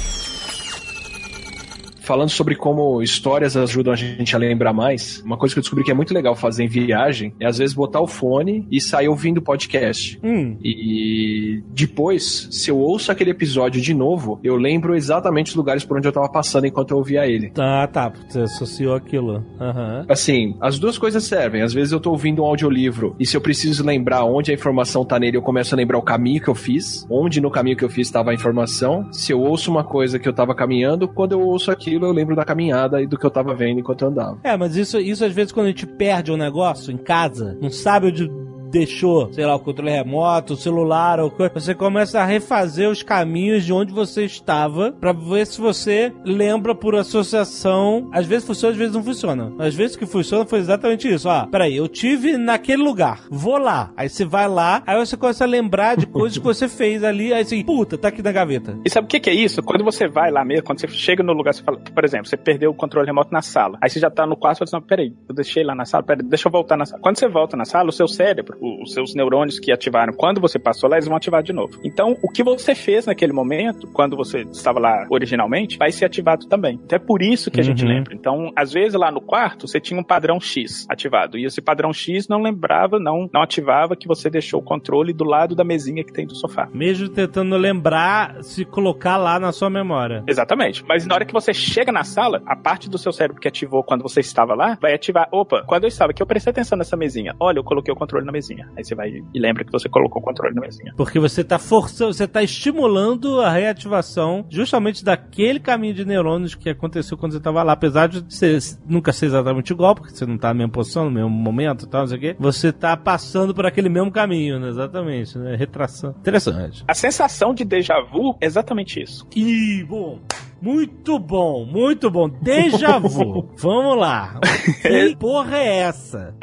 [2.06, 5.84] falando sobre como histórias ajudam a gente a lembrar mais, uma coisa que eu descobri
[5.84, 9.08] que é muito legal fazer em viagem é às vezes botar o fone e sair
[9.08, 10.20] ouvindo o podcast.
[10.24, 10.58] Hum.
[10.64, 15.98] E depois, se eu ouço aquele episódio de novo, eu lembro exatamente os lugares por
[15.98, 17.50] onde eu tava passando enquanto eu ouvia ele.
[17.50, 18.14] Tá, tá.
[18.28, 19.44] Você associou aquilo.
[19.60, 20.06] Aham.
[20.08, 21.62] Assim, as duas coisas servem.
[21.62, 25.04] Às vezes eu tô ouvindo um audiolivro e se eu preciso lembrar onde a informação
[25.04, 27.84] tá nele, eu começo a lembrar o caminho que eu fiz, onde no caminho que
[27.84, 29.12] eu fiz estava a informação.
[29.12, 32.36] Se eu ouço uma coisa que eu tava caminhando, quando eu ouço aquilo, eu lembro
[32.36, 34.38] da caminhada e do que eu tava vendo enquanto eu andava.
[34.44, 37.70] É, mas isso, isso às vezes quando a gente perde um negócio em casa, não
[37.70, 38.30] sabe onde
[38.76, 43.02] deixou, sei lá, o controle remoto, o celular, ou coisa, você começa a refazer os
[43.02, 48.10] caminhos de onde você estava pra ver se você lembra por associação.
[48.12, 49.54] Às vezes funciona, às vezes não funciona.
[49.58, 51.30] Às vezes que funciona foi exatamente isso.
[51.30, 53.94] Ah, peraí, eu tive naquele lugar, vou lá.
[53.96, 57.34] Aí você vai lá, aí você começa a lembrar de coisas que você fez ali,
[57.34, 58.78] aí assim, puta, tá aqui na gaveta.
[58.84, 59.64] E sabe o que, que é isso?
[59.64, 62.36] Quando você vai lá mesmo, quando você chega no lugar, você fala, por exemplo, você
[62.36, 63.78] perdeu o controle remoto na sala.
[63.82, 66.04] Aí você já tá no quarto e fala assim, peraí, eu deixei lá na sala,
[66.04, 67.02] peraí, deixa eu voltar na sala.
[67.02, 70.58] Quando você volta na sala, o seu cérebro, os seus neurônios que ativaram quando você
[70.60, 71.80] passou lá, eles vão ativar de novo.
[71.84, 76.48] Então, o que você fez naquele momento, quando você estava lá originalmente, vai ser ativado
[76.48, 76.80] também.
[76.84, 77.90] Então é por isso que a gente Uhum.
[77.90, 78.14] lembra.
[78.16, 81.38] Então, às vezes lá no quarto, você tinha um padrão X ativado.
[81.38, 85.24] E esse padrão X não lembrava, não, não ativava que você deixou o controle do
[85.24, 86.68] lado da mesinha que tem do sofá.
[86.74, 90.24] Mesmo tentando lembrar, se colocar lá na sua memória.
[90.28, 90.84] Exatamente.
[90.88, 93.84] Mas na hora que você chega na sala, a parte do seu cérebro que ativou
[93.84, 95.28] quando você estava lá, vai ativar.
[95.32, 97.36] Opa, quando eu estava aqui, eu prestei atenção nessa mesinha.
[97.40, 98.45] Olha, eu coloquei o controle na mesinha.
[98.76, 100.94] Aí você vai e lembra que você colocou o controle na mesinha.
[100.96, 106.70] Porque você tá forçando, você tá estimulando a reativação justamente daquele caminho de neurônios que
[106.70, 107.74] aconteceu quando você tava lá.
[107.74, 111.12] Apesar de ser, nunca ser exatamente igual, porque você não tá na mesma posição, no
[111.12, 112.36] mesmo momento e tal, não sei o quê.
[112.40, 114.70] Você tá passando por aquele mesmo caminho, né?
[114.70, 115.56] Exatamente, né?
[115.56, 116.16] Retração.
[116.20, 116.84] Interessante.
[116.88, 119.28] A sensação de déjà vu é exatamente isso.
[119.36, 120.20] Ih, bom.
[120.62, 122.30] Muito bom, muito bom.
[122.30, 123.50] Déjà vu.
[123.58, 124.40] Vamos lá.
[124.82, 126.36] Que porra é essa?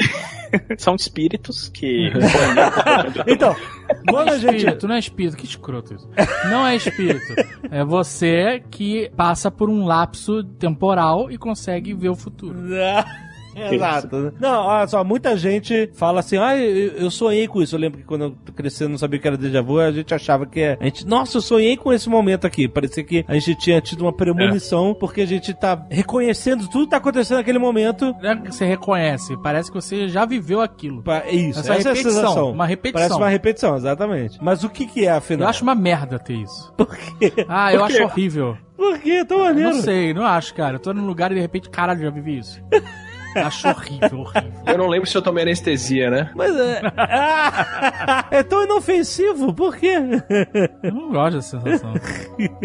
[0.78, 2.10] São espíritos que.
[3.26, 3.54] Então,
[4.08, 4.56] quando a gente.
[4.56, 6.08] Espírito, não é espírito, que escroto isso.
[6.50, 7.34] Não é espírito.
[7.70, 12.58] É você que passa por um lapso temporal e consegue ver o futuro.
[13.56, 14.32] Exato.
[14.40, 17.74] Não, olha só, muita gente fala assim, ah, eu, eu sonhei com isso.
[17.74, 20.46] Eu lembro que quando eu crescendo não sabia que era déjà vu, a gente achava
[20.46, 20.78] que é.
[20.80, 22.66] A gente, nossa, eu sonhei com esse momento aqui.
[22.68, 26.90] Parecia que a gente tinha tido uma premonição, porque a gente tá reconhecendo tudo que
[26.90, 28.14] tá acontecendo naquele momento.
[28.22, 31.02] Não é que você reconhece, parece que você já viveu aquilo.
[31.02, 32.50] Pa- é Isso, Essa essa, é a repetição, sensação.
[32.52, 33.00] uma repetição.
[33.08, 34.38] Parece uma repetição, exatamente.
[34.42, 35.46] Mas o que que é, afinal?
[35.46, 36.72] Eu acho uma merda ter isso.
[36.76, 37.32] Por quê?
[37.48, 37.94] Ah, eu Por quê?
[37.94, 38.56] acho horrível.
[38.76, 39.24] Por quê?
[39.24, 39.70] Tão maneiro.
[39.74, 40.76] Não sei, não acho, cara.
[40.76, 42.60] Eu tô num lugar e de repente, caralho, já vivi isso.
[43.36, 44.52] acho horrível, horrível.
[44.66, 46.30] Eu não lembro se eu tomei anestesia, né?
[46.34, 46.82] Mas é...
[48.38, 49.94] é tão inofensivo, por quê?
[50.82, 51.94] Eu não gosto dessa sensação.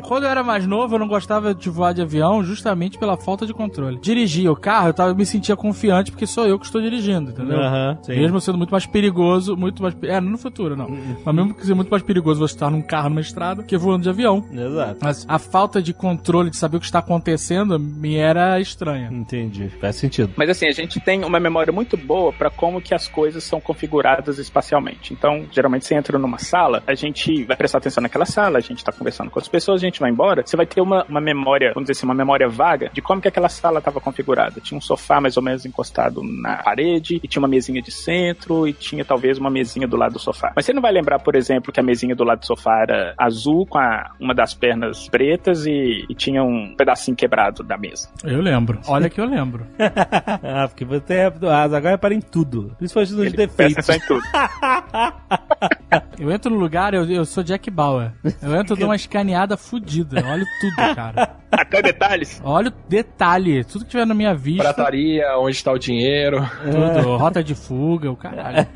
[0.03, 3.45] Quando eu era mais novo, eu não gostava de voar de avião justamente pela falta
[3.45, 3.99] de controle.
[3.99, 7.31] Dirigir o carro, eu, tava, eu me sentia confiante porque sou eu que estou dirigindo,
[7.31, 7.59] entendeu?
[7.59, 8.15] Aham, sim.
[8.15, 9.95] Mesmo sendo muito mais perigoso, muito mais.
[10.03, 10.87] É, no futuro, não.
[11.25, 14.03] Mas mesmo que seja muito mais perigoso você estar num carro numa estrada que voando
[14.03, 14.43] de avião.
[14.51, 14.99] Exato.
[15.01, 19.09] Mas a falta de controle, de saber o que está acontecendo, me era estranha.
[19.11, 19.69] Entendi.
[19.79, 20.33] Faz sentido.
[20.35, 23.61] Mas assim, a gente tem uma memória muito boa para como que as coisas são
[23.61, 25.13] configuradas espacialmente.
[25.13, 28.83] Então, geralmente você entra numa sala, a gente vai prestar atenção naquela sala, a gente
[28.83, 31.71] tá conversando com outras pessoas, a gente vai embora, você vai ter uma, uma memória,
[31.73, 34.59] vamos dizer assim, uma memória vaga de como que aquela sala estava configurada.
[34.59, 38.67] Tinha um sofá mais ou menos encostado na parede, e tinha uma mesinha de centro,
[38.67, 40.51] e tinha talvez uma mesinha do lado do sofá.
[40.55, 43.13] Mas você não vai lembrar, por exemplo, que a mesinha do lado do sofá era
[43.17, 48.09] azul com a, uma das pernas pretas e, e tinha um pedacinho quebrado da mesa.
[48.23, 48.79] Eu lembro.
[48.87, 49.65] Olha que eu lembro.
[50.49, 51.25] ah, porque você é.
[51.43, 52.73] Ah, agora repara em tudo.
[52.77, 53.89] Principalmente nos Ele defeitos.
[53.89, 54.21] atenção em tudo.
[56.19, 58.11] Eu entro no lugar, eu, eu sou Jack Bauer.
[58.41, 60.23] Eu entro dou uma escaneada fudida.
[60.25, 61.37] Olha tudo, cara.
[61.49, 62.41] Até detalhes.
[62.43, 64.63] Olha o detalhe, tudo que tiver na minha vista.
[64.63, 66.39] Prataria, onde está o dinheiro.
[66.61, 68.67] Tudo, rota de fuga, o caralho.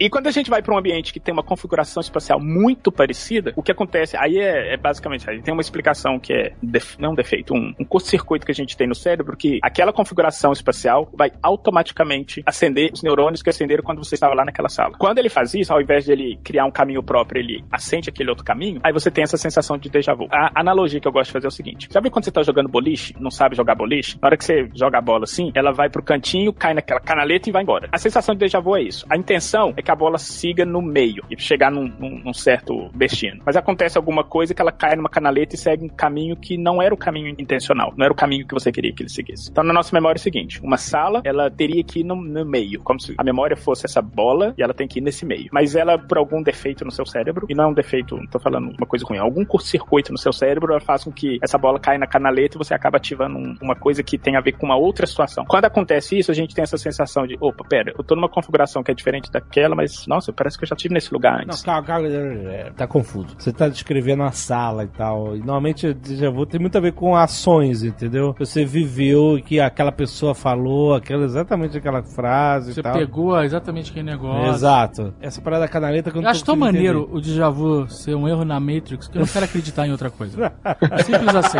[0.00, 3.52] E quando a gente vai para um ambiente que tem uma configuração espacial muito parecida,
[3.54, 4.16] o que acontece?
[4.16, 7.72] Aí é, é basicamente, aí tem uma explicação que é, def, não um defeito, um,
[7.78, 12.90] um curto-circuito que a gente tem no cérebro, que aquela configuração espacial vai automaticamente acender
[12.92, 14.96] os neurônios que acenderam quando você estava lá naquela sala.
[14.98, 18.30] Quando ele faz isso, ao invés de ele criar um caminho próprio, ele acende aquele
[18.30, 20.26] outro caminho, aí você tem essa sensação de déjà vu.
[20.30, 22.68] A analogia que eu gosto de fazer é o seguinte: sabe quando você está jogando
[22.68, 24.18] boliche, não sabe jogar boliche?
[24.20, 27.48] Na hora que você joga a bola assim, ela vai pro cantinho, cai naquela canaleta
[27.48, 27.88] e vai embora.
[27.92, 29.06] A sensação de déjà vu é isso.
[29.08, 32.90] A intenção é que a bola siga no meio e chegar num, num, num certo
[32.94, 33.42] destino.
[33.44, 36.80] Mas acontece alguma coisa que ela cai numa canaleta e segue um caminho que não
[36.80, 39.50] era o caminho intencional, não era o caminho que você queria que ele seguisse.
[39.50, 42.44] Então, na nossa memória é o seguinte: uma sala, ela teria que ir no, no
[42.44, 45.41] meio, como se a memória fosse essa bola e ela tem que ir nesse meio.
[45.52, 48.38] Mas ela, por algum defeito no seu cérebro, e não é um defeito, não tô
[48.38, 51.78] falando uma coisa ruim, algum curto-circuito no seu cérebro, ela faz com que essa bola
[51.78, 54.66] caia na canaleta e você acaba ativando um, uma coisa que tem a ver com
[54.66, 55.44] uma outra situação.
[55.46, 58.82] Quando acontece isso, a gente tem essa sensação de, opa, pera, eu tô numa configuração
[58.82, 61.62] que é diferente daquela, mas, nossa, parece que eu já estive nesse lugar Não, antes.
[61.62, 63.34] calma, calma, é, tá confuso.
[63.38, 65.36] Você tá descrevendo a sala e tal.
[65.36, 68.34] E normalmente déjà vu tem muito a ver com ações, entendeu?
[68.38, 72.92] Você viveu que aquela pessoa falou aquela, exatamente aquela frase Você e tal.
[72.94, 74.50] pegou exatamente aquele negócio.
[74.52, 75.14] Exato.
[75.32, 78.14] Essa parada da canaleta que eu Eu não acho tão maneiro o déjà vu ser
[78.14, 80.52] um erro na Matrix que eu não quero acreditar em outra coisa.
[80.90, 81.56] É simples assim.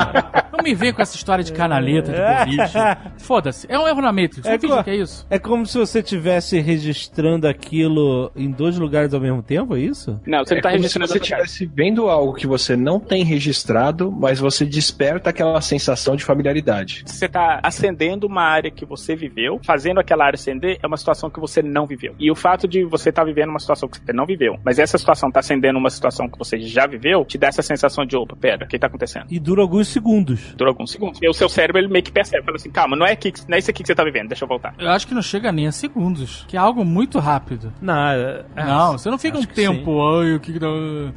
[0.52, 2.18] Não me vem com essa história de canaleta, de
[2.58, 2.74] boliche.
[3.18, 3.66] Foda-se.
[3.70, 4.44] É um erro na Matrix.
[4.44, 5.26] É co- que é isso.
[5.30, 10.20] É como se você estivesse registrando aquilo em dois lugares ao mesmo tempo, é isso?
[10.26, 13.00] Não, você é não tá como se registrando você estivesse vendo algo que você não
[13.00, 17.04] tem registrado, mas você desperta aquela sensação de familiaridade.
[17.06, 21.30] Você tá acendendo uma área que você viveu, fazendo aquela área acender é uma situação
[21.30, 22.14] que você não viveu.
[22.18, 24.98] E o fato de você estar vivendo uma situação que você não viveu, mas essa
[24.98, 28.36] situação tá acendendo uma situação que você já viveu, te dá essa sensação de, opa,
[28.36, 29.26] pera, o que tá acontecendo?
[29.30, 30.54] E dura alguns segundos.
[30.54, 31.18] Dura alguns segundos.
[31.22, 33.40] E o seu cérebro, ele meio que percebe, fala assim, calma, não é, aqui, que-
[33.48, 34.74] não é isso aqui que você tá vivendo, deixa eu voltar.
[34.78, 36.44] Eu acho que não chega nem a segundos.
[36.48, 37.72] Que é algo muito rápido.
[37.80, 40.00] Não, é- não, você não fica um que tempo.
[40.18, 40.66] Ai, o que que dá.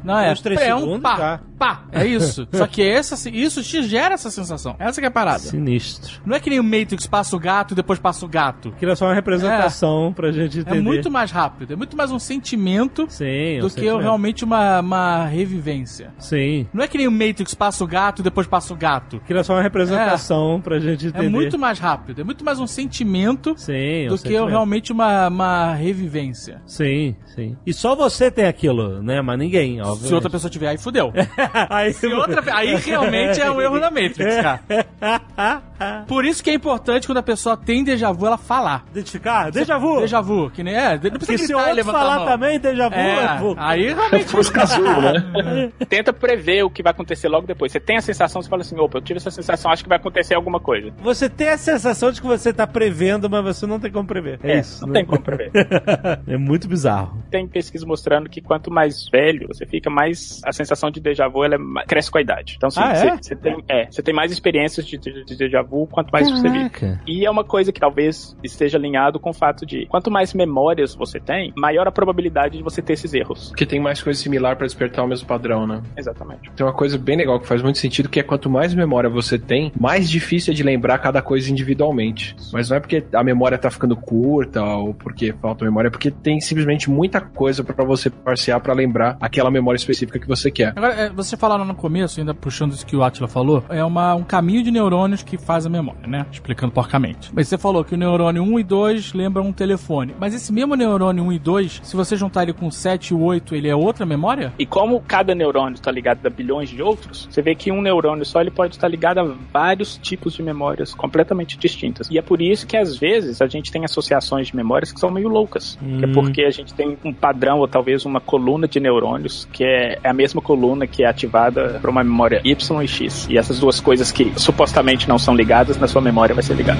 [0.03, 0.31] Não, é.
[0.31, 1.17] Uns três é um segundos, pá.
[1.17, 1.39] já.
[1.57, 1.83] Pá.
[1.91, 2.47] É isso.
[2.53, 4.75] Só que essa, isso te gera essa sensação.
[4.79, 5.39] Essa que é a parada.
[5.39, 6.21] Sinistro.
[6.25, 8.69] Não é que nem o Matrix passa o gato e depois passa o gato.
[8.69, 10.77] Aquilo é só uma representação pra gente entender.
[10.77, 11.73] É muito mais rápido.
[11.73, 13.97] É muito mais um sentimento Sim, do um que sentimento.
[14.01, 16.13] realmente uma, uma revivência.
[16.19, 16.67] Sim.
[16.73, 19.17] Não é que nem o Matrix passa o gato e depois passa o gato.
[19.17, 21.29] Aquilo é só uma representação pra gente É entender.
[21.29, 22.21] muito mais rápido.
[22.21, 24.47] É muito mais um sentimento Sim, um do que sentimento.
[24.49, 26.61] realmente uma, uma revivência.
[26.65, 27.55] Sim, sim.
[27.65, 29.21] E só você tem aquilo, né?
[29.21, 30.07] Mas ninguém, obviamente.
[30.07, 31.11] Se outra pessoa tiver, aí fudeu.
[31.69, 34.59] aí, Se outra, aí realmente é um erro da Matrix, cara.
[36.07, 38.85] Por isso que é importante quando a pessoa tem déjà vu, ela falar.
[38.91, 39.51] Identificar?
[39.51, 39.99] Déjà vu.
[40.01, 40.93] Déjà vu, que nem é.
[40.93, 43.55] Não precisa Porque se e outro falar também, déjà vu, é, É, vu.
[43.57, 45.71] aí realmente Fusca azul, né?
[45.87, 47.71] Tenta prever o que vai acontecer logo depois.
[47.71, 49.97] Você tem a sensação, você fala assim, opa, eu tive essa sensação, acho que vai
[49.97, 50.91] acontecer alguma coisa.
[51.01, 54.39] Você tem a sensação de que você tá prevendo, mas você não tem como prever.
[54.43, 54.81] É, É, isso.
[54.85, 54.99] não né?
[54.99, 55.51] tem como prever.
[56.27, 57.23] é muito bizarro.
[57.29, 61.43] Tem pesquisa mostrando que quanto mais velho você fica, mais a sensação de déjà vu
[61.43, 62.55] ela é cresce com a idade.
[62.57, 63.17] Então, sim, Ah, você, é?
[63.17, 66.49] você tem, é, você tem mais experiências de, de, de déjà vu quanto mais você
[66.49, 66.69] vive.
[66.69, 67.01] Caraca.
[67.07, 70.95] E é uma coisa que talvez esteja alinhado com o fato de quanto mais memórias
[70.95, 73.49] você tem, maior a probabilidade de você ter esses erros.
[73.49, 75.81] Porque tem mais coisa similar pra despertar o mesmo padrão, né?
[75.97, 76.51] Exatamente.
[76.55, 79.37] Tem uma coisa bem legal que faz muito sentido, que é quanto mais memória você
[79.37, 82.35] tem, mais difícil é de lembrar cada coisa individualmente.
[82.51, 86.11] Mas não é porque a memória tá ficando curta ou porque falta memória, é porque
[86.11, 90.73] tem simplesmente muita coisa pra você parsear pra lembrar aquela memória específica que você quer.
[90.75, 94.15] Agora, é, você falaram no começo, ainda puxando isso que o Atila falou, é uma,
[94.15, 96.25] um caminho de neurônios que faz a memória, né?
[96.31, 97.31] Explicando porcamente.
[97.31, 100.15] Mas você falou que o neurônio 1 e 2 lembram um telefone.
[100.19, 103.53] Mas esse mesmo neurônio 1 e 2, se você juntar ele com 7 e 8,
[103.53, 104.51] ele é outra memória?
[104.57, 108.25] E como cada neurônio está ligado a bilhões de outros, você vê que um neurônio
[108.25, 112.09] só ele pode estar ligado a vários tipos de memórias completamente distintas.
[112.09, 115.11] E é por isso que às vezes a gente tem associações de memórias que são
[115.11, 115.77] meio loucas.
[115.99, 119.63] Que é porque a gente tem um padrão ou talvez uma coluna de neurônios que
[119.63, 123.27] é, é a mesma coluna que é ativada por uma memória Y e X.
[123.29, 125.44] E essas duas coisas que supostamente não são ligadas,
[125.77, 126.79] na sua memória vai ser ligada.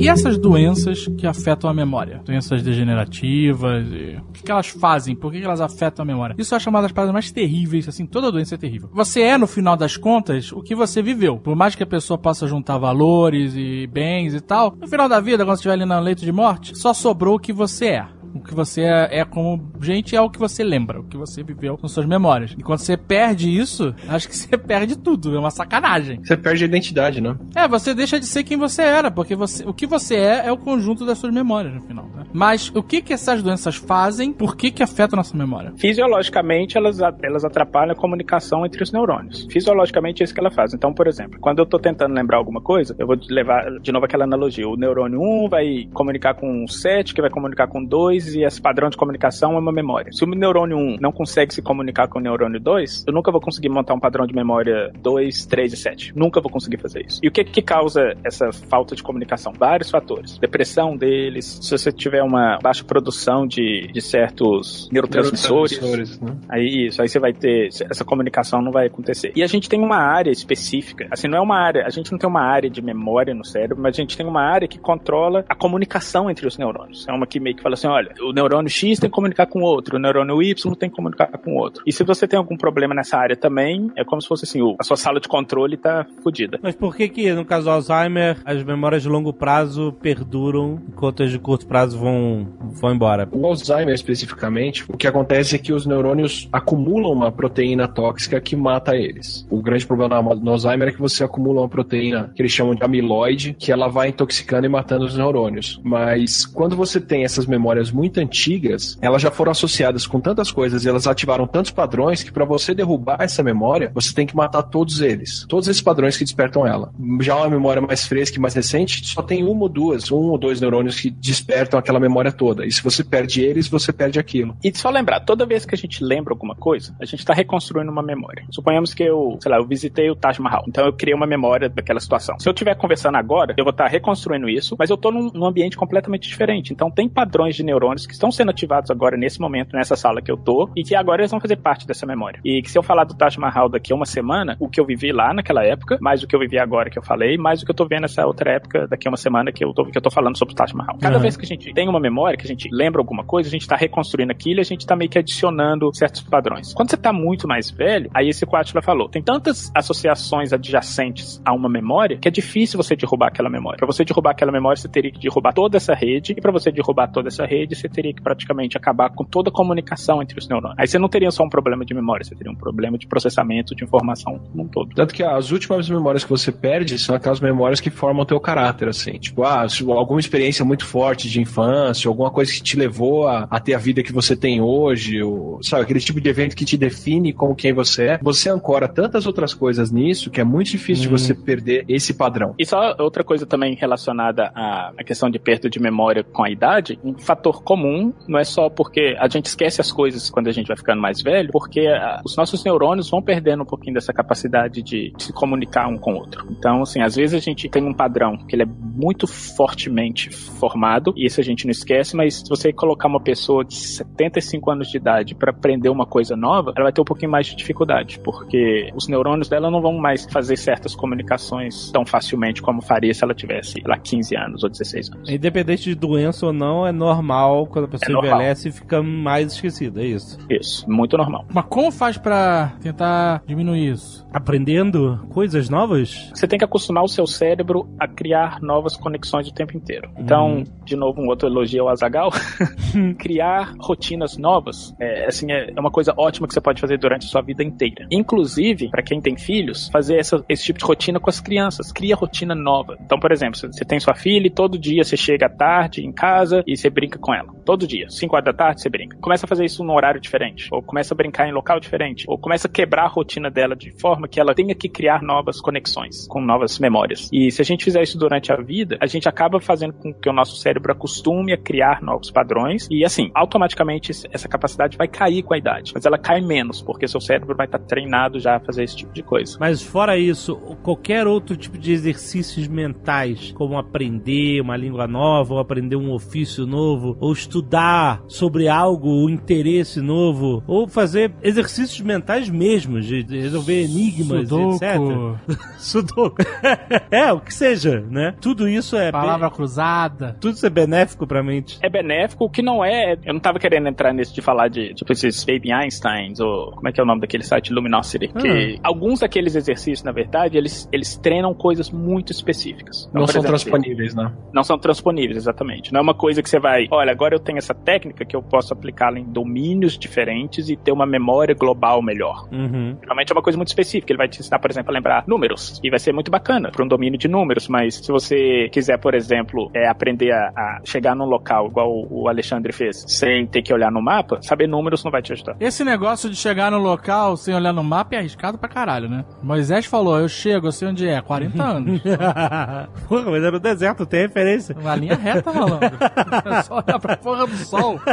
[0.00, 2.22] E essas doenças que afetam a memória?
[2.24, 4.16] Doenças degenerativas, e...
[4.16, 5.14] o que, que elas fazem?
[5.14, 6.34] Por que, que elas afetam a memória?
[6.38, 8.88] Isso é chamada das paradas mais terríveis, assim, toda doença é terrível.
[8.94, 11.36] Você é, no final das contas, o que você viveu.
[11.36, 15.20] Por mais que a pessoa possa juntar valores e bens e tal, no final da
[15.20, 18.06] vida, quando você estiver ali no leito de morte, só sobrou o que você é.
[18.34, 21.42] O que você é, é como gente é o que você lembra, o que você
[21.42, 22.54] viveu com suas memórias.
[22.56, 25.34] E quando você perde isso, acho que você perde tudo.
[25.34, 26.20] É uma sacanagem.
[26.24, 27.36] Você perde a identidade, né?
[27.54, 30.52] É, você deixa de ser quem você era, porque você, o que você é é
[30.52, 32.04] o conjunto das suas memórias no final.
[32.14, 32.24] Né?
[32.32, 34.32] Mas o que que essas doenças fazem?
[34.32, 35.72] Por que que afetam a nossa memória?
[35.76, 39.46] Fisiologicamente, elas, elas atrapalham a comunicação entre os neurônios.
[39.50, 40.72] Fisiologicamente, é isso que ela faz.
[40.74, 44.04] Então, por exemplo, quando eu tô tentando lembrar alguma coisa, eu vou levar de novo
[44.04, 44.68] aquela analogia.
[44.68, 48.60] O neurônio 1 vai comunicar com o 7, que vai comunicar com 2, e esse
[48.60, 50.12] padrão de comunicação é uma memória.
[50.12, 53.40] Se o neurônio 1 não consegue se comunicar com o neurônio 2, eu nunca vou
[53.40, 56.12] conseguir montar um padrão de memória 2, 3 e 7.
[56.16, 57.20] Nunca vou conseguir fazer isso.
[57.22, 59.52] E o que que causa essa falta de comunicação?
[59.52, 60.38] Vários fatores.
[60.38, 66.36] Depressão deles, se você tiver uma baixa produção de, de certos neurotransmissores, neurotransmissores né?
[66.48, 69.32] aí isso, aí você vai ter, essa comunicação não vai acontecer.
[69.34, 72.18] E a gente tem uma área específica, assim, não é uma área, a gente não
[72.18, 75.44] tem uma área de memória no cérebro, mas a gente tem uma área que controla
[75.48, 77.06] a comunicação entre os neurônios.
[77.08, 79.60] É uma que meio que fala assim, olha, o neurônio X tem que comunicar com
[79.60, 81.82] o outro, o neurônio Y tem que comunicar com o outro.
[81.86, 84.84] E se você tem algum problema nessa área também, é como se fosse assim, a
[84.84, 86.58] sua sala de controle tá fodida.
[86.62, 91.22] Mas por que que, no caso do Alzheimer, as memórias de longo prazo perduram, enquanto
[91.22, 93.28] as de curto prazo vão, vão embora?
[93.32, 98.56] O Alzheimer, especificamente, o que acontece é que os neurônios acumulam uma proteína tóxica que
[98.56, 99.46] mata eles.
[99.50, 102.82] O grande problema no Alzheimer é que você acumula uma proteína que eles chamam de
[102.82, 105.80] amiloide, que ela vai intoxicando e matando os neurônios.
[105.84, 110.84] Mas quando você tem essas memórias muito antigas, elas já foram associadas com tantas coisas
[110.84, 114.62] e elas ativaram tantos padrões que para você derrubar essa memória, você tem que matar
[114.62, 115.44] todos eles.
[115.48, 116.92] Todos esses padrões que despertam ela.
[117.20, 120.38] Já uma memória mais fresca e mais recente, só tem uma ou duas, um ou
[120.38, 122.66] dois neurônios que despertam aquela memória toda.
[122.66, 124.56] E se você perde eles, você perde aquilo.
[124.62, 127.90] E só lembrar, toda vez que a gente lembra alguma coisa, a gente está reconstruindo
[127.90, 128.44] uma memória.
[128.50, 130.64] Suponhamos que eu, sei lá, eu visitei o Taj Mahal.
[130.68, 132.38] Então eu criei uma memória daquela situação.
[132.38, 135.30] Se eu estiver conversando agora, eu vou estar tá reconstruindo isso, mas eu estou num,
[135.32, 136.72] num, ambiente completamente diferente.
[136.72, 140.30] Então tem padrões de neurônios que estão sendo ativados agora nesse momento, nessa sala que
[140.30, 142.40] eu tô, e que agora eles vão fazer parte dessa memória.
[142.44, 144.86] E que se eu falar do Taj Mahal daqui a uma semana, o que eu
[144.86, 147.64] vivi lá naquela época, mais o que eu vivi agora que eu falei, mais o
[147.64, 149.96] que eu tô vendo nessa outra época daqui a uma semana que eu tô, que
[149.96, 150.98] eu tô falando sobre o Taj Mahal.
[151.00, 151.22] Cada uhum.
[151.22, 153.66] vez que a gente tem uma memória, que a gente lembra alguma coisa, a gente
[153.66, 156.72] tá reconstruindo aquilo e a gente tá meio que adicionando certos padrões.
[156.74, 161.52] Quando você tá muito mais velho, aí esse Quatila falou, tem tantas associações adjacentes a
[161.52, 163.78] uma memória que é difícil você derrubar aquela memória.
[163.78, 166.70] Para você derrubar aquela memória, você teria que derrubar toda essa rede, e para você
[166.70, 170.48] derrubar toda essa rede, você teria que praticamente acabar com toda a comunicação entre os
[170.48, 170.78] neurônios.
[170.78, 173.74] Aí você não teria só um problema de memória, você teria um problema de processamento
[173.74, 174.94] de informação como um todo.
[174.94, 178.40] Tanto que as últimas memórias que você perde são aquelas memórias que formam o teu
[178.40, 179.12] caráter, assim.
[179.18, 183.60] Tipo, ah, alguma experiência muito forte de infância, alguma coisa que te levou a, a
[183.60, 186.76] ter a vida que você tem hoje, ou, sabe, aquele tipo de evento que te
[186.76, 188.18] define como quem você é.
[188.22, 191.14] Você ancora tantas outras coisas nisso que é muito difícil hum.
[191.14, 192.54] de você perder esse padrão.
[192.58, 196.50] E só outra coisa também relacionada à, à questão de perda de memória com a
[196.50, 200.52] idade, um fator comum não é só porque a gente esquece as coisas quando a
[200.52, 204.12] gente vai ficando mais velho, porque a, os nossos neurônios vão perdendo um pouquinho dessa
[204.12, 206.46] capacidade de, de se comunicar um com o outro.
[206.50, 211.12] Então, assim, às vezes a gente tem um padrão que ele é muito fortemente formado,
[211.16, 214.88] e isso a gente não esquece, mas se você colocar uma pessoa de 75 anos
[214.88, 218.18] de idade para aprender uma coisa nova, ela vai ter um pouquinho mais de dificuldade,
[218.20, 223.24] porque os neurônios dela não vão mais fazer certas comunicações tão facilmente como faria se
[223.24, 225.30] ela tivesse, lá, 15 anos ou 16 anos.
[225.30, 229.52] Independente de doença ou não, é normal quando a pessoa é envelhece e fica mais
[229.52, 230.38] esquecida, é isso?
[230.48, 231.44] Isso, muito normal.
[231.52, 234.26] Mas como faz para tentar diminuir isso?
[234.32, 236.30] Aprendendo coisas novas?
[236.34, 240.10] Você tem que acostumar o seu cérebro a criar novas conexões o tempo inteiro.
[240.18, 240.64] Então, hum.
[240.84, 242.30] de novo, um outro elogio ao Azagal.
[243.18, 247.26] criar rotinas novas é, assim, é, é uma coisa ótima que você pode fazer durante
[247.26, 248.06] a sua vida inteira.
[248.10, 251.92] Inclusive, para quem tem filhos, fazer essa, esse tipo de rotina com as crianças.
[251.92, 252.96] Cria rotina nova.
[253.00, 256.12] Então, por exemplo, você tem sua filha e todo dia você chega à tarde em
[256.12, 257.39] casa e você brinca com ela.
[257.64, 258.08] Todo dia.
[258.08, 259.16] 5 horas da tarde você brinca.
[259.20, 260.68] Começa a fazer isso num horário diferente.
[260.70, 262.24] Ou começa a brincar em local diferente.
[262.28, 265.60] Ou começa a quebrar a rotina dela de forma que ela tenha que criar novas
[265.60, 267.28] conexões com novas memórias.
[267.32, 270.28] E se a gente fizer isso durante a vida, a gente acaba fazendo com que
[270.28, 272.86] o nosso cérebro acostume a criar novos padrões.
[272.90, 275.92] E assim, automaticamente essa capacidade vai cair com a idade.
[275.94, 279.12] Mas ela cai menos, porque seu cérebro vai estar treinado já a fazer esse tipo
[279.12, 279.56] de coisa.
[279.60, 285.60] Mas fora isso, qualquer outro tipo de exercícios mentais, como aprender uma língua nova, ou
[285.60, 292.48] aprender um ofício novo, ou estudar sobre algo, um interesse novo, ou fazer exercícios mentais
[292.48, 295.38] mesmos, de resolver enigmas, Sudoku.
[295.46, 295.58] etc.
[295.78, 296.42] Sudoku.
[297.10, 298.34] é, o que seja, né?
[298.40, 299.10] Tudo isso é.
[299.10, 300.36] Palavra cruzada.
[300.40, 301.78] Tudo isso é benéfico pra mente.
[301.82, 303.18] É benéfico, o que não é.
[303.24, 306.88] Eu não tava querendo entrar nisso de falar de, tipo, esses Baby Einsteins, ou como
[306.88, 307.72] é que é o nome daquele site?
[307.72, 308.30] Luminosity.
[308.34, 308.40] Ah.
[308.40, 313.06] Que alguns daqueles exercícios, na verdade, eles, eles treinam coisas muito específicas.
[313.08, 314.32] Então, não são exemplo, transponíveis, né?
[314.52, 315.92] Não são transponíveis, exatamente.
[315.92, 318.42] Não é uma coisa que você vai, olha, agora eu tenho essa técnica que eu
[318.42, 322.48] posso aplicá-la em domínios diferentes e ter uma memória global melhor.
[322.50, 322.96] Uhum.
[323.02, 324.10] Realmente é uma coisa muito específica.
[324.10, 325.78] Ele vai te ensinar, por exemplo, a lembrar números.
[325.84, 327.68] E vai ser muito bacana para um domínio de números.
[327.68, 332.26] Mas se você quiser, por exemplo, é, aprender a, a chegar num local, igual o
[332.26, 335.56] Alexandre fez, sem ter que olhar no mapa, saber números não vai te ajudar.
[335.60, 339.26] Esse negócio de chegar no local sem olhar no mapa é arriscado pra caralho, né?
[339.42, 342.00] Moisés falou, eu chego, eu sei onde é, 40 anos.
[343.06, 344.74] Porra, mas era no deserto, tem referência.
[344.78, 345.90] Uma linha reta, malandro.
[346.46, 348.00] É só olhar pra porra do sol.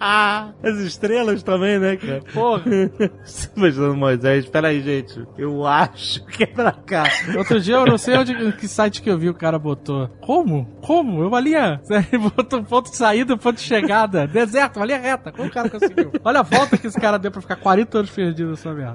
[0.00, 2.22] As estrelas também, né, cara?
[2.32, 2.62] Porra.
[3.56, 5.22] Imaginando Moisés, peraí, gente.
[5.36, 7.04] Eu acho que é pra cá.
[7.36, 10.08] Outro dia eu não sei onde, que site que eu vi o cara botou.
[10.20, 10.64] Como?
[10.80, 11.22] Como?
[11.22, 11.80] Eu valia.
[12.12, 14.26] Ele botou ponto de saída, ponto de chegada.
[14.26, 15.30] Deserto, valia reta.
[15.32, 16.12] Como o cara conseguiu?
[16.24, 18.94] Olha a volta que esse cara deu pra ficar 40 anos perdido nessa merda.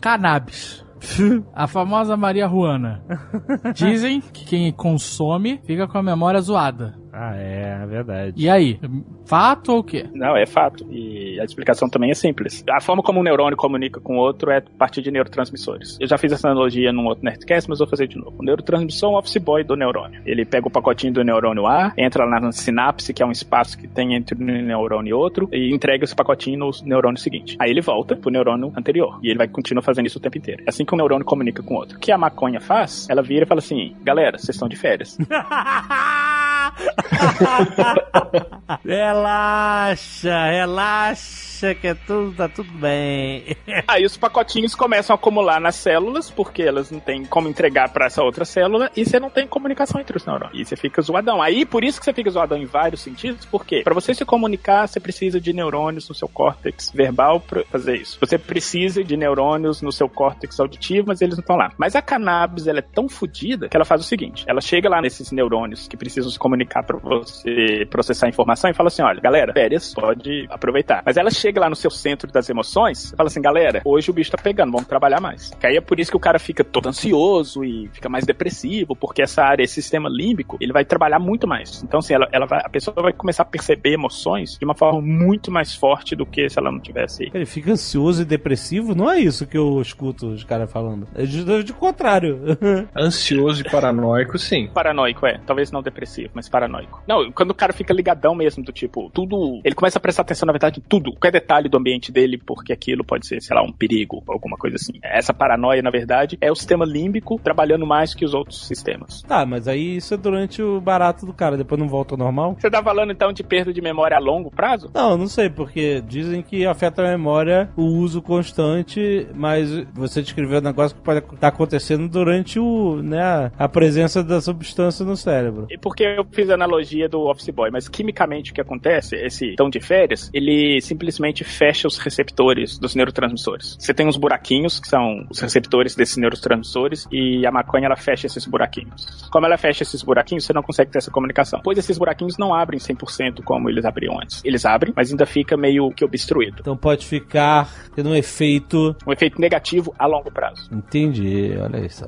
[0.00, 0.85] Cannabis.
[1.54, 3.02] A famosa Maria Ruana.
[3.74, 6.98] Dizem que quem consome fica com a memória zoada.
[7.18, 8.34] Ah, é, é verdade.
[8.36, 8.78] E aí?
[9.24, 10.06] Fato ou o quê?
[10.12, 10.86] Não, é fato.
[10.90, 12.62] E a explicação também é simples.
[12.68, 15.96] A forma como um neurônio comunica com o outro é a partir de neurotransmissores.
[15.98, 18.36] Eu já fiz essa analogia num outro Nerdcast, mas vou fazer de novo.
[18.38, 20.20] O neurotransmissor é um office boy do neurônio.
[20.26, 23.78] Ele pega o pacotinho do neurônio A, entra lá na sinapse, que é um espaço
[23.78, 27.56] que tem entre um neurônio e outro, e entrega esse pacotinho no neurônio seguinte.
[27.58, 29.18] Aí ele volta pro neurônio anterior.
[29.22, 30.62] E ele vai continuar fazendo isso o tempo inteiro.
[30.66, 31.96] É assim que um neurônio comunica com o outro.
[31.96, 35.16] O que a maconha faz, ela vira e fala assim: galera, vocês estão de férias.
[38.84, 43.56] relaxa, relaxa que é tudo, tá tudo bem.
[43.88, 48.06] Aí os pacotinhos começam a acumular nas células, porque elas não têm como entregar para
[48.06, 50.58] essa outra célula, e você não tem comunicação entre os neurônios.
[50.58, 51.42] E você fica zoadão.
[51.42, 54.86] Aí por isso que você fica zoadão em vários sentidos, porque para você se comunicar,
[54.86, 58.18] você precisa de neurônios no seu córtex verbal para fazer isso.
[58.20, 61.72] Você precisa de neurônios no seu córtex auditivo, mas eles não estão lá.
[61.78, 65.00] Mas a cannabis, ela é tão fodida que ela faz o seguinte: ela chega lá
[65.00, 69.20] nesses neurônios que precisam se comunicar para você processar a informação e fala assim: olha,
[69.20, 71.02] galera, férias, pode aproveitar.
[71.04, 74.14] Mas ela chega lá no seu centro das emoções e fala assim: galera, hoje o
[74.14, 75.50] bicho tá pegando, vamos trabalhar mais.
[75.60, 78.94] Que aí é por isso que o cara fica todo ansioso e fica mais depressivo,
[78.96, 81.82] porque essa área, esse sistema límbico, ele vai trabalhar muito mais.
[81.82, 85.00] Então, assim, ela, ela vai, a pessoa vai começar a perceber emoções de uma forma
[85.00, 87.30] muito mais forte do que se ela não tivesse.
[87.34, 88.94] Ele fica ansioso e depressivo?
[88.94, 91.06] Não é isso que eu escuto os caras falando.
[91.14, 92.40] É de, de contrário.
[92.96, 94.68] ansioso e paranoico, sim.
[94.72, 95.40] Paranoico, é.
[95.46, 97.02] Talvez não depressivo, mas paranoico.
[97.06, 99.60] Não, quando o cara fica ligadão mesmo, do tipo, tudo.
[99.64, 101.12] Ele começa a prestar atenção, na verdade, em tudo.
[101.12, 104.76] Qualquer detalhe do ambiente dele, porque aquilo pode ser, sei lá, um perigo, alguma coisa
[104.76, 104.94] assim.
[105.02, 109.22] Essa paranoia, na verdade, é o sistema límbico trabalhando mais que os outros sistemas.
[109.22, 112.56] Tá, mas aí isso é durante o barato do cara, depois não volta ao normal?
[112.58, 114.90] Você tá falando então de perda de memória a longo prazo?
[114.94, 120.58] Não, não sei, porque dizem que afeta a memória o uso constante, mas você descreveu
[120.58, 125.16] um negócio que pode estar tá acontecendo durante o, né, a presença da substância no
[125.16, 125.66] cérebro.
[125.70, 129.54] E porque eu fiz a analogia do Office Boy, mas quimicamente o que acontece, esse
[129.56, 133.76] tão de férias, ele simplesmente fecha os receptores dos neurotransmissores.
[133.80, 138.26] Você tem uns buraquinhos, que são os receptores desses neurotransmissores, e a maconha ela fecha
[138.26, 139.26] esses buraquinhos.
[139.30, 141.60] Como ela fecha esses buraquinhos, você não consegue ter essa comunicação.
[141.64, 144.44] Pois esses buraquinhos não abrem 100% como eles abriam antes.
[144.44, 146.58] Eles abrem, mas ainda fica meio que obstruído.
[146.60, 148.94] Então pode ficar tendo um efeito.
[149.06, 150.68] Um efeito negativo a longo prazo.
[150.70, 152.04] Entendi, olha isso.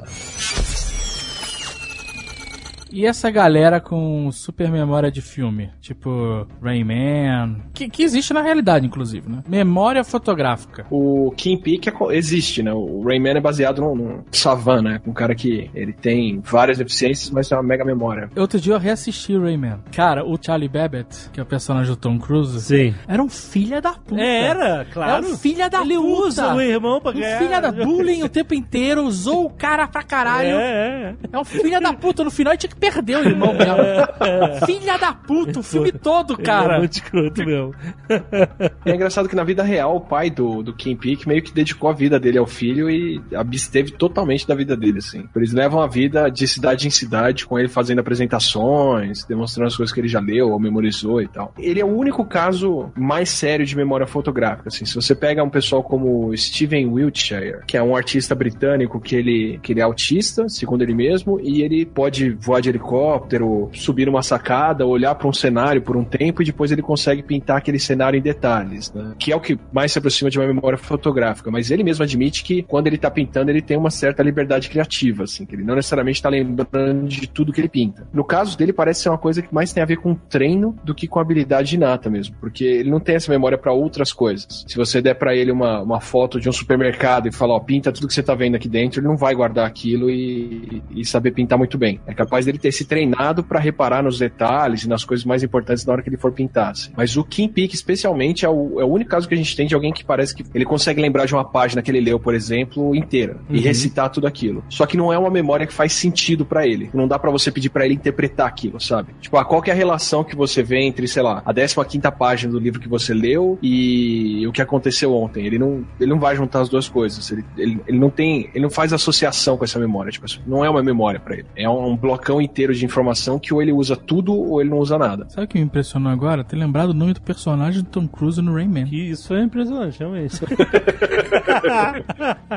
[2.90, 8.86] E essa galera com super memória de filme, tipo Rayman, que, que existe na realidade,
[8.86, 9.42] inclusive, né?
[9.48, 10.86] Memória fotográfica.
[10.90, 12.72] O Kim Peek é, existe, né?
[12.72, 15.00] O Rayman é baseado num, num Savan, né?
[15.06, 18.30] Um cara que ele tem várias deficiências, mas tem uma mega memória.
[18.36, 19.80] Outro dia eu reassisti o Rayman.
[19.92, 22.94] Cara, o Charlie Babbitt, que é o personagem do Tom Cruise, Sim.
[23.06, 24.20] era um filho da puta.
[24.20, 25.24] Era, claro.
[25.24, 26.08] Era um filho da ele puta.
[26.08, 27.38] Ele usa o irmão pra um ganhar.
[27.38, 30.56] filho da bullying o tempo inteiro, usou o cara pra caralho.
[30.56, 31.28] É, é.
[31.32, 32.24] É um filho da puta.
[32.24, 33.76] No final tinha que perdeu o irmão mesmo.
[34.66, 36.76] Filha da puta, o filme todo, cara.
[36.76, 37.74] É muito escroto mesmo.
[38.84, 41.90] é engraçado que na vida real, o pai do, do Kim Peek meio que dedicou
[41.90, 45.28] a vida dele ao filho e absteve totalmente da vida dele, assim.
[45.34, 49.92] Eles levam a vida de cidade em cidade, com ele fazendo apresentações, demonstrando as coisas
[49.92, 51.52] que ele já leu ou memorizou e tal.
[51.58, 54.84] Ele é o único caso mais sério de memória fotográfica, assim.
[54.84, 59.58] Se você pega um pessoal como Steven Wiltshire, que é um artista britânico que ele,
[59.62, 64.22] que ele é autista, segundo ele mesmo, e ele pode voar de helicóptero, subir numa
[64.22, 68.18] sacada, olhar para um cenário por um tempo e depois ele consegue pintar aquele cenário
[68.18, 69.14] em detalhes, né?
[69.18, 71.50] Que é o que mais se aproxima de uma memória fotográfica.
[71.50, 75.24] Mas ele mesmo admite que quando ele tá pintando, ele tem uma certa liberdade criativa,
[75.24, 78.06] assim, que ele não necessariamente tá lembrando de tudo que ele pinta.
[78.12, 80.94] No caso dele, parece ser uma coisa que mais tem a ver com treino do
[80.94, 84.64] que com habilidade inata mesmo, porque ele não tem essa memória para outras coisas.
[84.66, 87.92] Se você der para ele uma, uma foto de um supermercado e falar, ó, pinta
[87.92, 91.32] tudo que você tá vendo aqui dentro, ele não vai guardar aquilo e, e saber
[91.32, 92.00] pintar muito bem.
[92.06, 95.42] É capaz dele ele ter se treinado para reparar nos detalhes e nas coisas mais
[95.42, 96.72] importantes na hora que ele for pintar.
[96.72, 96.90] Assim.
[96.96, 99.66] Mas o Kim Peek, especialmente, é o, é o único caso que a gente tem
[99.66, 102.34] de alguém que parece que ele consegue lembrar de uma página que ele leu, por
[102.34, 103.56] exemplo, inteira uhum.
[103.56, 104.64] e recitar tudo aquilo.
[104.68, 106.90] Só que não é uma memória que faz sentido para ele.
[106.92, 109.14] Não dá para você pedir para ele interpretar aquilo, sabe?
[109.20, 112.10] Tipo, ah, qual é a relação que você vê entre, sei lá, a 15 quinta
[112.10, 115.46] página do livro que você leu e o que aconteceu ontem?
[115.46, 117.30] Ele não, ele não vai juntar as duas coisas.
[117.30, 120.10] Ele, ele, ele não tem, ele não faz associação com essa memória.
[120.10, 121.46] Tipo, não é uma memória para ele.
[121.56, 124.98] É um blocão inteiro de informação que ou ele usa tudo ou ele não usa
[124.98, 125.28] nada.
[125.28, 126.42] Sabe o que me impressionou agora?
[126.42, 128.88] Ter lembrado o nome do personagem do Tom Cruise no Rayman.
[128.90, 130.38] Isso é impressionante, realmente.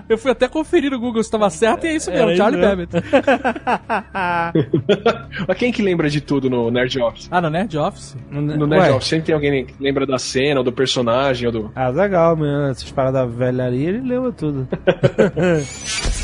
[0.07, 2.61] Eu fui até conferir no Google se estava certo e é isso mesmo, Era Charlie
[2.61, 2.93] Babbitt.
[5.47, 7.27] Mas quem que lembra de tudo no Nerd Office?
[7.29, 8.15] Ah, no Nerd Office?
[8.29, 8.91] No, no Nerd Ué.
[8.93, 11.71] Office sempre tem alguém que lembra da cena ou do personagem ou do...
[11.75, 12.63] Ah, legal, mesmo.
[12.71, 14.67] Essas paradas velharia, ele lembra tudo.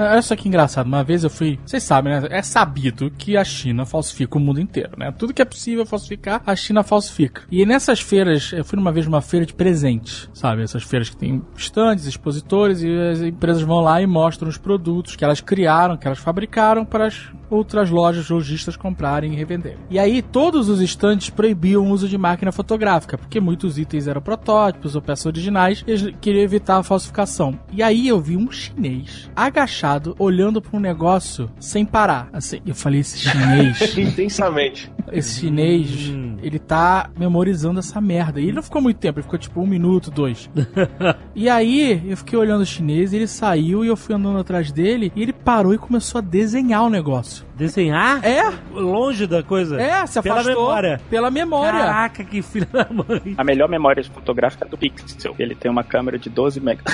[0.00, 1.58] É, olha só que engraçado, uma vez eu fui.
[1.66, 2.26] Vocês sabem, né?
[2.30, 5.12] É sabido que a China falsifica o mundo inteiro, né?
[5.12, 7.42] Tudo que é possível falsificar, a China falsifica.
[7.50, 10.62] E nessas feiras, eu fui uma vez numa feira de presentes, sabe?
[10.62, 15.16] Essas feiras que tem estandes, expositores, e as empresas vão lá e mostram os produtos
[15.16, 19.78] que elas criaram, que elas fabricaram para as outras lojas lojistas comprarem e revenderem.
[19.90, 24.22] E aí todos os estandes proibiam o uso de máquina fotográfica, porque muitos itens eram
[24.22, 27.58] protótipos ou peças originais e eles queriam evitar a falsificação.
[27.72, 32.28] E aí eu vi um chinês agachado olhando para um negócio sem parar.
[32.32, 34.90] Assim, eu falei esse chinês intensamente.
[35.12, 36.36] Esse chinês, hum.
[36.42, 38.40] ele tá memorizando essa merda.
[38.40, 40.50] E ele não ficou muito tempo, ele ficou tipo um minuto, dois.
[41.34, 45.12] e aí eu fiquei olhando o chinês, ele saiu e eu fui andando atrás dele
[45.16, 47.44] e ele parou e começou a desenhar o negócio.
[47.60, 48.24] Desenhar?
[48.24, 48.50] É.
[48.72, 49.78] Longe da coisa?
[49.78, 50.44] É, se afastou.
[50.44, 51.00] Pela memória.
[51.10, 51.80] Pela memória.
[51.80, 53.34] Caraca, que filho da mãe.
[53.36, 55.34] A melhor memória fotográfica é do Pixel.
[55.38, 56.84] Ele tem uma câmera de 12 megas.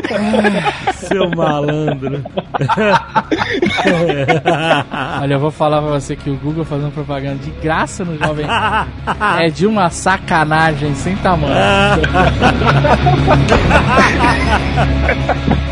[0.94, 2.24] Seu malandro.
[5.20, 8.46] Olha, eu vou falar pra você que o Google fazendo propaganda de graça no Jovem
[9.40, 11.52] é de uma sacanagem sem tamanho.